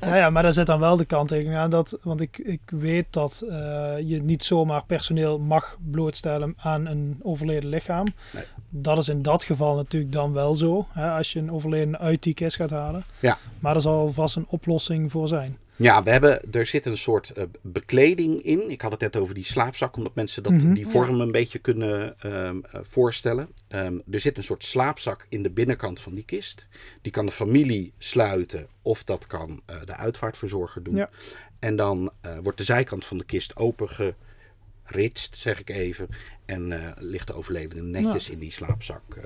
Ja, 0.00 0.16
ja, 0.16 0.30
maar 0.30 0.42
daar 0.42 0.52
zit 0.52 0.66
dan 0.66 0.80
wel 0.80 0.96
de 0.96 1.04
kanttekening 1.04 1.56
aan. 1.58 1.70
Dat, 1.70 1.98
want 2.02 2.20
ik, 2.20 2.38
ik 2.38 2.60
weet 2.66 3.06
dat 3.10 3.44
eh, 3.48 3.94
je 4.04 4.22
niet 4.22 4.44
zomaar 4.44 4.84
personeel 4.84 5.38
mag 5.38 5.78
blootstellen 5.90 6.54
aan 6.56 6.86
een 6.86 7.20
overleden 7.22 7.68
lichaam. 7.68 8.06
Nee. 8.32 8.44
Dat 8.68 8.98
is 8.98 9.08
in 9.08 9.22
dat 9.22 9.44
geval 9.44 9.76
natuurlijk 9.76 10.12
dan 10.12 10.32
wel 10.32 10.54
zo. 10.54 10.86
Hè, 10.90 11.10
als 11.10 11.32
je 11.32 11.38
een 11.38 11.52
overleden 11.52 11.98
uit 11.98 12.22
die 12.22 12.34
kist 12.34 12.56
gaat 12.56 12.70
halen. 12.70 13.04
Ja. 13.20 13.38
Maar 13.58 13.74
er 13.74 13.80
zal 13.80 14.12
vast 14.12 14.36
een 14.36 14.46
oplossing 14.48 15.10
voor 15.10 15.28
zijn. 15.28 15.56
Ja, 15.78 16.02
we 16.02 16.10
hebben, 16.10 16.52
er 16.52 16.66
zit 16.66 16.84
een 16.86 16.96
soort 16.96 17.30
eh, 17.30 17.44
bekleding 17.62 18.42
in. 18.42 18.70
Ik 18.70 18.80
had 18.80 18.90
het 18.90 19.00
net 19.00 19.16
over 19.16 19.34
die 19.34 19.44
slaapzak, 19.44 19.96
omdat 19.96 20.14
mensen 20.14 20.42
dat, 20.42 20.52
Mhm. 20.52 20.72
die 20.72 20.86
vorm 20.86 21.20
een 21.20 21.30
beetje 21.32 21.58
kunnen 21.58 22.20
ehm, 22.20 22.58
eh, 22.72 22.80
voorstellen. 22.82 23.48
Ehm, 23.68 23.98
er 24.10 24.20
zit 24.20 24.36
een 24.36 24.42
soort 24.42 24.64
slaapzak 24.64 25.26
in 25.28 25.42
de 25.42 25.50
binnenkant 25.50 26.00
van 26.00 26.14
die 26.14 26.24
kist. 26.24 26.66
Die 27.02 27.12
kan 27.12 27.26
de 27.26 27.32
familie 27.32 27.92
sluiten 27.98 28.66
of 28.82 29.04
dat 29.04 29.26
kan 29.26 29.62
eh, 29.66 29.76
de 29.84 29.94
uitvaartverzorger 29.96 30.82
doen. 30.82 30.96
Ja. 30.96 31.10
En 31.58 31.76
dan 31.76 32.10
eh, 32.20 32.38
wordt 32.42 32.58
de 32.58 32.64
zijkant 32.64 33.04
van 33.04 33.18
de 33.18 33.24
kist 33.24 33.56
opengeritst, 33.56 35.36
zeg 35.36 35.60
ik 35.60 35.70
even. 35.70 36.08
En 36.46 36.72
eh, 36.72 36.92
ligt 36.98 37.26
de 37.26 37.34
overledene 37.34 37.82
netjes 37.82 38.30
in 38.30 38.38
die 38.38 38.50
slaapzak. 38.52 39.02
eh. 39.16 39.24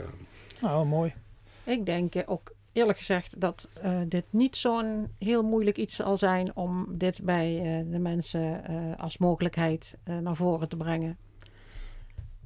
Nou, 0.60 0.86
mooi. 0.86 1.14
Ik 1.64 1.86
denk 1.86 2.12
ook 2.26 2.52
eerlijk 2.72 2.98
gezegd 2.98 3.40
dat 3.40 3.68
eh, 3.80 4.00
dit 4.08 4.24
niet 4.30 4.56
zo'n 4.56 5.12
heel 5.18 5.42
moeilijk 5.42 5.76
iets 5.76 5.94
zal 5.96 6.18
zijn 6.18 6.56
om 6.56 6.86
dit 6.98 7.20
bij 7.22 7.58
eh, 7.58 7.92
de 7.92 7.98
mensen 7.98 8.64
eh, 8.64 8.76
als 8.96 9.18
mogelijkheid 9.18 9.98
eh, 10.04 10.18
naar 10.18 10.36
voren 10.36 10.68
te 10.68 10.76
brengen. 10.76 11.18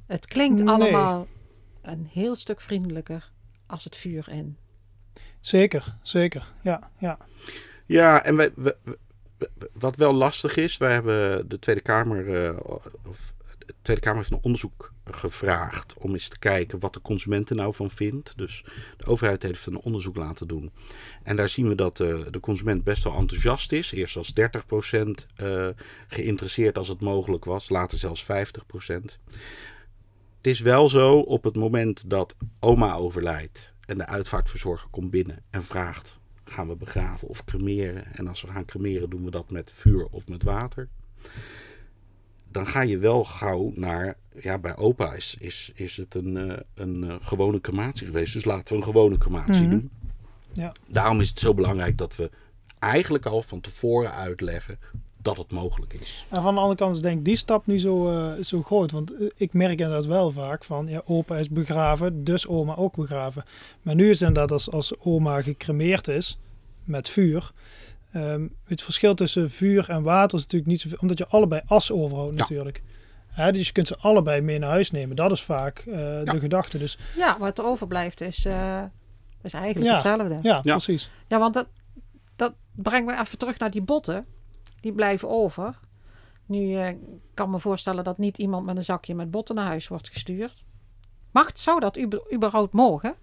Het 0.05 0.25
klinkt 0.25 0.63
Nee. 0.63 0.73
allemaal 0.73 1.27
een 1.81 2.07
heel 2.11 2.35
stuk 2.35 2.61
vriendelijker 2.61 3.31
als 3.65 3.83
het 3.83 3.95
vuur 3.95 4.29
in. 4.29 4.57
Zeker, 5.39 5.97
zeker. 6.01 6.53
Ja, 6.61 6.91
ja. 6.97 7.17
Ja, 7.85 8.23
en 8.23 8.35
wij, 8.35 8.51
wat 9.73 9.95
wel 9.95 10.13
lastig 10.13 10.55
is, 10.57 10.77
wij 10.77 10.93
hebben 10.93 11.49
de 11.49 11.59
Tweede 11.59 11.81
Kamer, 11.81 12.45
eh, 12.45 12.57
of 13.05 13.33
de 13.67 13.75
Tweede 13.81 14.01
Kamer 14.01 14.17
heeft 14.19 14.31
een 14.31 14.39
onderzoek 14.41 14.93
gevraagd 15.03 15.93
om 15.97 16.11
eens 16.11 16.27
te 16.27 16.39
kijken 16.39 16.79
wat 16.79 16.93
de 16.93 17.01
consument 17.01 17.49
er 17.49 17.55
nou 17.55 17.73
van 17.73 17.89
vindt. 17.89 18.33
Dus 18.37 18.65
de 18.97 19.05
overheid 19.05 19.43
heeft 19.43 19.65
een 19.65 19.79
onderzoek 19.79 20.15
laten 20.15 20.47
doen. 20.47 20.71
En 21.23 21.35
daar 21.35 21.49
zien 21.49 21.67
we 21.67 21.75
dat 21.75 21.99
eh, 21.99 22.19
de 22.31 22.39
consument 22.39 22.83
best 22.83 23.03
wel 23.03 23.15
enthousiast 23.15 23.71
is. 23.71 23.91
Eerst 23.91 24.17
als 24.17 24.33
30% 24.33 24.43
eh, 25.35 25.67
geïnteresseerd 26.07 26.77
als 26.77 26.87
het 26.87 27.01
mogelijk 27.01 27.45
was, 27.45 27.69
later 27.69 27.97
zelfs 27.97 28.23
50%. 28.23 28.27
Het 30.37 30.55
is 30.55 30.59
wel 30.59 30.89
zo, 30.89 31.19
op 31.19 31.43
het 31.43 31.55
moment 31.55 32.09
dat 32.09 32.35
oma 32.59 32.93
overlijdt 32.95 33.73
en 33.85 33.97
de 33.97 34.05
uitvaartverzorger 34.05 34.89
komt 34.89 35.11
binnen 35.11 35.43
en 35.49 35.63
vraagt: 35.63 36.17
gaan 36.43 36.67
we 36.67 36.75
begraven 36.75 37.27
of 37.27 37.43
cremeren? 37.43 38.15
En 38.15 38.27
als 38.27 38.41
we 38.41 38.47
gaan 38.47 38.65
cremeren, 38.65 39.09
doen 39.09 39.23
we 39.23 39.31
dat 39.31 39.49
met 39.51 39.71
vuur 39.71 40.05
of 40.05 40.27
met 40.27 40.43
water. 40.43 40.89
Dan 42.51 42.67
ga 42.67 42.81
je 42.81 42.97
wel 42.97 43.23
gauw 43.23 43.71
naar. 43.75 44.15
Ja, 44.41 44.57
bij 44.57 44.75
opa 44.77 45.13
is, 45.13 45.35
is, 45.39 45.71
is 45.75 45.97
het 45.97 46.15
een, 46.15 46.37
eh, 46.37 46.57
een 46.73 47.03
eh, 47.09 47.15
gewone 47.21 47.61
crematie 47.61 48.05
geweest. 48.07 48.33
Dus 48.33 48.45
laten 48.45 48.67
we 48.67 48.75
een 48.75 48.83
gewone 48.83 49.17
crematie 49.17 49.61
Mhm. 49.61 49.69
doen. 49.69 49.89
Ja. 50.51 50.71
Daarom 50.87 51.19
is 51.21 51.29
het 51.29 51.39
zo 51.39 51.53
belangrijk 51.53 51.97
dat 51.97 52.15
we 52.15 52.29
eigenlijk 52.79 53.25
al 53.25 53.41
van 53.41 53.61
tevoren 53.61 54.13
uitleggen 54.13 54.79
dat 55.21 55.37
het 55.37 55.51
mogelijk 55.51 55.93
is. 55.93 56.25
En 56.29 56.41
van 56.41 56.53
de 56.53 56.59
andere 56.59 56.79
kant 56.79 56.95
is 56.95 57.01
denk 57.01 57.17
ik 57.17 57.25
die 57.25 57.35
stap 57.35 57.65
niet 57.65 57.81
zo, 57.81 58.09
eh, 58.11 58.43
zo 58.43 58.61
groot. 58.63 58.91
Want 58.91 59.13
ik 59.35 59.53
merk 59.53 59.71
inderdaad 59.79 60.05
wel 60.05 60.31
vaak 60.31 60.63
van, 60.63 60.87
ja, 60.87 61.01
opa 61.05 61.37
is 61.37 61.49
begraven, 61.49 62.23
dus 62.23 62.47
oma 62.47 62.75
ook 62.75 62.95
begraven. 62.95 63.43
Maar 63.81 63.95
nu 63.95 64.09
is 64.09 64.19
het 64.19 64.27
inderdaad 64.27 64.51
als, 64.51 64.71
als 64.71 64.99
oma 64.99 65.41
gecremeerd 65.41 66.07
is, 66.07 66.39
met 66.83 67.09
vuur. 67.09 67.51
Ehm, 68.11 68.47
het 68.63 68.81
verschil 68.81 69.13
tussen 69.15 69.49
vuur 69.51 69.89
en 69.89 70.03
water 70.03 70.37
is 70.37 70.43
natuurlijk 70.43 70.71
niet 70.71 70.81
zoveel, 70.81 70.97
omdat 71.01 71.17
je 71.17 71.27
allebei 71.27 71.61
as 71.65 71.91
overhoudt 71.91 72.37
Ja. 72.37 72.39
natuurlijk. 72.41 72.81
Hè, 73.27 73.51
dus 73.51 73.65
je 73.67 73.71
kunt 73.73 73.87
ze 73.87 73.97
allebei 73.97 74.41
mee 74.41 74.59
naar 74.59 74.69
huis 74.69 74.91
nemen. 74.91 75.15
Dat 75.15 75.31
is 75.31 75.41
vaak 75.43 75.79
eh, 75.79 75.95
de 76.23 76.39
gedachte. 76.39 76.77
Dus 76.77 76.97
Ja, 77.15 77.37
wat 77.39 77.57
er 77.59 77.65
overblijft 77.65 78.21
is, 78.21 78.45
eh, 78.45 78.83
is 79.41 79.53
eigenlijk 79.53 79.85
Ja. 79.85 79.93
hetzelfde. 79.93 80.39
ja, 80.41 80.59
Ja. 80.63 80.71
precies. 80.75 81.09
Ja, 81.27 81.39
want 81.39 81.53
dat, 81.53 81.67
dat 82.35 82.53
brengt 82.75 83.07
me 83.11 83.19
even 83.19 83.37
terug 83.37 83.59
naar 83.59 83.71
die 83.71 83.81
botten. 83.81 84.25
Die 84.81 84.93
blijven 84.93 85.29
over. 85.29 85.79
Nu 86.45 86.75
eh, 86.75 86.95
kan 87.33 87.49
me 87.49 87.59
voorstellen 87.59 88.03
dat 88.03 88.17
niet 88.17 88.37
iemand 88.37 88.65
met 88.65 88.77
een 88.77 88.83
zakje 88.85 89.15
met 89.15 89.31
botten 89.31 89.55
naar 89.55 89.65
huis 89.65 89.87
wordt 89.87 90.09
gestuurd. 90.09 90.63
Mag, 91.31 91.49
zou 91.53 91.79
dat 91.79 91.99
überhaupt 92.33 92.73
mogen? 92.73 93.15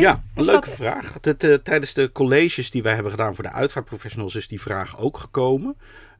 Ja, 0.00 0.22
een 0.34 0.44
leuke 0.44 0.66
dat- 0.66 0.74
vraag. 0.74 1.18
Eh, 1.20 1.54
tijdens 1.54 1.94
de 1.94 2.12
colleges 2.12 2.70
die 2.70 2.82
wij 2.82 2.94
hebben 2.94 3.12
gedaan 3.12 3.34
voor 3.34 3.44
de 3.44 3.52
uitvaartprofessionals 3.52 4.34
is 4.34 4.48
die 4.48 4.60
vraag 4.60 4.98
ook 4.98 5.18
gekomen. 5.18 5.76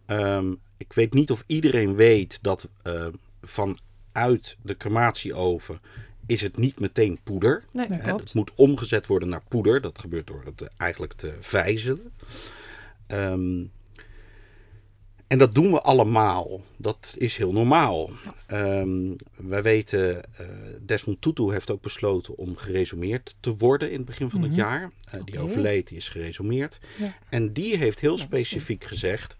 Ehm, 0.07 0.53
ik 0.77 0.93
weet 0.93 1.15
niet 1.15 1.31
of 1.31 1.45
iedereen 1.47 1.95
weet 1.95 2.39
dat 2.43 2.69
eh, 2.83 3.07
vanuit 3.43 4.57
de 4.63 4.77
crematieoven 4.77 5.81
is 6.27 6.41
het 6.41 6.57
niet 6.57 6.81
meteen 6.81 7.19
poeder. 7.25 7.65
Nee, 7.73 7.87
het 7.91 8.35
moet 8.35 8.53
omgezet 8.55 9.07
worden 9.07 9.29
naar 9.29 9.43
poeder. 9.49 9.81
Dat 9.81 9.99
gebeurt 9.99 10.27
door 10.27 10.43
het 10.45 10.63
eh, 10.63 10.69
eigenlijk 10.77 11.13
te 11.13 11.37
vijzelen. 11.41 12.13
Ehm, 13.07 13.65
en 15.29 15.39
dat 15.39 15.55
doen 15.55 15.71
we 15.73 15.81
allemaal. 15.81 16.61
Dat 16.77 17.15
is 17.19 17.37
heel 17.37 17.53
normaal. 17.53 18.11
Ehm, 18.47 19.15
wij 19.37 19.63
weten, 19.63 20.35
eh, 20.35 20.47
Desmond 20.81 21.21
Tutu 21.21 21.53
heeft 21.53 21.71
ook 21.71 21.81
besloten 21.83 22.37
om 22.39 22.57
geresumeerd 22.57 23.37
te 23.41 23.57
worden 23.57 23.91
in 23.91 23.97
het 23.97 24.07
begin 24.07 24.31
van 24.31 24.43
het 24.43 24.51
Mhm. 24.51 24.61
jaar. 24.61 24.91
Eh, 25.11 25.21
die 25.25 25.39
overleed, 25.39 25.89
die 25.89 25.97
is 25.97 26.09
geresumeerd. 26.09 26.79
Ja. 26.99 27.15
En 27.29 27.53
die 27.53 27.77
heeft 27.77 28.01
heel 28.01 28.17
Ja, 28.17 28.23
specifiek 28.23 28.85
gezegd, 28.85 29.37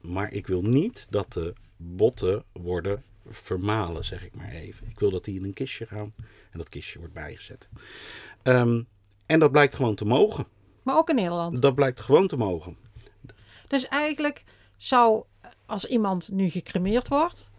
maar 0.00 0.32
ik 0.32 0.46
wil 0.46 0.62
niet 0.62 1.06
dat 1.10 1.32
de 1.32 1.52
botten 1.76 2.44
worden 2.52 3.02
vermalen, 3.28 4.04
zeg 4.04 4.24
ik 4.24 4.34
maar 4.34 4.50
even. 4.50 4.86
Ik 4.88 4.98
wil 4.98 5.10
dat 5.10 5.24
die 5.24 5.38
in 5.38 5.44
een 5.44 5.54
kistje 5.54 5.86
gaan 5.86 6.14
en 6.50 6.58
dat 6.58 6.68
kistje 6.68 6.98
wordt 6.98 7.14
bijgezet. 7.14 7.68
Ehm, 8.42 8.82
en 9.26 9.38
dat 9.38 9.50
blijkt 9.50 9.74
gewoon 9.74 9.94
te 9.94 10.04
mogen. 10.04 10.46
Maar 10.82 10.96
ook 10.96 11.08
in 11.08 11.14
Nederland. 11.14 11.62
Dat 11.62 11.74
blijkt 11.74 12.00
gewoon 12.00 12.26
te 12.26 12.36
mogen. 12.36 12.76
Dus 13.66 13.88
eigenlijk 13.88 14.44
zou, 14.82 15.22
als 15.66 15.84
iemand 15.84 16.28
nu 16.32 16.48
gecremeerd 16.50 17.08
wordt, 17.08 17.50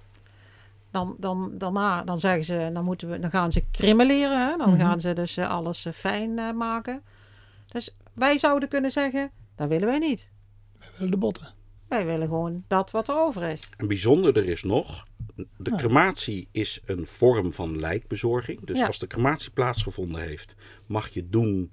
dan, 0.91 1.15
dan, 1.19 1.51
daarna 1.57 2.03
dan 2.03 2.19
zeggen 2.19 2.43
ze, 2.45 2.69
dan, 2.73 2.83
moeten 2.83 3.09
we, 3.09 3.19
dan 3.19 3.29
gaan 3.29 3.51
ze 3.51 3.63
krimmeleren. 3.71 4.47
Hè? 4.47 4.57
Dan 4.57 4.69
Mhm. 4.69 4.79
gaan 4.79 4.99
ze 5.01 5.13
dus 5.13 5.37
eh, 5.37 5.49
alles 5.49 5.85
eh, 5.85 5.93
fijn 5.93 6.39
eh, 6.39 6.51
maken. 6.53 7.03
Dus 7.67 7.95
wij 8.13 8.37
zouden 8.39 8.69
kunnen 8.69 8.91
zeggen, 8.91 9.31
dat 9.55 9.67
willen 9.67 9.87
wij 9.87 9.99
niet. 9.99 10.29
We 10.79 10.85
willen 10.97 11.11
de 11.11 11.17
botten. 11.17 11.53
Wij 11.87 12.05
willen 12.05 12.27
gewoon 12.27 12.63
dat 12.67 12.91
wat 12.91 13.09
er 13.09 13.15
over 13.17 13.43
is. 13.49 13.69
En 13.77 13.87
bijzonderder 13.87 14.45
is 14.49 14.63
nog, 14.63 15.05
de 15.57 15.75
crematie 15.75 16.47
is 16.51 16.79
een 16.85 17.05
vorm 17.07 17.53
van 17.53 17.79
lijkbezorging. 17.79 18.65
Dus 18.65 18.77
Ja. 18.77 18.85
als 18.87 18.99
de 18.99 19.07
crematie 19.07 19.51
plaatsgevonden 19.51 20.21
heeft, 20.21 20.55
mag 20.85 21.09
je 21.09 21.29
doen 21.29 21.71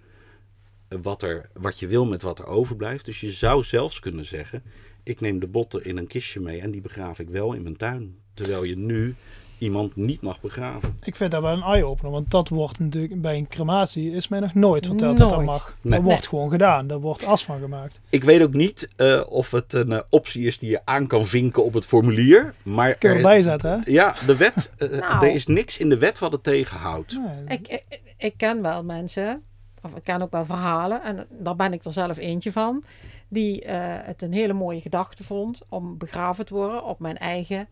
wat, 0.88 1.22
er, 1.22 1.50
wat 1.54 1.78
je 1.78 1.86
wil 1.86 2.06
met 2.06 2.22
wat 2.22 2.38
er 2.38 2.46
overblijft. 2.46 3.04
Dus 3.04 3.20
je 3.20 3.30
zou 3.30 3.64
zelfs 3.64 3.98
kunnen 4.00 4.24
zeggen, 4.24 4.62
ik 5.08 5.20
neem 5.20 5.40
de 5.40 5.46
botten 5.46 5.84
in 5.84 5.96
een 5.96 6.06
kistje 6.06 6.40
mee 6.40 6.60
en 6.60 6.70
die 6.70 6.80
begraaf 6.80 7.18
ik 7.18 7.28
wel 7.28 7.52
in 7.52 7.62
mijn 7.62 7.76
tuin. 7.76 8.16
Terwijl 8.34 8.62
je 8.64 8.76
nu 8.76 9.14
iemand 9.58 9.96
niet 9.96 10.20
mag 10.20 10.40
begraven. 10.40 10.98
Ik 11.02 11.16
vind 11.16 11.30
dat 11.30 11.42
wel 11.42 11.52
een 11.52 11.62
eye-opener, 11.62 12.12
want 12.12 12.30
dat 12.30 12.48
wordt 12.48 12.78
natuurlijk 12.78 13.20
bij 13.20 13.36
een 13.36 13.48
crematie 13.48 14.12
is 14.12 14.28
mij 14.28 14.40
nog 14.40 14.54
nooit 14.54 14.86
verteld 14.86 15.16
dat 15.16 15.30
dat 15.30 15.42
mag. 15.44 15.76
Nee. 15.80 15.92
Dat 15.92 16.02
wordt 16.02 16.20
Nee. 16.20 16.28
gewoon 16.28 16.50
gedaan, 16.50 16.86
daar 16.86 17.00
wordt 17.00 17.24
as 17.24 17.44
van 17.44 17.60
gemaakt. 17.60 18.00
Ik 18.08 18.24
weet 18.24 18.42
ook 18.42 18.52
niet 18.52 18.88
eh, 18.96 19.22
of 19.28 19.50
het 19.50 19.72
een 19.72 19.92
eh, 19.92 20.00
optie 20.10 20.46
is 20.46 20.58
die 20.58 20.70
je 20.70 20.80
aan 20.84 21.06
kan 21.06 21.26
vinken 21.26 21.64
op 21.64 21.74
het 21.74 21.84
formulier. 21.84 22.54
Maar 22.62 22.94
Kun 22.94 23.08
je 23.10 23.14
er- 23.16 23.20
erbij 23.22 23.42
zetten, 23.42 23.70
hè? 23.70 23.90
Ja, 23.90 24.14
de 24.26 24.36
wet. 24.36 24.70
eh, 24.78 24.88
Nou. 24.88 25.26
Er 25.26 25.34
is 25.34 25.46
niks 25.46 25.78
in 25.78 25.88
de 25.88 25.98
wet 25.98 26.18
wat 26.18 26.32
het 26.32 26.42
tegenhoudt. 26.42 27.12
Nee, 27.46 27.58
Ik, 27.58 27.68
ik, 27.68 28.00
ik 28.18 28.34
ken 28.36 28.62
wel 28.62 28.84
mensen, 28.84 29.42
of 29.82 29.94
ik 29.94 30.02
ken 30.04 30.22
ook 30.22 30.30
wel 30.30 30.44
verhalen, 30.44 31.02
en 31.02 31.26
daar 31.38 31.56
ben 31.56 31.72
ik 31.72 31.84
er 31.84 31.92
zelf 31.92 32.18
eentje 32.18 32.52
van, 32.52 32.82
die 33.28 33.62
eh, 33.62 34.06
het 34.06 34.22
een 34.22 34.32
hele 34.32 34.52
mooie 34.52 34.80
gedachte 34.80 35.24
vond 35.24 35.62
om 35.68 35.98
begraven 35.98 36.46
te 36.46 36.54
worden 36.54 36.84
op 36.84 36.98
mijn 36.98 37.16
eigen 37.18 37.68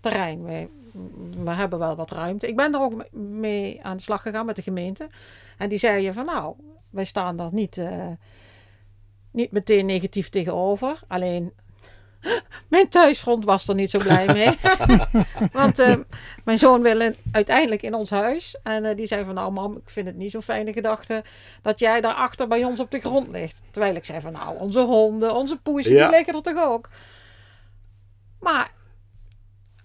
terrein. 0.00 0.42
We 1.44 1.50
hebben 1.50 1.78
wel 1.78 1.96
wat 1.96 2.10
ruimte. 2.10 2.48
Ik 2.48 2.56
ben 2.56 2.74
er 2.74 2.80
ook 2.80 2.94
me- 2.94 3.18
mee 3.20 3.82
aan 3.82 3.96
de 3.96 4.02
slag 4.02 4.22
gegaan 4.22 4.46
met 4.46 4.56
de 4.56 4.62
gemeente. 4.62 5.08
En 5.58 5.68
die 5.68 5.78
zeiden 5.78 6.14
van 6.14 6.24
nou, 6.26 6.54
wij 6.90 7.04
staan 7.04 7.36
daar 7.36 7.52
niet, 7.52 7.78
eh, 7.78 8.06
niet 9.30 9.50
meteen 9.52 9.86
negatief 9.86 10.28
tegenover. 10.28 11.00
Alleen 11.08 11.52
mijn 12.68 12.88
thuisfront 12.88 13.44
was 13.44 13.68
er 13.68 13.74
niet 13.74 13.90
zo 13.90 13.98
blij 13.98 14.26
mee. 14.26 14.56
Want 15.52 15.78
eh, 15.78 15.94
mijn 16.44 16.58
zoon 16.58 16.82
wil 16.82 17.00
in- 17.00 17.16
uiteindelijk 17.32 17.82
in 17.82 17.94
ons 17.94 18.10
huis. 18.10 18.56
En 18.62 18.84
eh, 18.84 18.96
die 18.96 19.06
zei 19.06 19.24
van 19.24 19.34
nou 19.34 19.52
mam, 19.52 19.76
ik 19.76 19.90
vind 19.90 20.06
het 20.06 20.16
niet 20.16 20.30
zo'n 20.30 20.42
fijne 20.42 20.72
gedachte 20.72 21.24
dat 21.62 21.78
jij 21.78 22.00
daarachter 22.00 22.48
bij 22.48 22.64
ons 22.64 22.80
op 22.80 22.90
de 22.90 23.00
grond 23.00 23.28
ligt. 23.28 23.62
Terwijl 23.70 23.94
ik 23.94 24.04
zei 24.04 24.20
van 24.20 24.32
nou, 24.32 24.58
onze 24.58 24.80
honden, 24.80 25.34
onze 25.34 25.56
poesjes, 25.56 25.92
Ja. 25.92 26.06
die 26.08 26.16
liggen 26.16 26.34
er 26.34 26.42
toch 26.42 26.64
ook. 26.64 26.88
Maar 28.40 28.70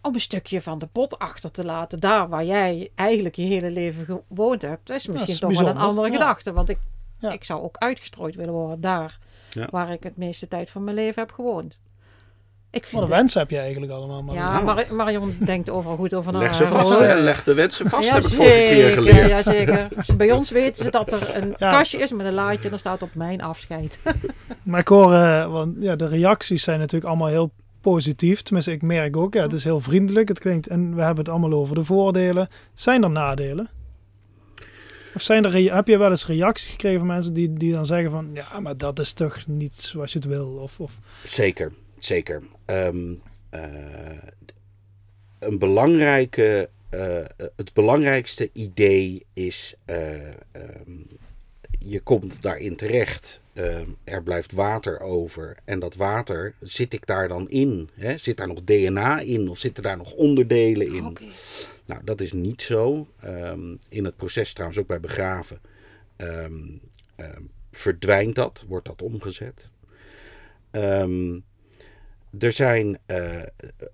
om 0.02 0.14
een 0.14 0.22
stukje 0.22 0.62
van 0.62 0.80
de 0.80 0.88
pot 0.88 1.20
achter 1.20 1.52
te 1.52 1.66
laten, 1.66 2.00
daar 2.00 2.30
waar 2.30 2.44
jij 2.46 2.90
eigenlijk 2.96 3.36
je 3.36 3.44
hele 3.44 3.72
leven 3.72 4.24
gewoond 4.28 4.62
hebt, 4.62 4.90
is 4.90 5.08
misschien 5.08 5.34
is 5.34 5.40
toch 5.40 5.54
wel 5.60 5.68
een 5.68 5.78
andere 5.78 6.08
ja. 6.08 6.14
gedachte. 6.14 6.54
Want 6.54 6.70
ik, 6.70 6.80
ik 7.22 7.44
zou 7.44 7.62
ook 7.62 7.78
uitgestrooid 7.78 8.36
willen 8.36 8.54
worden 8.54 8.82
daar 8.82 9.20
waar 9.70 9.92
ik 9.92 10.04
het 10.04 10.18
meeste 10.18 10.48
tijd 10.48 10.70
van 10.70 10.84
mijn 10.84 10.96
leven 10.96 11.22
heb 11.22 11.32
gewoond. 11.32 11.80
Ik 12.72 12.80
Wat 12.82 12.90
vind 12.90 13.02
een 13.02 13.08
het- 13.08 13.18
wens 13.18 13.34
heb 13.34 13.50
je 13.50 13.58
eigenlijk 13.58 13.92
allemaal. 13.92 14.22
Maar 14.24 14.36
ja. 14.36 14.60
Mar- 14.62 14.86
Marion 14.96 15.38
denkt 15.46 15.70
overal 15.70 15.98
goed 15.98 16.14
over 16.14 16.32
na. 16.32 16.40
Leg 16.40 16.56
ze 16.56 16.64
hè, 16.64 16.70
vast, 16.70 16.94
hoor. 16.94 17.04
hè? 17.04 17.16
leg 17.20 17.44
de 17.44 17.54
wensen 17.54 17.90
vast, 17.90 18.08
Ja, 18.08 18.14
heb 18.14 18.24
ik 18.24 18.30
vorige 18.30 18.52
keer 18.54 18.70
zeker, 18.76 18.94
geleerd. 18.94 19.28
Ja, 19.30 19.42
zeker. 19.44 19.88
Bij 20.18 20.32
ons 20.32 20.50
weten 20.52 20.84
ze 20.86 20.92
dat 20.92 21.12
er 21.12 21.36
een 21.36 21.54
Ja. 21.58 21.72
kastje 21.72 21.98
is 21.98 22.12
met 22.12 22.26
een 22.26 22.34
laadje 22.34 22.68
en 22.68 22.74
er 22.74 22.80
staat 22.80 23.02
op 23.02 23.16
mijn 23.16 23.42
afscheid. 23.42 24.00
Maar 24.64 24.80
ik 24.80 24.88
hoor, 24.88 25.14
eh, 25.14 25.52
want 25.52 25.76
ja, 25.80 25.96
de 25.96 26.08
reacties 26.08 26.64
zijn 26.64 26.80
natuurlijk 26.80 27.06
allemaal 27.06 27.28
heel 27.28 27.52
positief. 27.82 28.42
Tenminste, 28.42 28.72
ik 28.72 28.82
merk 28.82 29.18
ook, 29.18 29.34
ja, 29.34 29.42
het 29.42 29.54
is 29.54 29.64
heel 29.64 29.80
vriendelijk. 29.80 30.28
Het 30.28 30.40
klinkt, 30.40 30.68
en 30.68 30.96
we 30.96 31.02
hebben 31.02 31.24
het 31.24 31.30
allemaal 31.34 31.54
over 31.60 31.76
de 31.76 31.84
voordelen. 31.84 32.48
Zijn 32.74 33.04
er 33.04 33.10
nadelen? 33.10 33.70
Of 35.16 35.22
zijn 35.22 35.46
er, 35.46 35.74
heb 35.76 35.88
je 35.88 35.98
wel 35.98 36.10
eens 36.10 36.26
reacties 36.28 36.70
gekregen 36.70 36.98
van 37.00 37.08
mensen 37.08 37.34
die, 37.34 37.54
die 37.54 37.72
dan 37.72 37.86
zeggen 37.86 38.12
van, 38.12 38.30
ja, 38.34 38.60
maar 38.60 38.78
dat 38.78 39.00
is 39.00 39.14
toch 39.14 39.38
niet 39.48 39.76
zoals 39.82 40.12
je 40.12 40.20
het 40.20 40.28
wil? 40.28 40.48
Of, 40.48 40.80
of 40.80 40.92
Zeker, 41.24 41.72
zeker. 41.98 42.44
Ehm, 42.66 43.14
eh, 43.50 43.62
een 45.40 45.60
belangrijke, 45.60 46.70
eh, 46.90 47.26
het 47.56 47.74
belangrijkste 47.74 48.50
idee 48.54 49.26
is, 49.34 49.76
eh, 49.86 50.28
ehm, 50.28 51.02
je 51.80 52.00
komt 52.00 52.42
daarin 52.42 52.76
terecht. 52.76 53.42
Er 54.04 54.24
blijft 54.24 54.52
water 54.52 55.00
over. 55.00 55.58
En 55.66 55.80
dat 55.80 55.96
water, 55.96 56.54
zit 56.60 56.94
ik 56.94 57.06
daar 57.06 57.28
dan 57.28 57.50
in? 57.50 57.90
Hè? 57.94 58.18
Zit 58.18 58.38
daar 58.38 58.48
nog 58.48 58.64
DNA 58.64 59.20
in? 59.20 59.50
Of 59.50 59.60
zitten 59.60 59.84
daar 59.84 59.98
nog 59.98 60.14
onderdelen 60.14 60.94
in? 60.94 61.06
Oké. 61.06 61.24
Nou, 61.86 62.02
dat 62.04 62.22
is 62.22 62.34
niet 62.34 62.62
zo. 62.62 63.08
Ehm, 63.20 63.76
in 63.90 64.06
het 64.06 64.16
proces 64.16 64.54
trouwens 64.54 64.80
ook 64.80 64.88
bij 64.88 65.00
begraven. 65.00 65.60
verdwijnt 67.72 68.36
dat, 68.36 68.66
wordt 68.68 68.86
dat 68.86 69.02
omgezet. 69.02 69.70
Er 72.40 72.52
zijn 72.52 72.98
eh, 73.06 73.42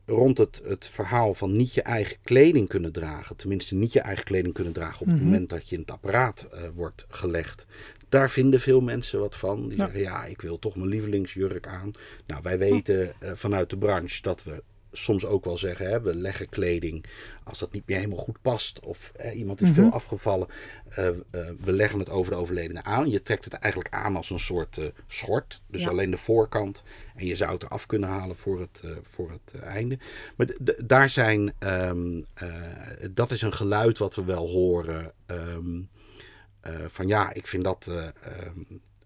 rond 0.05 0.37
het, 0.37 0.61
het 0.65 0.87
verhaal 0.87 1.33
van 1.33 1.51
niet 1.57 1.73
je 1.73 1.81
eigen 1.81 2.17
kleding 2.23 2.67
kunnen 2.67 2.91
dragen, 2.91 3.35
tenminste 3.35 3.75
niet 3.75 3.93
je 3.93 3.99
eigen 3.99 4.23
kleding 4.23 4.53
kunnen 4.53 4.73
dragen 4.73 5.01
op 5.01 5.07
het 5.07 5.15
Mhm. 5.15 5.23
moment 5.25 5.49
dat 5.49 5.69
je 5.69 5.75
in 5.75 5.81
het 5.81 5.91
apparaat 5.91 6.47
eh, 6.51 6.61
wordt 6.75 7.05
gelegd. 7.09 7.65
Daar 8.09 8.29
vinden 8.29 8.59
veel 8.59 8.81
mensen 8.81 9.19
wat 9.19 9.35
van. 9.35 9.61
Die 9.69 9.77
Ja. 9.77 9.83
zeggen, 9.83 10.01
ja, 10.01 10.25
ik 10.25 10.41
wil 10.41 10.59
toch 10.59 10.75
mijn 10.75 10.89
lievelingsjurk 10.89 11.67
aan. 11.67 11.91
Nou, 12.27 12.41
wij 12.43 12.57
weten 12.57 13.13
eh, 13.19 13.31
vanuit 13.33 13.69
de 13.69 13.77
branche 13.77 14.21
dat 14.21 14.43
we 14.43 14.63
soms 14.95 15.25
ook 15.25 15.45
wel 15.45 15.57
zeggen, 15.57 15.89
hè, 15.89 16.01
we 16.01 16.15
leggen 16.15 16.49
kleding 16.49 17.05
als 17.43 17.59
dat 17.59 17.71
niet 17.73 17.87
meer 17.87 17.97
helemaal 17.97 18.17
goed 18.17 18.41
past 18.41 18.79
of 18.85 19.11
iemand 19.35 19.61
is 19.61 19.67
Mhm. 19.69 19.79
veel 19.79 19.91
afgevallen. 19.91 20.47
eh, 20.89 21.07
eh, 21.07 21.15
we 21.59 21.71
leggen 21.71 21.99
het 21.99 22.09
over 22.09 22.31
de 22.31 22.37
overledene 22.37 22.83
aan. 22.83 23.09
Je 23.09 23.21
trekt 23.21 23.43
het 23.43 23.53
eigenlijk 23.53 23.93
aan 23.93 24.15
als 24.15 24.29
een 24.29 24.39
soort 24.39 24.77
eh, 24.77 24.85
schort. 25.07 25.61
Dus 25.67 25.83
Ja. 25.83 25.89
alleen 25.89 26.11
de 26.11 26.17
voorkant. 26.17 26.83
En 27.15 27.25
je 27.25 27.35
zou 27.35 27.51
het 27.53 27.63
eraf 27.63 27.85
kunnen 27.85 28.09
halen 28.09 28.35
voor 28.35 28.59
het, 28.59 28.83
voor 29.03 29.31
het 29.31 29.61
einde. 29.61 29.97
Maar 30.35 30.47
daar 30.85 31.09
zijn, 31.09 31.53
ehm, 31.59 32.21
eh, 32.33 32.47
dat 33.11 33.31
is 33.31 33.41
een 33.41 33.53
geluid 33.53 33.97
wat 33.97 34.15
we 34.15 34.23
wel 34.23 34.47
horen. 34.49 35.13
ehm, 35.25 35.81
eh, 36.61 36.75
van 36.87 37.07
ja, 37.07 37.33
ik 37.33 37.47
vind 37.47 37.63
dat, 37.63 37.87
eh, 37.89 37.97
ehm, 38.05 38.59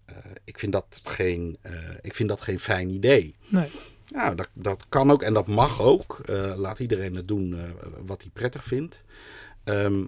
eh, 0.04 0.16
ik 0.44 0.58
vind 0.58 0.72
dat, 0.72 1.00
geen, 1.02 1.58
ik 2.02 2.14
vind 2.14 2.28
dat 2.28 2.40
geen 2.40 2.58
fijn 2.58 2.88
idee. 2.90 3.36
Nee. 3.48 3.68
Nou, 4.14 4.34
dat, 4.34 4.48
dat 4.52 4.86
kan 4.88 5.10
ook 5.10 5.22
en 5.22 5.34
dat 5.34 5.46
mag 5.46 5.80
ook. 5.80 6.20
Eh, 6.24 6.52
laat 6.56 6.78
iedereen 6.78 7.14
het 7.14 7.28
doen 7.28 7.54
eh, 7.58 7.62
wat 8.06 8.22
hij 8.22 8.30
prettig 8.32 8.64
vindt. 8.64 9.04
Ehm, 9.64 10.04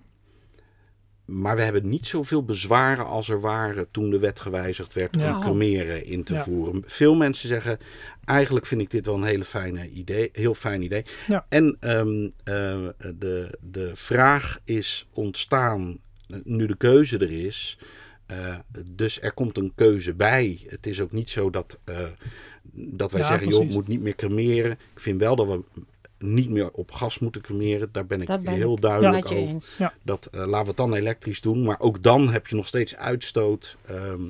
maar 1.24 1.56
we 1.56 1.62
hebben 1.62 1.88
niet 1.88 2.06
zoveel 2.06 2.44
bezwaren 2.44 3.06
als 3.06 3.28
er 3.28 3.40
waren 3.40 3.90
toen 3.90 4.10
de 4.10 4.18
wet 4.18 4.40
gewijzigd 4.40 4.92
werd 4.92 5.16
Ja. 5.20 5.36
om 5.36 5.40
cremeren 5.42 6.04
in 6.04 6.24
te 6.24 6.34
Ja. 6.34 6.42
voeren. 6.42 6.82
Veel 6.86 7.14
mensen 7.14 7.48
zeggen, 7.48 7.78
eigenlijk 8.24 8.66
vind 8.66 8.80
ik 8.80 8.90
dit 8.90 9.06
wel 9.06 9.14
een 9.14 9.22
hele 9.24 9.44
fijne 9.44 9.88
idee, 9.90 10.28
heel 10.32 10.54
fijn 10.54 10.82
idee. 10.82 11.04
Ja. 11.26 11.46
En 11.48 11.76
ehm, 11.80 12.24
eh, 12.44 12.88
de, 13.18 13.58
de 13.60 13.90
vraag 13.94 14.58
is 14.64 15.08
ontstaan, 15.12 15.98
nu 16.44 16.66
de 16.66 16.76
keuze 16.76 17.18
er 17.18 17.32
is. 17.44 17.78
Eh, 18.30 18.54
dus 18.90 19.20
er 19.20 19.32
komt 19.32 19.56
een 19.56 19.72
keuze 19.74 20.14
bij. 20.14 20.60
Het 20.68 20.86
is 20.86 21.00
ook 21.00 21.12
niet 21.12 21.30
zo 21.30 21.50
dat, 21.50 21.78
eh, 21.84 21.98
dat 22.72 23.12
wij 23.12 23.20
Ja, 23.20 23.26
zeggen, 23.26 23.48
joh, 23.48 23.56
precies. 23.58 23.74
moet 23.74 23.88
niet 23.88 24.00
meer 24.00 24.14
cremeren. 24.14 24.72
Ik 24.72 25.00
vind 25.00 25.20
wel 25.20 25.36
dat 25.36 25.46
we 25.46 25.62
niet 26.18 26.50
meer 26.50 26.70
op 26.70 26.90
gas 26.92 27.18
moeten 27.18 27.40
cremeren. 27.42 27.88
Daar 27.92 28.06
ben 28.06 28.20
ik 28.20 28.26
ben 28.26 28.46
heel 28.48 28.74
ik 28.74 28.80
duidelijk 28.80 29.24
over. 29.24 29.36
eens. 29.36 29.78
Dat 30.02 30.26
eh, 30.26 30.38
laten 30.40 30.60
we 30.62 30.66
het 30.68 30.76
dan 30.76 30.94
elektrisch 30.94 31.40
doen. 31.40 31.62
Maar 31.62 31.80
ook 31.80 32.02
dan 32.02 32.28
heb 32.32 32.46
je 32.46 32.56
nog 32.56 32.66
steeds 32.66 32.96
uitstoot 32.96 33.76
ehm, 33.86 34.22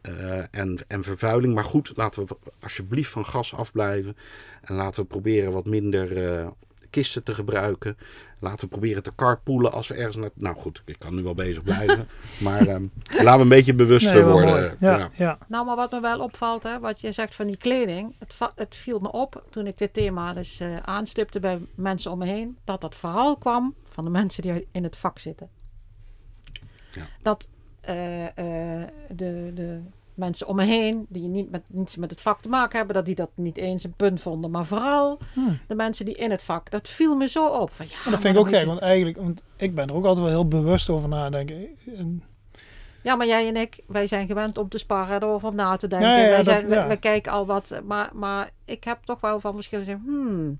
eh, 0.00 0.38
en, 0.50 0.78
en 0.86 1.02
vervuiling. 1.02 1.54
Maar 1.54 1.64
goed, 1.64 1.92
laten 1.96 2.26
we 2.26 2.36
alsjeblieft 2.60 3.10
van 3.10 3.24
gas 3.24 3.54
afblijven. 3.54 4.16
En 4.62 4.74
laten 4.74 5.02
we 5.02 5.08
proberen 5.08 5.52
wat 5.52 5.66
minder 5.66 6.24
eh, 6.38 6.46
kisten 6.90 7.24
te 7.24 7.34
gebruiken. 7.34 7.96
Laten 8.40 8.60
we 8.60 8.66
proberen 8.66 9.02
te 9.02 9.14
carpoolen 9.14 9.72
als 9.72 9.88
we 9.88 9.94
ergens 9.94 10.16
naar... 10.16 10.30
Nou 10.34 10.56
goed, 10.56 10.82
ik 10.84 10.98
kan 10.98 11.14
nu 11.14 11.22
wel 11.22 11.34
bezig 11.34 11.62
blijven. 11.62 12.08
maar 12.44 12.66
ehm, 12.66 12.86
laten 13.10 13.36
we 13.36 13.42
een 13.42 13.48
beetje 13.48 13.74
bewuster 13.74 14.14
Nee, 14.14 14.32
worden. 14.32 14.76
Ja, 14.78 14.98
Ja. 14.98 15.10
ja. 15.12 15.38
Nou, 15.48 15.66
maar 15.66 15.76
wat 15.76 15.92
me 15.92 16.00
wel 16.00 16.20
opvalt, 16.20 16.62
hè, 16.62 16.78
wat 16.78 17.00
je 17.00 17.12
zegt 17.12 17.34
van 17.34 17.46
die 17.46 17.56
kleding. 17.56 18.14
Het, 18.18 18.38
het 18.54 18.76
viel 18.76 18.98
me 18.98 19.12
op 19.12 19.44
toen 19.50 19.66
ik 19.66 19.78
dit 19.78 19.92
thema 19.92 20.34
dus 20.34 20.60
eh, 20.60 20.76
aanstipte 20.76 21.40
bij 21.40 21.60
mensen 21.74 22.10
om 22.10 22.18
me 22.18 22.26
heen. 22.26 22.58
Dat 22.64 22.80
dat 22.80 22.94
vooral 22.94 23.36
kwam 23.36 23.74
van 23.84 24.04
de 24.04 24.10
mensen 24.10 24.42
die 24.42 24.68
in 24.72 24.82
het 24.82 24.96
vak 24.96 25.18
zitten. 25.18 25.48
Ja. 26.90 27.06
Dat 27.22 27.48
eh, 27.80 28.26
eh, 28.26 28.88
de, 29.08 29.50
de 29.54 29.80
mensen 30.18 30.46
om 30.46 30.56
me 30.56 30.64
heen, 30.64 31.06
die 31.08 31.28
niet 31.28 31.50
met, 31.50 31.62
niets 31.66 31.96
met 31.96 32.10
het 32.10 32.20
vak 32.20 32.40
te 32.42 32.48
maken 32.48 32.76
hebben, 32.78 32.94
dat 32.96 33.06
die 33.06 33.14
dat 33.14 33.30
niet 33.34 33.56
eens 33.56 33.84
een 33.84 33.94
punt 33.96 34.20
vonden. 34.20 34.50
Maar 34.50 34.66
vooral 34.66 35.18
Hmm. 35.32 35.58
de 35.68 35.74
mensen 35.74 36.04
die 36.04 36.14
in 36.14 36.30
het 36.30 36.42
vak. 36.42 36.70
Dat 36.70 36.88
viel 36.88 37.16
me 37.16 37.28
zo 37.28 37.46
op. 37.46 37.70
Van, 37.72 37.86
ja, 37.88 37.96
Maar 38.04 38.12
dat 38.12 38.20
vind 38.20 38.34
ik 38.34 38.40
ook 38.40 38.48
gek, 38.48 38.60
je- 38.60 38.66
want 38.66 38.80
eigenlijk, 38.80 39.16
want 39.16 39.44
ik 39.56 39.74
ben 39.74 39.88
er 39.88 39.94
ook 39.94 40.04
altijd 40.04 40.24
wel 40.26 40.34
heel 40.34 40.48
bewust 40.48 40.88
over 40.88 41.08
nadenken. 41.08 41.68
En- 41.96 42.22
Ja, 43.02 43.14
maar 43.16 43.26
jij 43.26 43.48
en 43.48 43.56
ik, 43.56 43.80
wij 43.86 44.06
zijn 44.06 44.26
gewend 44.26 44.58
om 44.58 44.68
te 44.68 44.78
sparren, 44.78 45.22
erover 45.22 45.54
na 45.54 45.76
te 45.76 45.86
denken. 45.86 46.08
Ja, 46.08 46.16
ja, 46.16 46.22
ja, 46.22 46.28
wij, 46.28 46.36
dat- 46.36 46.46
zijn, 46.54 46.68
wij, 46.68 46.78
ja. 46.78 46.86
wij 46.86 46.96
kijken 46.96 47.32
al 47.32 47.46
wat, 47.46 47.80
maar, 47.84 48.10
maar 48.14 48.50
ik 48.64 48.84
heb 48.84 48.98
toch 49.04 49.20
wel 49.20 49.40
van 49.40 49.54
verschillen 49.54 50.02
hmm, 50.04 50.58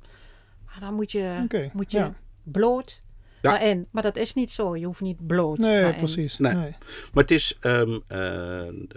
maar 0.66 0.76
dan 0.80 0.94
moet 0.94 1.12
je, 1.12 1.46
moet 1.72 1.90
je 1.92 2.10
bloot 2.42 3.02
Ja. 3.42 3.50
daarin. 3.50 3.86
Maar 3.90 4.02
dat 4.02 4.16
is 4.16 4.34
niet 4.34 4.50
zo, 4.50 4.76
je 4.76 4.86
hoeft 4.86 5.00
niet 5.00 5.26
bloot 5.26 5.58
Nee, 5.58 5.94
precies. 5.94 6.38
Nee. 6.38 6.54
Nee. 6.54 6.70
Maar 7.12 7.22
het 7.22 7.30
is. 7.30 7.56
ehm, 7.60 7.92
eh, 8.06 8.18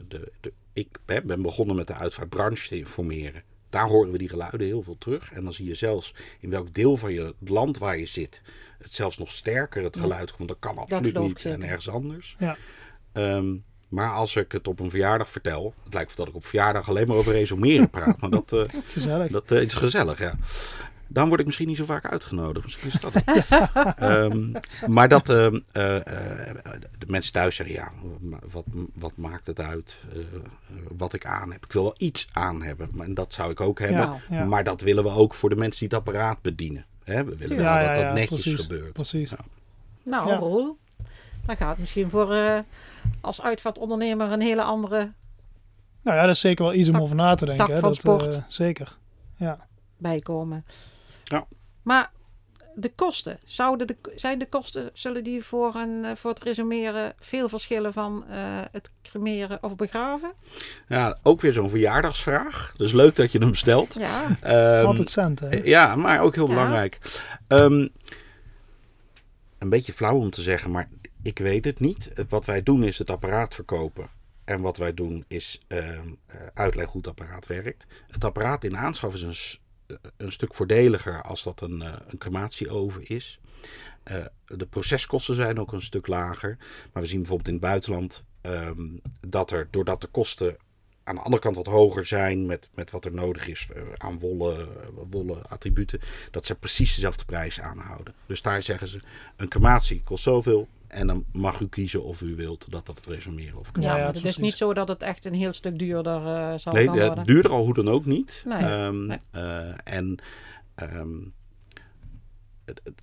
de, 0.08 0.32
de, 0.42 0.54
ik 0.74 0.88
hè, 1.06 1.22
ben 1.22 1.42
begonnen 1.42 1.76
met 1.76 1.88
de 1.88 1.94
uitvaartbranche 1.94 2.68
te 2.68 2.78
informeren. 2.78 3.44
Daar 3.70 3.88
horen 3.88 4.12
we 4.12 4.18
die 4.18 4.30
geluiden 4.30 4.68
heel 4.68 4.82
veel 4.84 4.98
terug. 4.98 5.32
En 5.32 5.44
dan 5.44 5.54
zie 5.54 5.66
je 5.68 5.74
zelfs 5.74 6.14
in 6.40 6.50
welk 6.50 6.74
deel 6.74 6.98
van 6.98 7.14
je 7.14 7.36
land 7.40 7.78
waar 7.78 7.98
je 7.98 8.06
zit. 8.06 8.42
het 8.80 8.94
zelfs 8.94 9.18
nog 9.18 9.32
sterker 9.32 9.84
het 9.84 9.96
Ja. 9.96 10.02
geluid 10.02 10.32
komt. 10.34 10.48
Dat 10.48 10.58
kan 10.60 10.78
absoluut 10.78 11.16
ik 11.16 11.20
niet 11.22 11.46
en 11.46 11.64
ergens 11.64 11.90
anders. 11.90 12.36
Ja. 12.40 12.58
Ehm, 13.12 13.56
maar 13.90 14.12
als 14.12 14.36
ik 14.36 14.52
het 14.52 14.68
op 14.68 14.80
een 14.80 14.90
verjaardag 14.90 15.30
vertel. 15.30 15.74
Het 15.84 15.94
lijkt 15.94 16.10
of 16.10 16.16
dat 16.16 16.28
ik 16.28 16.36
op 16.36 16.46
verjaardag 16.46 16.90
alleen 16.90 17.08
maar 17.08 17.16
over 17.18 17.32
resumeren 17.32 17.90
praat. 17.90 18.22
Maar 18.22 18.30
dat, 18.30 18.54
eh, 18.54 18.64
Gezellig. 18.94 19.32
dat 19.32 19.52
eh, 19.52 19.62
is 19.62 19.74
gezellig, 19.74 20.20
ja. 20.20 20.36
Dan 21.14 21.28
word 21.28 21.40
ik 21.40 21.46
misschien 21.46 21.68
niet 21.68 21.78
zo 21.78 21.86
vaak 21.86 22.06
uitgenodigd. 22.06 22.66
Misschien 22.66 22.88
is 22.88 23.00
dat 23.00 23.14
het. 23.14 23.48
Ehm, 23.98 24.52
maar 24.88 25.10
dat 25.10 25.30
ehm, 25.30 25.60
eh, 25.72 25.96
eh, 25.98 26.04
de 26.98 27.06
mensen 27.08 27.34
thuis 27.34 27.56
zeggen, 27.56 27.76
ja, 27.76 27.92
wat, 28.52 28.64
wat 28.94 29.18
maakt 29.18 29.48
het 29.48 29.60
uit 29.60 29.98
eh, 30.14 30.20
wat 30.98 31.14
ik 31.14 31.26
aan 31.26 31.52
heb? 31.52 31.66
Ik 31.66 31.72
wil 31.72 31.84
wel 31.84 31.96
iets 31.98 32.28
aan 32.34 32.62
hebben, 32.62 32.90
maar 32.94 33.06
en 33.08 33.14
dat 33.14 33.34
zou 33.34 33.52
ik 33.52 33.62
ook 33.62 33.80
hebben. 33.80 33.98
Ja, 34.00 34.20
ja. 34.30 34.46
Maar 34.46 34.64
dat 34.64 34.82
willen 34.82 35.04
we 35.04 35.10
ook 35.10 35.34
voor 35.34 35.50
de 35.50 35.56
mensen 35.56 35.80
die 35.80 35.88
het 35.88 35.98
apparaat 36.08 36.42
bedienen. 36.42 36.86
Hè? 37.04 37.24
We 37.24 37.36
willen 37.36 37.56
wel 37.58 37.66
Ja, 37.66 37.80
dat 37.86 37.96
dat 37.96 38.04
ja, 38.04 38.14
netjes 38.14 38.42
precies, 38.42 38.62
gebeurt. 38.62 38.94
precies. 38.94 39.30
Ja. 39.30 39.38
Nou, 40.04 40.30
Ja. 40.30 40.36
Roel, 40.36 40.78
dan 41.46 41.58
gaat 41.58 41.70
het 41.70 41.80
misschien 41.80 42.10
voor 42.10 42.34
eh, 42.34 42.60
als 43.22 43.42
uitvaartondernemer 43.42 44.32
een 44.32 44.42
hele 44.42 44.64
andere 44.64 45.12
Nou 46.02 46.18
ja, 46.18 46.26
dat 46.26 46.36
is 46.36 46.40
zeker 46.42 46.64
wel 46.66 46.74
iets 46.74 46.88
om 46.88 46.94
Tak- 46.94 47.02
over 47.04 47.16
na 47.16 47.36
te 47.36 47.46
denken. 47.46 47.66
tak 47.66 47.76
hè. 47.76 47.82
Dat, 47.82 47.96
sport. 47.96 48.38
eh, 48.38 48.44
zeker. 48.48 48.98
Ja. 49.36 49.68
bijkomen. 49.98 50.66
Ja. 51.32 51.48
Maar 51.82 52.12
de 52.76 52.92
kosten, 52.96 53.40
zouden 53.46 53.88
de, 53.88 53.96
zijn 54.16 54.40
de 54.40 54.46
kosten, 54.50 54.90
zullen 54.94 55.24
die 55.24 55.44
voor, 55.44 55.76
een, 55.76 56.06
eh, 56.06 56.16
voor 56.16 56.30
het 56.32 56.44
resumeren 56.44 57.14
veel 57.20 57.50
verschillen 57.50 57.94
van 57.94 58.26
eh, 58.30 58.38
het 58.72 58.92
cremeren 59.02 59.64
of 59.64 59.76
begraven? 59.76 60.32
Ja, 60.88 61.18
ook 61.24 61.42
weer 61.42 61.54
zo'n 61.54 61.70
verjaardagsvraag. 61.70 62.74
Dus 62.78 62.92
leuk 62.92 63.16
dat 63.16 63.32
je 63.32 63.40
hem 63.40 63.56
stelt. 63.56 63.94
Ja, 63.94 64.28
Ehm, 64.42 64.86
Altijd 64.86 65.10
centen. 65.10 65.50
hè. 65.50 65.62
Ja, 65.64 65.96
maar 65.96 66.20
ook 66.22 66.36
heel 66.36 66.48
Ja. 66.48 66.54
belangrijk. 66.54 67.20
Ehm, 67.48 67.88
een 69.58 69.70
beetje 69.70 69.94
flauw 69.94 70.18
om 70.18 70.30
te 70.30 70.42
zeggen, 70.42 70.72
maar 70.72 70.90
ik 71.24 71.40
weet 71.40 71.66
het 71.66 71.80
niet. 71.80 72.12
Wat 72.30 72.46
wij 72.46 72.64
doen 72.64 72.84
is 72.84 72.98
het 72.98 73.10
apparaat 73.10 73.56
verkopen. 73.56 74.10
En 74.46 74.62
wat 74.62 74.78
wij 74.78 74.94
doen 74.94 75.26
is 75.28 75.60
ehm, 75.68 76.08
eh, 76.26 76.36
uitleggen 76.54 76.92
hoe 76.94 77.02
het 77.02 77.20
apparaat 77.20 77.48
werkt. 77.48 77.88
Het 78.08 78.24
apparaat 78.24 78.64
in 78.64 78.78
aanschaf 78.78 79.14
is 79.14 79.22
een, 79.22 79.30
eh, 79.30 79.61
een 80.18 80.32
stuk 80.32 80.54
voordeliger 80.54 81.22
als 81.22 81.44
dat 81.44 81.62
een, 81.62 81.82
eh, 81.82 81.94
een 82.08 82.18
crematieoven 82.18 83.08
is. 83.08 83.40
Eh, 84.04 84.26
de 84.46 84.66
proceskosten 84.66 85.36
zijn 85.36 85.60
ook 85.60 85.72
een 85.72 85.82
stuk 85.82 86.08
lager. 86.08 86.58
Maar 86.94 87.02
we 87.02 87.10
zien 87.10 87.20
bijvoorbeeld 87.20 87.48
in 87.48 87.54
het 87.54 87.64
buitenland 87.64 88.24
ehm, 88.42 88.88
dat 89.28 89.52
er, 89.52 89.68
doordat 89.72 90.02
de 90.02 90.08
kosten 90.08 90.58
aan 91.04 91.16
de 91.16 91.22
andere 91.22 91.42
kant 91.42 91.56
wat 91.56 91.66
hoger 91.66 92.06
zijn 92.06 92.46
met, 92.46 92.70
met 92.74 92.92
wat 92.92 93.06
er 93.06 93.14
nodig 93.14 93.48
is 93.48 93.68
eh, 93.74 93.82
aan 93.98 94.20
wollen, 94.20 94.68
wollen 95.10 95.50
attributen, 95.50 96.00
dat 96.32 96.46
ze 96.46 96.56
precies 96.56 96.96
dezelfde 96.96 97.26
prijs 97.26 97.60
aanhouden. 97.60 98.14
Dus 98.26 98.42
daar 98.42 98.62
zeggen 98.62 98.88
ze, 98.88 99.00
een 99.36 99.48
crematie 99.48 100.04
kost 100.04 100.24
zoveel 100.24 100.68
en 100.92 101.08
dan 101.08 101.26
mag 101.32 101.60
u 101.60 101.68
kiezen 101.68 102.04
of 102.04 102.22
u 102.22 102.36
wilt 102.36 102.72
dat 102.72 102.86
dat 102.86 102.96
het 102.96 103.06
resumeren 103.06 103.60
of 103.60 103.70
ja, 103.74 103.82
Ja, 103.82 103.98
ja, 103.98 104.04
maar 104.04 104.14
het 104.14 104.26
is 104.26 104.38
niet 104.38 104.56
zo 104.56 104.74
dat 104.74 104.88
het 104.88 105.02
echt 105.02 105.26
een 105.26 105.34
heel 105.34 105.54
stuk 105.54 105.80
duurder 105.80 106.26
eh 106.26 106.54
zal 106.58 106.74
Nee, 106.74 106.90
het 106.90 107.06
worden. 107.06 107.24
duurder 107.26 107.52
al 107.52 107.64
hoe 107.64 107.74
dan 107.74 107.90
ook 107.90 108.06
niet. 108.06 108.44
Nee, 108.48 108.58
Ehm, 108.58 109.06
nee. 109.06 109.18
eh, 109.32 109.74
en 109.84 110.18
ehm, 110.76 111.18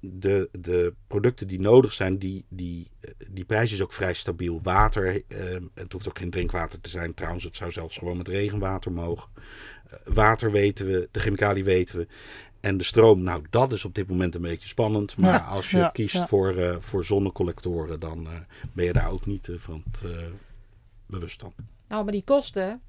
de, 0.00 0.48
de 0.52 0.94
producten 1.06 1.48
die 1.48 1.60
nodig 1.60 1.92
zijn, 1.92 2.18
die, 2.18 2.44
die, 2.48 2.90
die 3.28 3.44
prijs 3.44 3.72
is 3.72 3.82
ook 3.82 3.92
vrij 3.92 4.14
stabiel. 4.14 4.60
Water, 4.62 5.22
ehm, 5.28 5.62
het 5.74 5.92
hoeft 5.92 6.08
ook 6.08 6.18
geen 6.18 6.30
drinkwater 6.30 6.80
te 6.80 6.88
zijn. 6.90 7.14
Trouwens, 7.14 7.44
het 7.44 7.56
zou 7.56 7.70
zelfs 7.70 7.96
gewoon 7.96 8.16
met 8.16 8.28
regenwater 8.28 8.92
mogen. 8.92 9.28
Eh, 9.90 9.96
water 10.04 10.50
weten 10.50 10.86
we, 10.86 11.08
de 11.10 11.20
chemicaliën 11.20 11.64
weten 11.64 11.98
we. 11.98 12.06
En 12.60 12.76
de 12.78 12.84
stroom, 12.84 13.22
nou 13.22 13.42
dat 13.50 13.72
is 13.72 13.84
op 13.84 13.94
dit 13.94 14.08
moment 14.08 14.34
een 14.34 14.42
beetje 14.42 14.68
spannend. 14.68 15.16
Maar 15.16 15.32
Ja, 15.32 15.38
als 15.38 15.70
je 15.70 15.76
ja, 15.76 15.88
kiest 15.88 16.14
ja. 16.14 16.26
Voor, 16.26 16.56
eh, 16.56 16.76
voor 16.78 17.04
zonnecollectoren, 17.04 18.00
dan 18.00 18.26
eh, 18.26 18.32
ben 18.72 18.84
je 18.84 18.92
daar 18.92 19.10
ook 19.10 19.26
niet 19.26 19.48
eh, 19.48 19.54
van 19.58 19.82
het, 19.90 20.02
eh, 20.04 20.10
bewust 21.06 21.40
van. 21.40 21.52
Nou, 21.88 22.02
maar 22.04 22.12
die 22.12 22.24
kosten, 22.24 22.80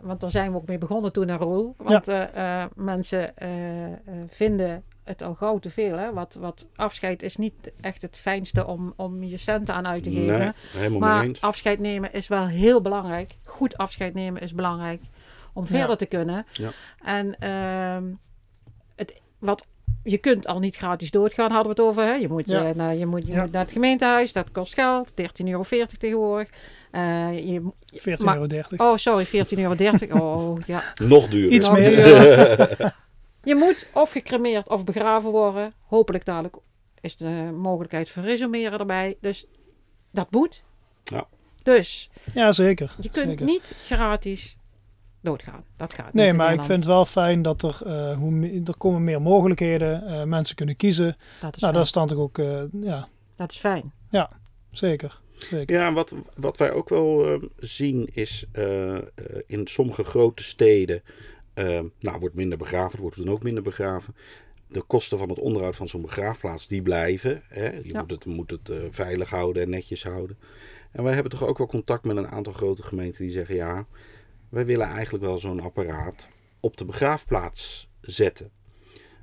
want 0.00 0.20
daar 0.20 0.30
zijn 0.30 0.50
we 0.50 0.56
ook 0.56 0.66
mee 0.66 0.78
begonnen 0.78 1.12
toen 1.12 1.26
naar 1.26 1.38
Roel. 1.40 1.74
Want 1.76 2.08
eh, 2.08 2.62
eh, 2.62 2.70
mensen 2.76 3.36
eh, 3.36 3.84
eh, 3.92 3.98
vinden 4.28 4.82
het 5.04 5.22
al 5.22 5.34
gauw 5.34 5.58
te 5.58 5.70
veel. 5.70 5.96
Hè? 5.96 6.12
Wat, 6.12 6.34
wat 6.34 6.66
afscheid 6.76 7.22
is 7.22 7.36
niet 7.36 7.54
echt 7.80 8.02
het 8.02 8.16
fijnste 8.16 8.66
om, 8.66 8.92
om 8.96 9.22
je 9.22 9.36
centen 9.36 9.74
aan 9.74 9.86
uit 9.86 10.02
te 10.04 10.10
geven. 10.10 10.38
Nee, 10.38 10.50
helemaal 10.76 10.98
maar 10.98 11.18
mee 11.18 11.28
eens. 11.28 11.40
afscheid 11.40 11.78
nemen 11.78 12.12
is 12.12 12.28
wel 12.28 12.46
heel 12.46 12.80
belangrijk. 12.80 13.36
Goed 13.44 13.76
afscheid 13.76 14.14
nemen 14.14 14.42
is 14.42 14.54
belangrijk 14.54 15.02
om 15.52 15.62
Ja. 15.62 15.68
verder 15.68 15.96
te 15.96 16.06
kunnen. 16.06 16.46
Ja. 16.52 16.70
En 17.04 17.38
ehm, 17.38 18.04
wat, 19.42 19.66
je 20.02 20.18
kunt 20.18 20.46
al 20.46 20.58
niet 20.58 20.76
gratis 20.76 21.10
doodgaan, 21.10 21.50
hadden 21.50 21.74
we 21.76 21.82
het 21.82 21.88
over. 21.90 22.02
Hè? 22.04 22.12
Je, 22.14 22.28
moet, 22.28 22.48
Ja. 22.48 22.64
eh, 22.64 22.74
naar, 22.74 22.94
je, 22.94 23.06
moet, 23.06 23.26
je 23.26 23.32
Ja. 23.32 23.42
moet 23.42 23.52
naar 23.52 23.62
het 23.62 23.72
gemeentehuis, 23.72 24.32
dat 24.32 24.52
kost 24.52 24.74
geld. 24.74 25.12
13,40 25.16 25.46
euro 25.48 25.64
tegenwoordig. 25.98 26.48
Eh, 26.90 27.38
je, 27.52 27.62
14,30 27.92 28.24
Maar- 28.24 28.38
euro. 28.38 28.90
oh, 28.92 28.96
sorry, 28.96 29.26
14,30 29.26 30.08
euro. 30.08 30.50
Oh, 30.50 30.58
ja. 30.66 30.82
Nog 31.02 31.28
duurder. 31.28 31.52
Iets 31.52 31.66
nog 31.66 31.76
meer. 31.78 31.90
duurder. 32.04 32.94
Je 33.44 33.54
moet 33.54 33.88
of 33.94 34.10
gecremeerd 34.12 34.68
of 34.68 34.84
begraven 34.84 35.30
worden. 35.30 35.72
Hopelijk 35.86 36.24
dadelijk 36.24 36.56
is 37.00 37.16
de 37.16 37.50
mogelijkheid 37.56 38.08
van 38.10 38.22
resumeren 38.22 38.78
erbij. 38.78 39.16
Dus 39.20 39.46
dat 40.10 40.26
moet. 40.30 40.64
Ja. 41.04 41.26
Dus 41.62 42.10
Ja, 42.34 42.52
zeker. 42.52 42.94
je 43.00 43.08
kunt 43.10 43.28
zeker. 43.28 43.44
niet 43.46 43.74
gratis 43.86 44.56
doodgaan. 45.22 45.64
Dat 45.76 45.94
gaat 45.94 46.12
Nee, 46.14 46.32
maar 46.32 46.52
ik 46.52 46.58
vind 46.60 46.78
het 46.78 46.84
wel 46.84 47.04
fijn 47.04 47.42
dat 47.42 47.62
er, 47.62 47.80
eh, 47.84 48.16
hoe, 48.16 48.62
er 48.64 48.76
komen 48.76 49.04
meer 49.04 49.22
mogelijkheden. 49.22 50.06
eh 50.06 50.24
mensen 50.24 50.56
kunnen 50.56 50.76
kiezen. 50.76 51.16
dat 51.40 51.56
is, 51.56 51.60
nou, 51.62 51.72
fijn. 51.72 51.72
dat 51.74 51.84
is 51.84 51.92
dan 51.92 52.06
toch 52.06 52.18
ook, 52.18 52.38
eh, 52.38 52.62
ja, 52.72 53.08
dat 53.36 53.50
is 53.50 53.58
fijn. 53.58 53.92
zeker. 54.70 55.20
zeker. 55.36 55.76
Ja, 55.76 55.92
wat, 55.92 56.14
wat 56.36 56.56
wij 56.56 56.72
ook 56.72 56.88
wel 56.88 57.38
zien 57.58 58.08
is 58.12 58.44
eh, 58.52 58.96
eh, 58.96 59.02
in 59.46 59.66
sommige 59.66 60.04
grote 60.04 60.42
steden, 60.42 61.02
nou 62.00 62.18
wordt 62.20 62.34
minder 62.34 62.58
begraven, 62.58 62.94
er 62.96 63.00
wordt 63.02 63.16
dan 63.16 63.30
ook 63.30 63.42
minder 63.42 63.62
begraven. 63.62 64.14
De 64.68 64.82
kosten 64.82 65.18
van 65.18 65.28
het 65.28 65.38
onderhoud 65.38 65.76
van 65.76 65.88
zo'n 65.88 66.02
begraafplaats, 66.02 66.68
die 66.68 66.82
blijven. 66.82 67.42
Hè? 67.48 67.70
Je 67.70 67.82
Ja. 67.86 68.00
moet 68.00 68.10
het, 68.10 68.26
moet 68.26 68.50
het 68.50 68.68
eh, 68.68 68.76
veilig 68.90 69.30
houden 69.30 69.62
en 69.62 69.70
netjes 69.70 70.02
houden. 70.04 70.38
En 70.92 71.02
wij 71.02 71.12
hebben 71.14 71.32
toch 71.32 71.44
ook 71.46 71.58
wel 71.58 71.66
contact 71.66 72.04
met 72.04 72.16
een 72.16 72.28
aantal 72.28 72.52
grote 72.52 72.82
gemeenten 72.82 73.22
die 73.22 73.32
zeggen, 73.32 73.54
ja, 73.54 73.86
wij 74.52 74.66
willen 74.66 74.86
eigenlijk 74.86 75.24
wel 75.24 75.38
zo'n 75.38 75.60
apparaat 75.60 76.28
op 76.60 76.76
de 76.76 76.84
begraafplaats 76.84 77.88
zetten. 78.00 78.50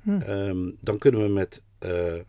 Hm. 0.02 0.20
Ehm, 0.20 0.70
dan 0.80 0.98
kunnen 0.98 1.22
we 1.22 1.28
met 1.28 1.62
eh, 1.78 2.16
eh, 2.16 2.22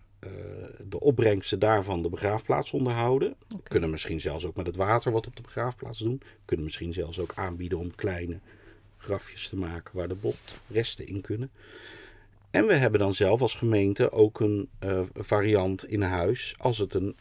de 0.87 0.99
opbrengsten 0.99 1.59
daarvan 1.59 2.01
de 2.01 2.09
begraafplaats 2.09 2.71
onderhouden. 2.71 3.35
Kunnen 3.63 3.89
misschien 3.89 4.19
zelfs 4.19 4.45
ook 4.45 4.55
met 4.55 4.65
het 4.65 4.75
water 4.75 5.11
wat 5.11 5.27
op 5.27 5.35
de 5.35 5.41
begraafplaats 5.41 5.99
doen. 5.99 6.21
Kunnen 6.45 6.65
misschien 6.65 6.93
zelfs 6.93 7.19
ook 7.19 7.31
aanbieden 7.35 7.77
om 7.77 7.95
kleine 7.95 8.39
grafjes 8.97 9.49
te 9.49 9.55
maken 9.55 9.95
waar 9.95 10.07
de 10.07 10.15
botresten 10.15 11.07
in 11.07 11.21
kunnen. 11.21 11.51
En 12.51 12.65
we 12.65 12.73
hebben 12.73 12.99
dan 12.99 13.13
zelf 13.13 13.41
als 13.41 13.53
gemeente 13.53 14.11
ook 14.11 14.39
een 14.39 14.69
eh, 14.79 15.01
variant 15.13 15.85
in 15.85 16.01
huis 16.01 16.55
als 16.57 16.77
het 16.77 16.93
een 16.93 17.15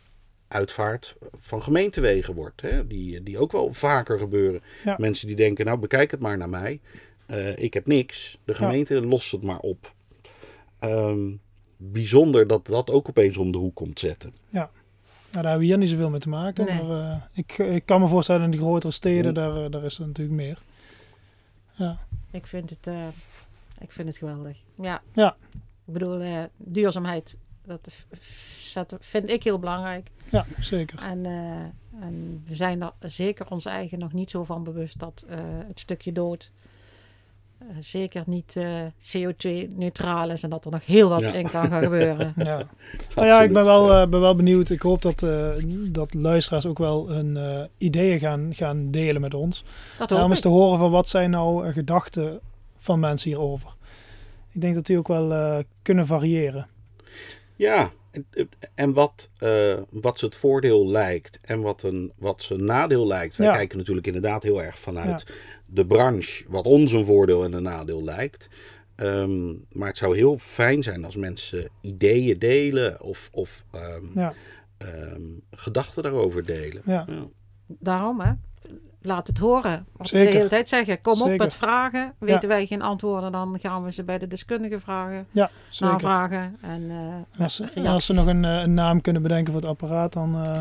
uitvaart 0.50 1.16
van 1.38 1.62
gemeentewegen 1.62 2.34
wordt. 2.34 2.60
Hè? 2.60 2.86
Die, 2.86 3.22
die 3.22 3.38
ook 3.38 3.52
wel 3.52 3.72
vaker 3.74 4.18
gebeuren. 4.18 4.62
Ja. 4.84 4.94
Mensen 4.98 5.26
die 5.26 5.36
denken, 5.36 5.64
nou 5.64 5.78
bekijk 5.78 6.10
het 6.10 6.20
maar 6.20 6.36
naar 6.36 6.48
mij. 6.48 6.80
Eh, 7.26 7.56
ik 7.58 7.74
heb 7.74 7.86
niks. 7.86 8.38
De 8.44 8.54
gemeente 8.54 9.00
lost 9.06 9.32
het 9.32 9.42
maar 9.42 9.58
op. 9.58 9.94
Ehm, 10.78 11.30
bijzonder 11.76 12.46
dat 12.46 12.66
dat 12.66 12.90
ook 12.90 13.08
opeens 13.08 13.36
om 13.36 13.52
de 13.52 13.58
hoek 13.58 13.74
komt 13.74 13.98
zetten. 13.98 14.32
Nou, 14.50 14.68
daar 15.30 15.42
hebben 15.50 15.58
we 15.60 15.66
hier 15.66 15.78
niet 15.78 15.88
zoveel 15.88 16.10
mee 16.10 16.20
te 16.20 16.28
maken. 16.28 16.64
Nee. 16.64 16.82
Maar 16.82 17.10
eh, 17.10 17.16
ik, 17.32 17.58
ik 17.58 17.86
kan 17.86 18.00
me 18.00 18.08
voorstellen 18.08 18.44
in 18.44 18.50
die 18.50 18.60
grotere 18.60 18.92
steden, 18.92 19.28
Hm. 19.28 19.34
daar, 19.34 19.64
eh, 19.64 19.70
daar 19.70 19.84
is 19.84 19.98
er 19.98 20.06
natuurlijk 20.06 20.36
meer. 20.36 20.58
Ja, 21.74 21.98
Ik 22.30 22.46
vind 22.46 22.70
het, 22.70 22.86
eh, 22.86 23.06
ik 23.78 23.92
vind 23.92 24.08
het 24.08 24.16
geweldig. 24.16 24.56
Ja. 24.80 25.02
Ja. 25.12 25.36
Ik 25.86 25.92
bedoel, 25.92 26.20
eh, 26.20 26.42
duurzaamheid, 26.56 27.36
dat 28.72 28.96
vind 29.00 29.30
ik 29.30 29.42
heel 29.44 29.58
belangrijk. 29.58 30.10
ja 30.30 30.46
zeker. 30.60 30.98
En, 31.02 31.26
eh, 31.26 32.02
en 32.04 32.42
we 32.46 32.54
zijn 32.54 32.82
er 32.82 33.10
zeker 33.10 33.50
ons 33.50 33.64
eigen 33.64 33.98
nog 33.98 34.12
niet 34.12 34.30
zo 34.30 34.44
van 34.44 34.64
bewust 34.64 34.98
dat 34.98 35.24
eh, 35.28 35.38
het 35.68 35.80
stukje 35.80 36.12
dood 36.12 36.50
eh, 37.58 37.66
zeker 37.80 38.22
niet 38.26 38.56
CO2-neutraal 38.98 40.30
is 40.30 40.42
en 40.42 40.50
dat 40.50 40.64
er 40.64 40.70
nog 40.70 40.86
heel 40.86 41.08
wat 41.08 41.20
Ja. 41.20 41.32
in 41.32 41.50
kan 41.50 41.68
gaan 41.68 41.82
gebeuren. 41.82 42.32
Ja. 42.44 42.62
Nou 43.14 43.26
ja, 43.26 43.42
ik 43.42 43.52
ben 43.52 43.64
wel, 43.64 43.92
eh, 43.92 44.08
ben 44.08 44.20
wel 44.20 44.34
benieuwd. 44.34 44.70
Ik 44.70 44.82
hoop 44.82 45.02
dat, 45.02 45.22
eh, 45.22 45.48
dat 45.88 46.14
luisteraars 46.14 46.66
ook 46.66 46.78
wel 46.78 47.08
hun 47.08 47.36
eh, 47.36 47.64
ideeën 47.78 48.18
gaan, 48.18 48.54
gaan 48.54 48.90
delen 48.90 49.20
met 49.20 49.34
ons. 49.34 49.64
Om 50.08 50.30
eens 50.30 50.40
te 50.40 50.48
horen 50.48 50.78
van 50.78 50.90
wat 50.90 51.08
zijn 51.08 51.30
nou 51.30 51.72
gedachten 51.72 52.40
van 52.78 53.00
mensen 53.00 53.30
hierover. 53.30 53.70
Ik 54.52 54.60
denk 54.60 54.74
dat 54.74 54.86
die 54.86 54.98
ook 54.98 55.08
wel 55.08 55.32
eh, 55.32 55.58
kunnen 55.82 56.06
variëren. 56.06 56.66
Ja, 57.60 57.92
en, 58.10 58.26
en 58.74 58.92
wat, 58.92 59.30
eh, 59.38 59.78
wat 59.90 60.18
ze 60.18 60.24
het 60.24 60.36
voordeel 60.36 60.88
lijkt 60.90 61.38
en 61.42 61.60
wat, 61.60 61.82
een, 61.82 62.12
wat 62.16 62.42
ze 62.42 62.56
nadeel 62.56 63.06
lijkt. 63.06 63.36
Wij 63.36 63.46
Ja. 63.46 63.56
kijken 63.56 63.78
natuurlijk 63.78 64.06
inderdaad 64.06 64.42
heel 64.42 64.62
erg 64.62 64.78
vanuit 64.78 65.26
de 65.70 65.86
branche, 65.86 66.44
wat 66.48 66.64
ons 66.64 66.92
een 66.92 67.04
voordeel 67.06 67.44
en 67.44 67.52
een 67.52 67.62
nadeel 67.62 68.04
lijkt. 68.04 68.48
Ehm, 68.96 69.48
maar 69.72 69.88
het 69.88 69.96
zou 69.98 70.16
heel 70.16 70.38
fijn 70.38 70.82
zijn 70.82 71.04
als 71.04 71.16
mensen 71.16 71.68
ideeën 71.80 72.38
delen 72.38 73.00
of, 73.02 73.28
of 73.32 73.64
ehm, 73.70 74.04
Ja, 74.18 74.34
ehm, 74.78 75.22
gedachten 75.50 76.02
daarover 76.02 76.42
delen. 76.44 76.82
ja. 76.84 77.04
Ja. 77.08 77.28
Daarom, 77.66 78.20
hè. 78.20 78.32
Laat 79.02 79.26
het 79.26 79.38
horen. 79.38 79.86
Wat 79.96 80.10
we 80.10 80.16
Zeker. 80.16 80.30
de 80.30 80.36
hele 80.36 80.48
tijd 80.48 80.68
zeggen. 80.68 81.00
Kom 81.00 81.22
op 81.22 81.36
met 81.36 81.54
vragen. 81.54 82.14
Weten 82.18 82.48
wij 82.48 82.66
geen 82.66 82.82
antwoorden, 82.82 83.32
dan 83.32 83.58
gaan 83.62 83.84
we 83.84 83.92
ze 83.92 84.04
bij 84.04 84.18
de 84.18 84.26
deskundigen 84.26 84.80
vragen. 84.80 85.26
ja 85.30 85.50
zeker. 85.70 85.92
Navragen. 85.92 86.56
En, 86.60 86.84
eh, 86.90 86.96
En 86.96 87.26
als, 87.38 87.54
ze- 87.54 87.70
en 87.74 87.86
als 87.86 88.04
ze 88.06 88.12
nog 88.12 88.26
een, 88.26 88.44
eh, 88.44 88.60
een 88.62 88.74
naam 88.74 89.00
kunnen 89.00 89.22
bedenken 89.22 89.52
voor 89.52 89.60
het 89.62 89.70
apparaat, 89.70 90.12
dan 90.12 90.44
eh, 90.44 90.58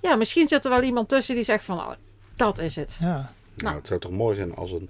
Ja, 0.00 0.14
misschien 0.16 0.48
zit 0.48 0.64
er 0.64 0.70
wel 0.70 0.82
iemand 0.82 1.08
tussen 1.08 1.34
die 1.34 1.44
zegt 1.44 1.64
van... 1.64 1.78
Oh, 1.78 1.90
dat 2.36 2.58
is 2.58 2.76
het. 2.76 2.98
ja. 3.00 3.06
Nou, 3.14 3.26
Nou. 3.56 3.76
het 3.76 3.86
zou 3.86 4.00
toch 4.00 4.10
mooi 4.10 4.36
zijn 4.36 4.54
als 4.54 4.70
een, 4.72 4.88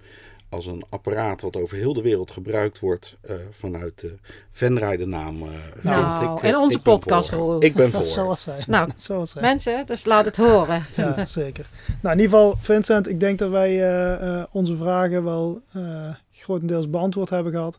als 0.52 0.66
een 0.66 0.82
apparaat 0.88 1.40
wat 1.40 1.56
over 1.56 1.76
heel 1.76 1.92
de 1.92 2.02
wereld 2.02 2.30
gebruikt 2.30 2.78
wordt 2.78 3.16
eh, 3.20 3.36
vanuit 3.50 4.00
de 4.00 4.14
Venray 4.52 4.96
de 4.96 5.06
naam 5.06 5.42
eh 5.42 5.48
Nou. 5.82 6.36
Ik, 6.36 6.42
eh, 6.42 6.48
in 6.48 6.56
onze 6.56 6.76
ik 6.78 6.82
podcast, 6.82 7.30
hoor. 7.30 7.64
Ik 7.64 7.74
ben 7.74 7.90
Dat 7.90 8.14
voor. 8.14 8.36
zijn. 8.36 8.64
Nou, 8.66 8.86
Dat 8.96 9.06
wat 9.06 9.28
zijn. 9.28 9.44
mensen, 9.44 9.86
dus 9.86 10.04
laat 10.04 10.24
het 10.24 10.36
horen. 10.36 10.84
Ja, 10.96 11.26
zeker. 11.26 11.66
Nou, 12.02 12.14
in 12.16 12.22
ieder 12.22 12.38
geval, 12.38 12.56
Vincent, 12.60 13.08
ik 13.08 13.20
denk 13.20 13.38
dat 13.38 13.50
wij 13.50 13.82
eh, 13.82 14.38
eh, 14.40 14.44
onze 14.52 14.76
vragen 14.76 15.24
wel 15.24 15.62
eh, 15.72 16.14
grotendeels 16.32 16.90
beantwoord 16.90 17.30
hebben 17.30 17.52
gehad. 17.52 17.78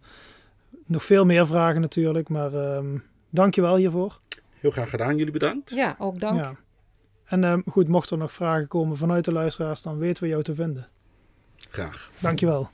Nog 0.85 1.03
veel 1.03 1.25
meer 1.25 1.47
vragen 1.47 1.81
natuurlijk, 1.81 2.29
maar 2.29 2.53
ehm 2.53 2.97
dankjewel 3.33 3.75
hiervoor. 3.75 4.19
Heel 4.59 4.71
graag 4.71 4.89
gedaan, 4.89 5.17
jullie 5.17 5.33
bedankt. 5.33 5.69
Ja, 5.69 5.95
ook 5.99 6.19
dank. 6.19 6.39
Ja. 6.39 6.55
En 7.25 7.43
ehm, 7.43 7.61
goed, 7.65 7.87
mochten 7.87 8.15
er 8.15 8.21
nog 8.21 8.33
vragen 8.33 8.67
komen 8.67 8.97
vanuit 8.97 9.25
de 9.25 9.31
luisteraars, 9.31 9.81
dan 9.81 9.97
weten 9.97 10.23
we 10.23 10.29
jou 10.29 10.43
te 10.43 10.55
vinden. 10.55 10.87
Graag. 11.69 12.09
Dankjewel. 12.19 12.69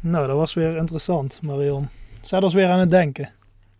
Nou, 0.00 0.26
dat 0.26 0.36
was 0.36 0.54
weer 0.54 0.76
interessant, 0.76 1.42
Marion. 1.42 1.88
Zet 2.22 2.42
ons 2.42 2.54
weer 2.54 2.68
aan 2.68 2.78
het 2.78 2.90
denken. 2.90 3.32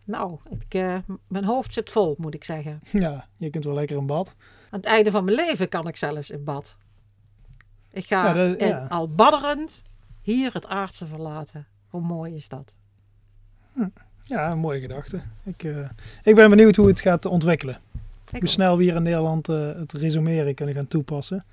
Nou, 0.05 0.39
ik, 0.51 0.75
eh, 0.75 0.97
mijn 1.29 1.45
hoofd 1.45 1.73
zit 1.73 1.91
vol, 1.91 2.15
moet 2.19 2.35
ik 2.35 2.45
zeggen. 2.45 2.81
Ja, 2.93 3.27
je 3.37 3.51
kunt 3.51 3.65
wel 3.65 3.75
lekker 3.75 3.97
in 3.97 4.07
bad. 4.07 4.29
Aan 4.71 4.79
het 4.79 4.85
einde 4.85 5.11
van 5.11 5.25
mijn 5.25 5.37
leven 5.37 5.69
kan 5.69 5.89
ik 5.89 5.97
zelfs 5.97 6.31
in 6.31 6.45
bad. 6.45 6.77
Ik 7.91 8.07
ga 8.07 8.27
Ja, 8.27 8.33
dat- 8.49 8.59
in- 8.59 8.67
ja. 8.69 8.87
al 8.89 9.09
badderend 9.09 9.83
hier 10.23 10.53
het 10.53 10.67
aardse 10.67 11.07
verlaten. 11.07 11.67
Hoe 11.89 12.01
mooi 12.01 12.35
is 12.35 12.49
dat? 12.49 12.75
Ja, 14.23 14.51
een 14.51 14.59
mooie 14.59 14.81
gedachte. 14.81 15.23
Ik, 15.45 15.63
eh, 15.65 15.89
ik 16.23 16.35
ben 16.35 16.51
benieuwd 16.51 16.77
hoe 16.77 16.87
het 16.89 17.01
gaat 17.01 17.25
ontwikkelen. 17.25 17.79
Ik 18.33 18.41
hoe 18.41 18.49
snel 18.49 18.77
we 18.77 18.83
hier 18.83 18.95
in 18.95 19.03
Nederland 19.03 19.49
eh, 19.49 19.73
het 19.75 19.93
resumeren 19.93 20.55
kunnen 20.55 20.75
gaan 20.75 20.89
toepassen. 20.89 21.45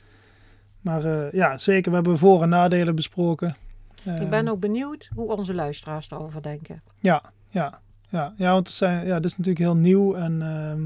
Maar 0.82 1.04
eh, 1.04 1.32
ja, 1.32 1.58
zeker. 1.58 1.90
We 1.90 1.96
hebben 1.96 2.18
voor- 2.18 2.42
en 2.42 2.50
nadelen 2.50 2.96
besproken. 2.96 3.56
Ik 4.06 4.30
ben 4.30 4.46
Ehm, 4.46 4.48
ook 4.48 4.60
benieuwd 4.60 5.10
hoe 5.16 5.36
onze 5.38 5.54
luisteraars 5.54 6.12
erover 6.12 6.42
denken. 6.42 6.82
Ja, 7.00 7.22
ja, 7.50 7.80
ja. 8.10 8.34
ja 8.38 8.52
want 8.52 8.68
het, 8.68 8.76
zijn, 8.78 9.06
ja, 9.06 9.14
het 9.14 9.26
is 9.26 9.32
natuurlijk 9.38 9.66
heel 9.66 9.76
nieuw 9.76 10.16
en 10.16 10.42
ehm, 10.42 10.82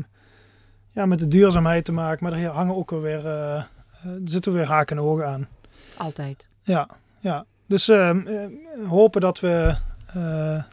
ja, 0.87 1.05
met 1.05 1.19
de 1.19 1.27
duurzaamheid 1.27 1.85
te 1.85 1.91
maken. 1.91 2.23
Maar 2.23 2.33
er 2.39 2.45
hangen 2.47 2.75
ook 2.75 2.89
weer, 2.91 3.25
eh, 3.25 3.55
eh, 3.55 3.63
er 4.05 4.19
zitten 4.23 4.53
weer 4.53 4.65
haken 4.67 4.97
en 4.97 5.03
ogen 5.03 5.27
aan. 5.27 5.47
Altijd. 5.97 6.47
Ja, 6.61 6.87
ja. 7.19 7.45
Dus 7.67 7.87
ehm, 7.87 8.27
eh, 8.27 8.45
hopen 8.89 9.21
dat 9.21 9.39
we 9.39 9.75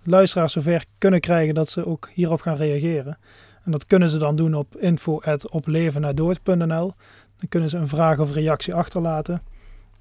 luisteraars 0.05 0.53
zover 0.53 0.85
kunnen 0.99 1.21
krijgen 1.21 1.55
dat 1.55 1.69
ze 1.69 1.87
ook 1.87 2.09
hierop 2.13 2.41
gaan 2.41 2.57
reageren. 2.57 3.19
En 3.65 3.73
dat 3.73 3.87
kunnen 3.87 4.09
ze 4.09 4.19
dan 4.19 4.37
doen 4.37 4.55
op 4.55 4.77
info.oplevennadood.nl. 4.77 6.93
Dan 7.41 7.49
kunnen 7.49 7.69
ze 7.69 7.77
een 7.77 7.89
vraag 7.89 8.19
of 8.19 8.33
reactie 8.33 8.75
achterlaten. 8.75 9.43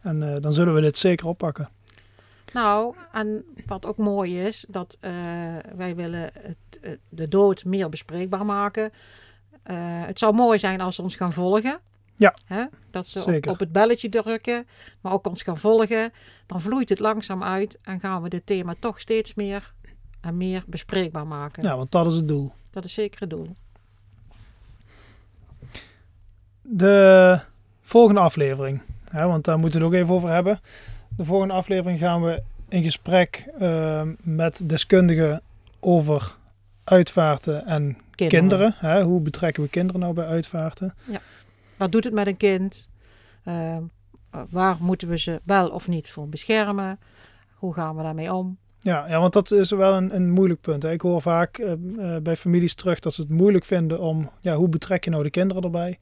En 0.01 0.33
eh, 0.33 0.41
dan 0.41 0.53
zullen 0.53 0.73
we 0.73 0.81
dit 0.81 0.97
zeker 0.97 1.27
oppakken. 1.27 1.69
Nou, 2.53 2.95
en 3.11 3.45
wat 3.65 3.85
ook 3.85 3.97
mooi 3.97 4.41
is, 4.41 4.65
dat 4.67 4.97
eh, 4.99 5.11
wij 5.75 5.95
willen 5.95 6.21
het, 6.33 6.79
eh, 6.81 6.91
de 7.09 7.27
dood 7.27 7.65
meer 7.65 7.89
bespreekbaar 7.89 8.45
maken. 8.45 8.91
Het 10.05 10.19
zou 10.19 10.33
mooi 10.33 10.59
zijn 10.59 10.81
als 10.81 10.95
ze 10.95 11.01
ons 11.01 11.15
gaan 11.15 11.33
volgen. 11.33 11.79
Ja. 12.15 12.33
Hè? 12.45 12.65
Dat 12.91 13.07
ze 13.07 13.23
op, 13.23 13.47
op 13.47 13.59
het 13.59 13.71
belletje 13.71 14.09
drukken, 14.09 14.67
maar 15.01 15.13
ook 15.13 15.27
ons 15.27 15.41
gaan 15.41 15.57
volgen. 15.57 16.11
Dan 16.45 16.61
vloeit 16.61 16.89
het 16.89 16.99
langzaam 16.99 17.43
uit 17.43 17.79
en 17.81 17.99
gaan 17.99 18.21
we 18.21 18.29
dit 18.29 18.45
thema 18.45 18.75
toch 18.79 18.99
steeds 18.99 19.33
meer 19.33 19.73
en 20.21 20.37
meer 20.37 20.63
bespreekbaar 20.67 21.27
maken. 21.27 21.63
Ja, 21.63 21.77
want 21.77 21.91
dat 21.91 22.07
is 22.07 22.13
het 22.13 22.27
doel. 22.27 22.51
Dat 22.71 22.85
is 22.85 22.93
zeker 22.93 23.19
het 23.19 23.29
doel. 23.29 23.55
De 26.71 27.39
volgende 27.81 28.21
aflevering, 28.21 28.81
hè, 29.09 29.27
want 29.27 29.45
daar 29.45 29.59
moeten 29.59 29.79
we 29.79 29.85
het 29.85 29.95
ook 29.95 30.01
even 30.01 30.15
over 30.15 30.29
hebben. 30.29 30.59
De 31.17 31.25
volgende 31.25 31.53
aflevering 31.53 31.99
gaan 31.99 32.21
we 32.21 32.43
in 32.69 32.83
gesprek 32.83 33.51
uh, 33.61 34.01
met 34.21 34.69
deskundigen 34.69 35.41
over 35.79 36.35
uitvaarten 36.83 37.65
en 37.65 37.97
kinderen. 38.15 38.39
kinderen 38.39 38.73
hè? 38.77 39.03
Hoe 39.03 39.21
betrekken 39.21 39.63
we 39.63 39.69
kinderen 39.69 40.01
nou 40.01 40.13
bij 40.13 40.25
uitvaarten? 40.25 40.93
Ja. 41.05 41.21
Wat 41.77 41.91
doet 41.91 42.03
het 42.03 42.13
met 42.13 42.27
een 42.27 42.37
kind? 42.37 42.87
Uh, 43.45 43.77
waar 44.49 44.77
moeten 44.79 45.07
we 45.07 45.17
ze 45.17 45.41
wel 45.43 45.69
of 45.69 45.87
niet 45.87 46.09
voor 46.09 46.29
beschermen? 46.29 46.99
Hoe 47.53 47.73
gaan 47.73 47.95
we 47.95 48.03
daarmee 48.03 48.33
om? 48.33 48.57
Ja, 48.79 49.07
ja 49.07 49.19
want 49.19 49.33
dat 49.33 49.51
is 49.51 49.69
wel 49.69 49.93
een, 49.93 50.15
een 50.15 50.31
moeilijk 50.31 50.61
punt. 50.61 50.83
Hè. 50.83 50.91
Ik 50.91 51.01
hoor 51.01 51.21
vaak 51.21 51.57
uh, 51.57 51.71
uh, 51.97 52.17
bij 52.17 52.35
families 52.35 52.75
terug 52.75 52.99
dat 52.99 53.13
ze 53.13 53.21
het 53.21 53.29
moeilijk 53.29 53.65
vinden 53.65 53.99
om, 53.99 54.29
ja, 54.41 54.55
hoe 54.55 54.69
betrek 54.69 55.03
je 55.03 55.09
nou 55.09 55.23
de 55.23 55.29
kinderen 55.29 55.63
erbij? 55.63 55.99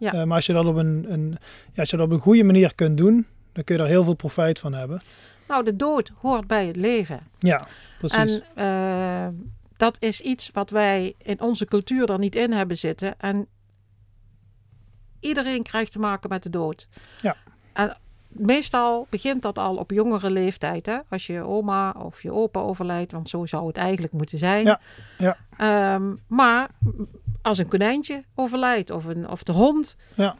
Ja. 0.00 0.14
Uh, 0.14 0.24
maar 0.24 0.36
als 0.36 0.46
je 0.46 0.52
dat 0.52 0.66
op 0.66 0.76
een, 0.76 1.12
een, 1.12 1.38
ja, 1.72 1.80
als 1.80 1.90
je 1.90 1.96
dat 1.96 2.06
op 2.06 2.12
een 2.12 2.20
goede 2.20 2.44
manier 2.44 2.74
kunt 2.74 2.96
doen, 2.96 3.26
dan 3.52 3.64
kun 3.64 3.74
je 3.74 3.80
daar 3.80 3.90
heel 3.90 4.04
veel 4.04 4.14
profijt 4.14 4.58
van 4.58 4.72
hebben. 4.72 5.00
Nou, 5.48 5.64
de 5.64 5.76
dood 5.76 6.10
hoort 6.20 6.46
bij 6.46 6.66
het 6.66 6.76
leven. 6.76 7.20
Ja, 7.38 7.66
precies. 7.98 8.40
En 8.54 9.50
dat 9.76 9.96
is 9.98 10.20
iets 10.20 10.50
wat 10.52 10.70
wij 10.70 11.14
in 11.18 11.40
onze 11.40 11.64
cultuur 11.64 12.10
er 12.10 12.18
niet 12.18 12.36
in 12.36 12.52
hebben 12.52 12.78
zitten. 12.78 13.18
En 13.18 13.46
iedereen 15.20 15.62
krijgt 15.62 15.92
te 15.92 15.98
maken 15.98 16.28
met 16.28 16.42
de 16.42 16.50
dood. 16.50 16.88
Ja. 17.22 17.36
En 17.72 17.96
meestal 18.30 19.06
begint 19.10 19.42
dat 19.42 19.58
al 19.58 19.76
op 19.76 19.90
jongere 19.90 20.30
leeftijd. 20.30 20.86
Hè? 20.86 20.98
Als 21.08 21.26
je 21.26 21.42
oma 21.42 21.90
of 21.90 22.22
je 22.22 22.32
opa 22.32 22.60
overlijdt, 22.60 23.12
want 23.12 23.28
zo 23.28 23.46
zou 23.46 23.66
het 23.66 23.76
eigenlijk 23.76 24.12
moeten 24.12 24.38
zijn. 24.38 24.64
Ja. 24.64 24.80
Ja. 25.18 25.94
Um, 25.94 26.20
maar 26.26 26.68
als 27.42 27.58
een 27.58 27.68
konijntje 27.68 28.24
overlijdt 28.34 28.90
of, 28.90 29.04
een, 29.04 29.28
of 29.28 29.42
de 29.42 29.52
hond, 29.52 29.96
ja. 30.14 30.36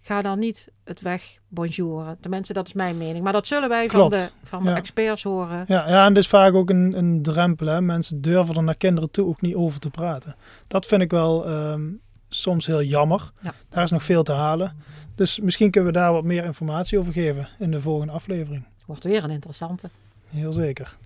ga 0.00 0.22
dan 0.22 0.38
niet 0.38 0.68
het 0.84 1.00
weg 1.00 1.38
bonjouren. 1.48 2.20
Tenminste, 2.20 2.52
dat 2.52 2.66
is 2.66 2.72
mijn 2.72 2.96
mening. 2.96 3.24
Maar 3.24 3.32
dat 3.32 3.46
zullen 3.46 3.68
wij 3.68 3.88
van, 3.88 4.10
de, 4.10 4.30
van 4.42 4.64
de 4.64 4.70
experts 4.70 5.22
horen. 5.22 5.64
Ja, 5.66 5.88
ja, 5.88 6.06
en 6.06 6.16
is 6.16 6.28
vaak 6.28 6.54
ook 6.54 6.70
een, 6.70 6.98
een 6.98 7.22
drempel. 7.22 7.66
Hè? 7.66 7.80
Mensen 7.80 8.20
durven 8.20 8.54
er 8.56 8.62
naar 8.62 8.76
kinderen 8.76 9.10
toe 9.10 9.26
ook 9.26 9.40
niet 9.40 9.54
over 9.54 9.80
te 9.80 9.90
praten. 9.90 10.36
Dat 10.66 10.86
vind 10.86 11.02
ik 11.02 11.10
wel 11.10 11.50
um, 11.50 12.00
soms 12.40 12.66
heel 12.66 12.82
jammer. 12.82 13.30
Ja. 13.42 13.54
Daar 13.68 13.84
is 13.84 13.90
nog 13.90 14.02
veel 14.02 14.22
te 14.22 14.32
halen. 14.32 14.82
Dus 15.14 15.40
misschien 15.40 15.70
kunnen 15.70 15.92
we 15.92 15.98
daar 15.98 16.12
wat 16.12 16.24
meer 16.24 16.44
informatie 16.44 16.98
over 16.98 17.12
geven 17.12 17.48
in 17.58 17.70
de 17.70 17.80
volgende 17.80 18.12
aflevering. 18.12 18.64
Wordt 18.86 19.04
weer 19.04 19.24
een 19.24 19.30
interessante. 19.30 19.90
Heel 20.26 20.52
zeker. 20.52 20.96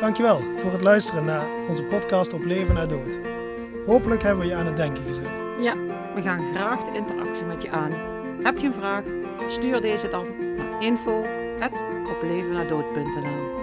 Dankjewel 0.00 0.40
voor 0.56 0.72
het 0.72 0.82
luisteren 0.82 1.24
naar 1.24 1.48
onze 1.68 1.82
podcast 1.82 2.32
op 2.32 2.44
Leven 2.44 2.74
na 2.74 2.86
Dood. 2.86 3.18
Hopelijk 3.86 4.22
hebben 4.22 4.44
we 4.44 4.50
je 4.50 4.56
aan 4.56 4.66
het 4.66 4.76
denken 4.76 5.04
gezet. 5.04 5.40
Ja, 5.60 5.74
we 6.14 6.22
gaan 6.22 6.54
graag 6.54 6.84
de 6.84 6.96
interactie 6.96 7.44
met 7.44 7.62
je 7.62 7.70
aan. 7.70 7.92
Heb 8.42 8.58
je 8.58 8.66
een 8.66 8.72
vraag? 8.72 9.04
Stuur 9.48 9.80
deze 9.80 10.08
dan 10.08 10.26
naar 10.56 10.82
info.oplevennadood.nl 10.82 13.55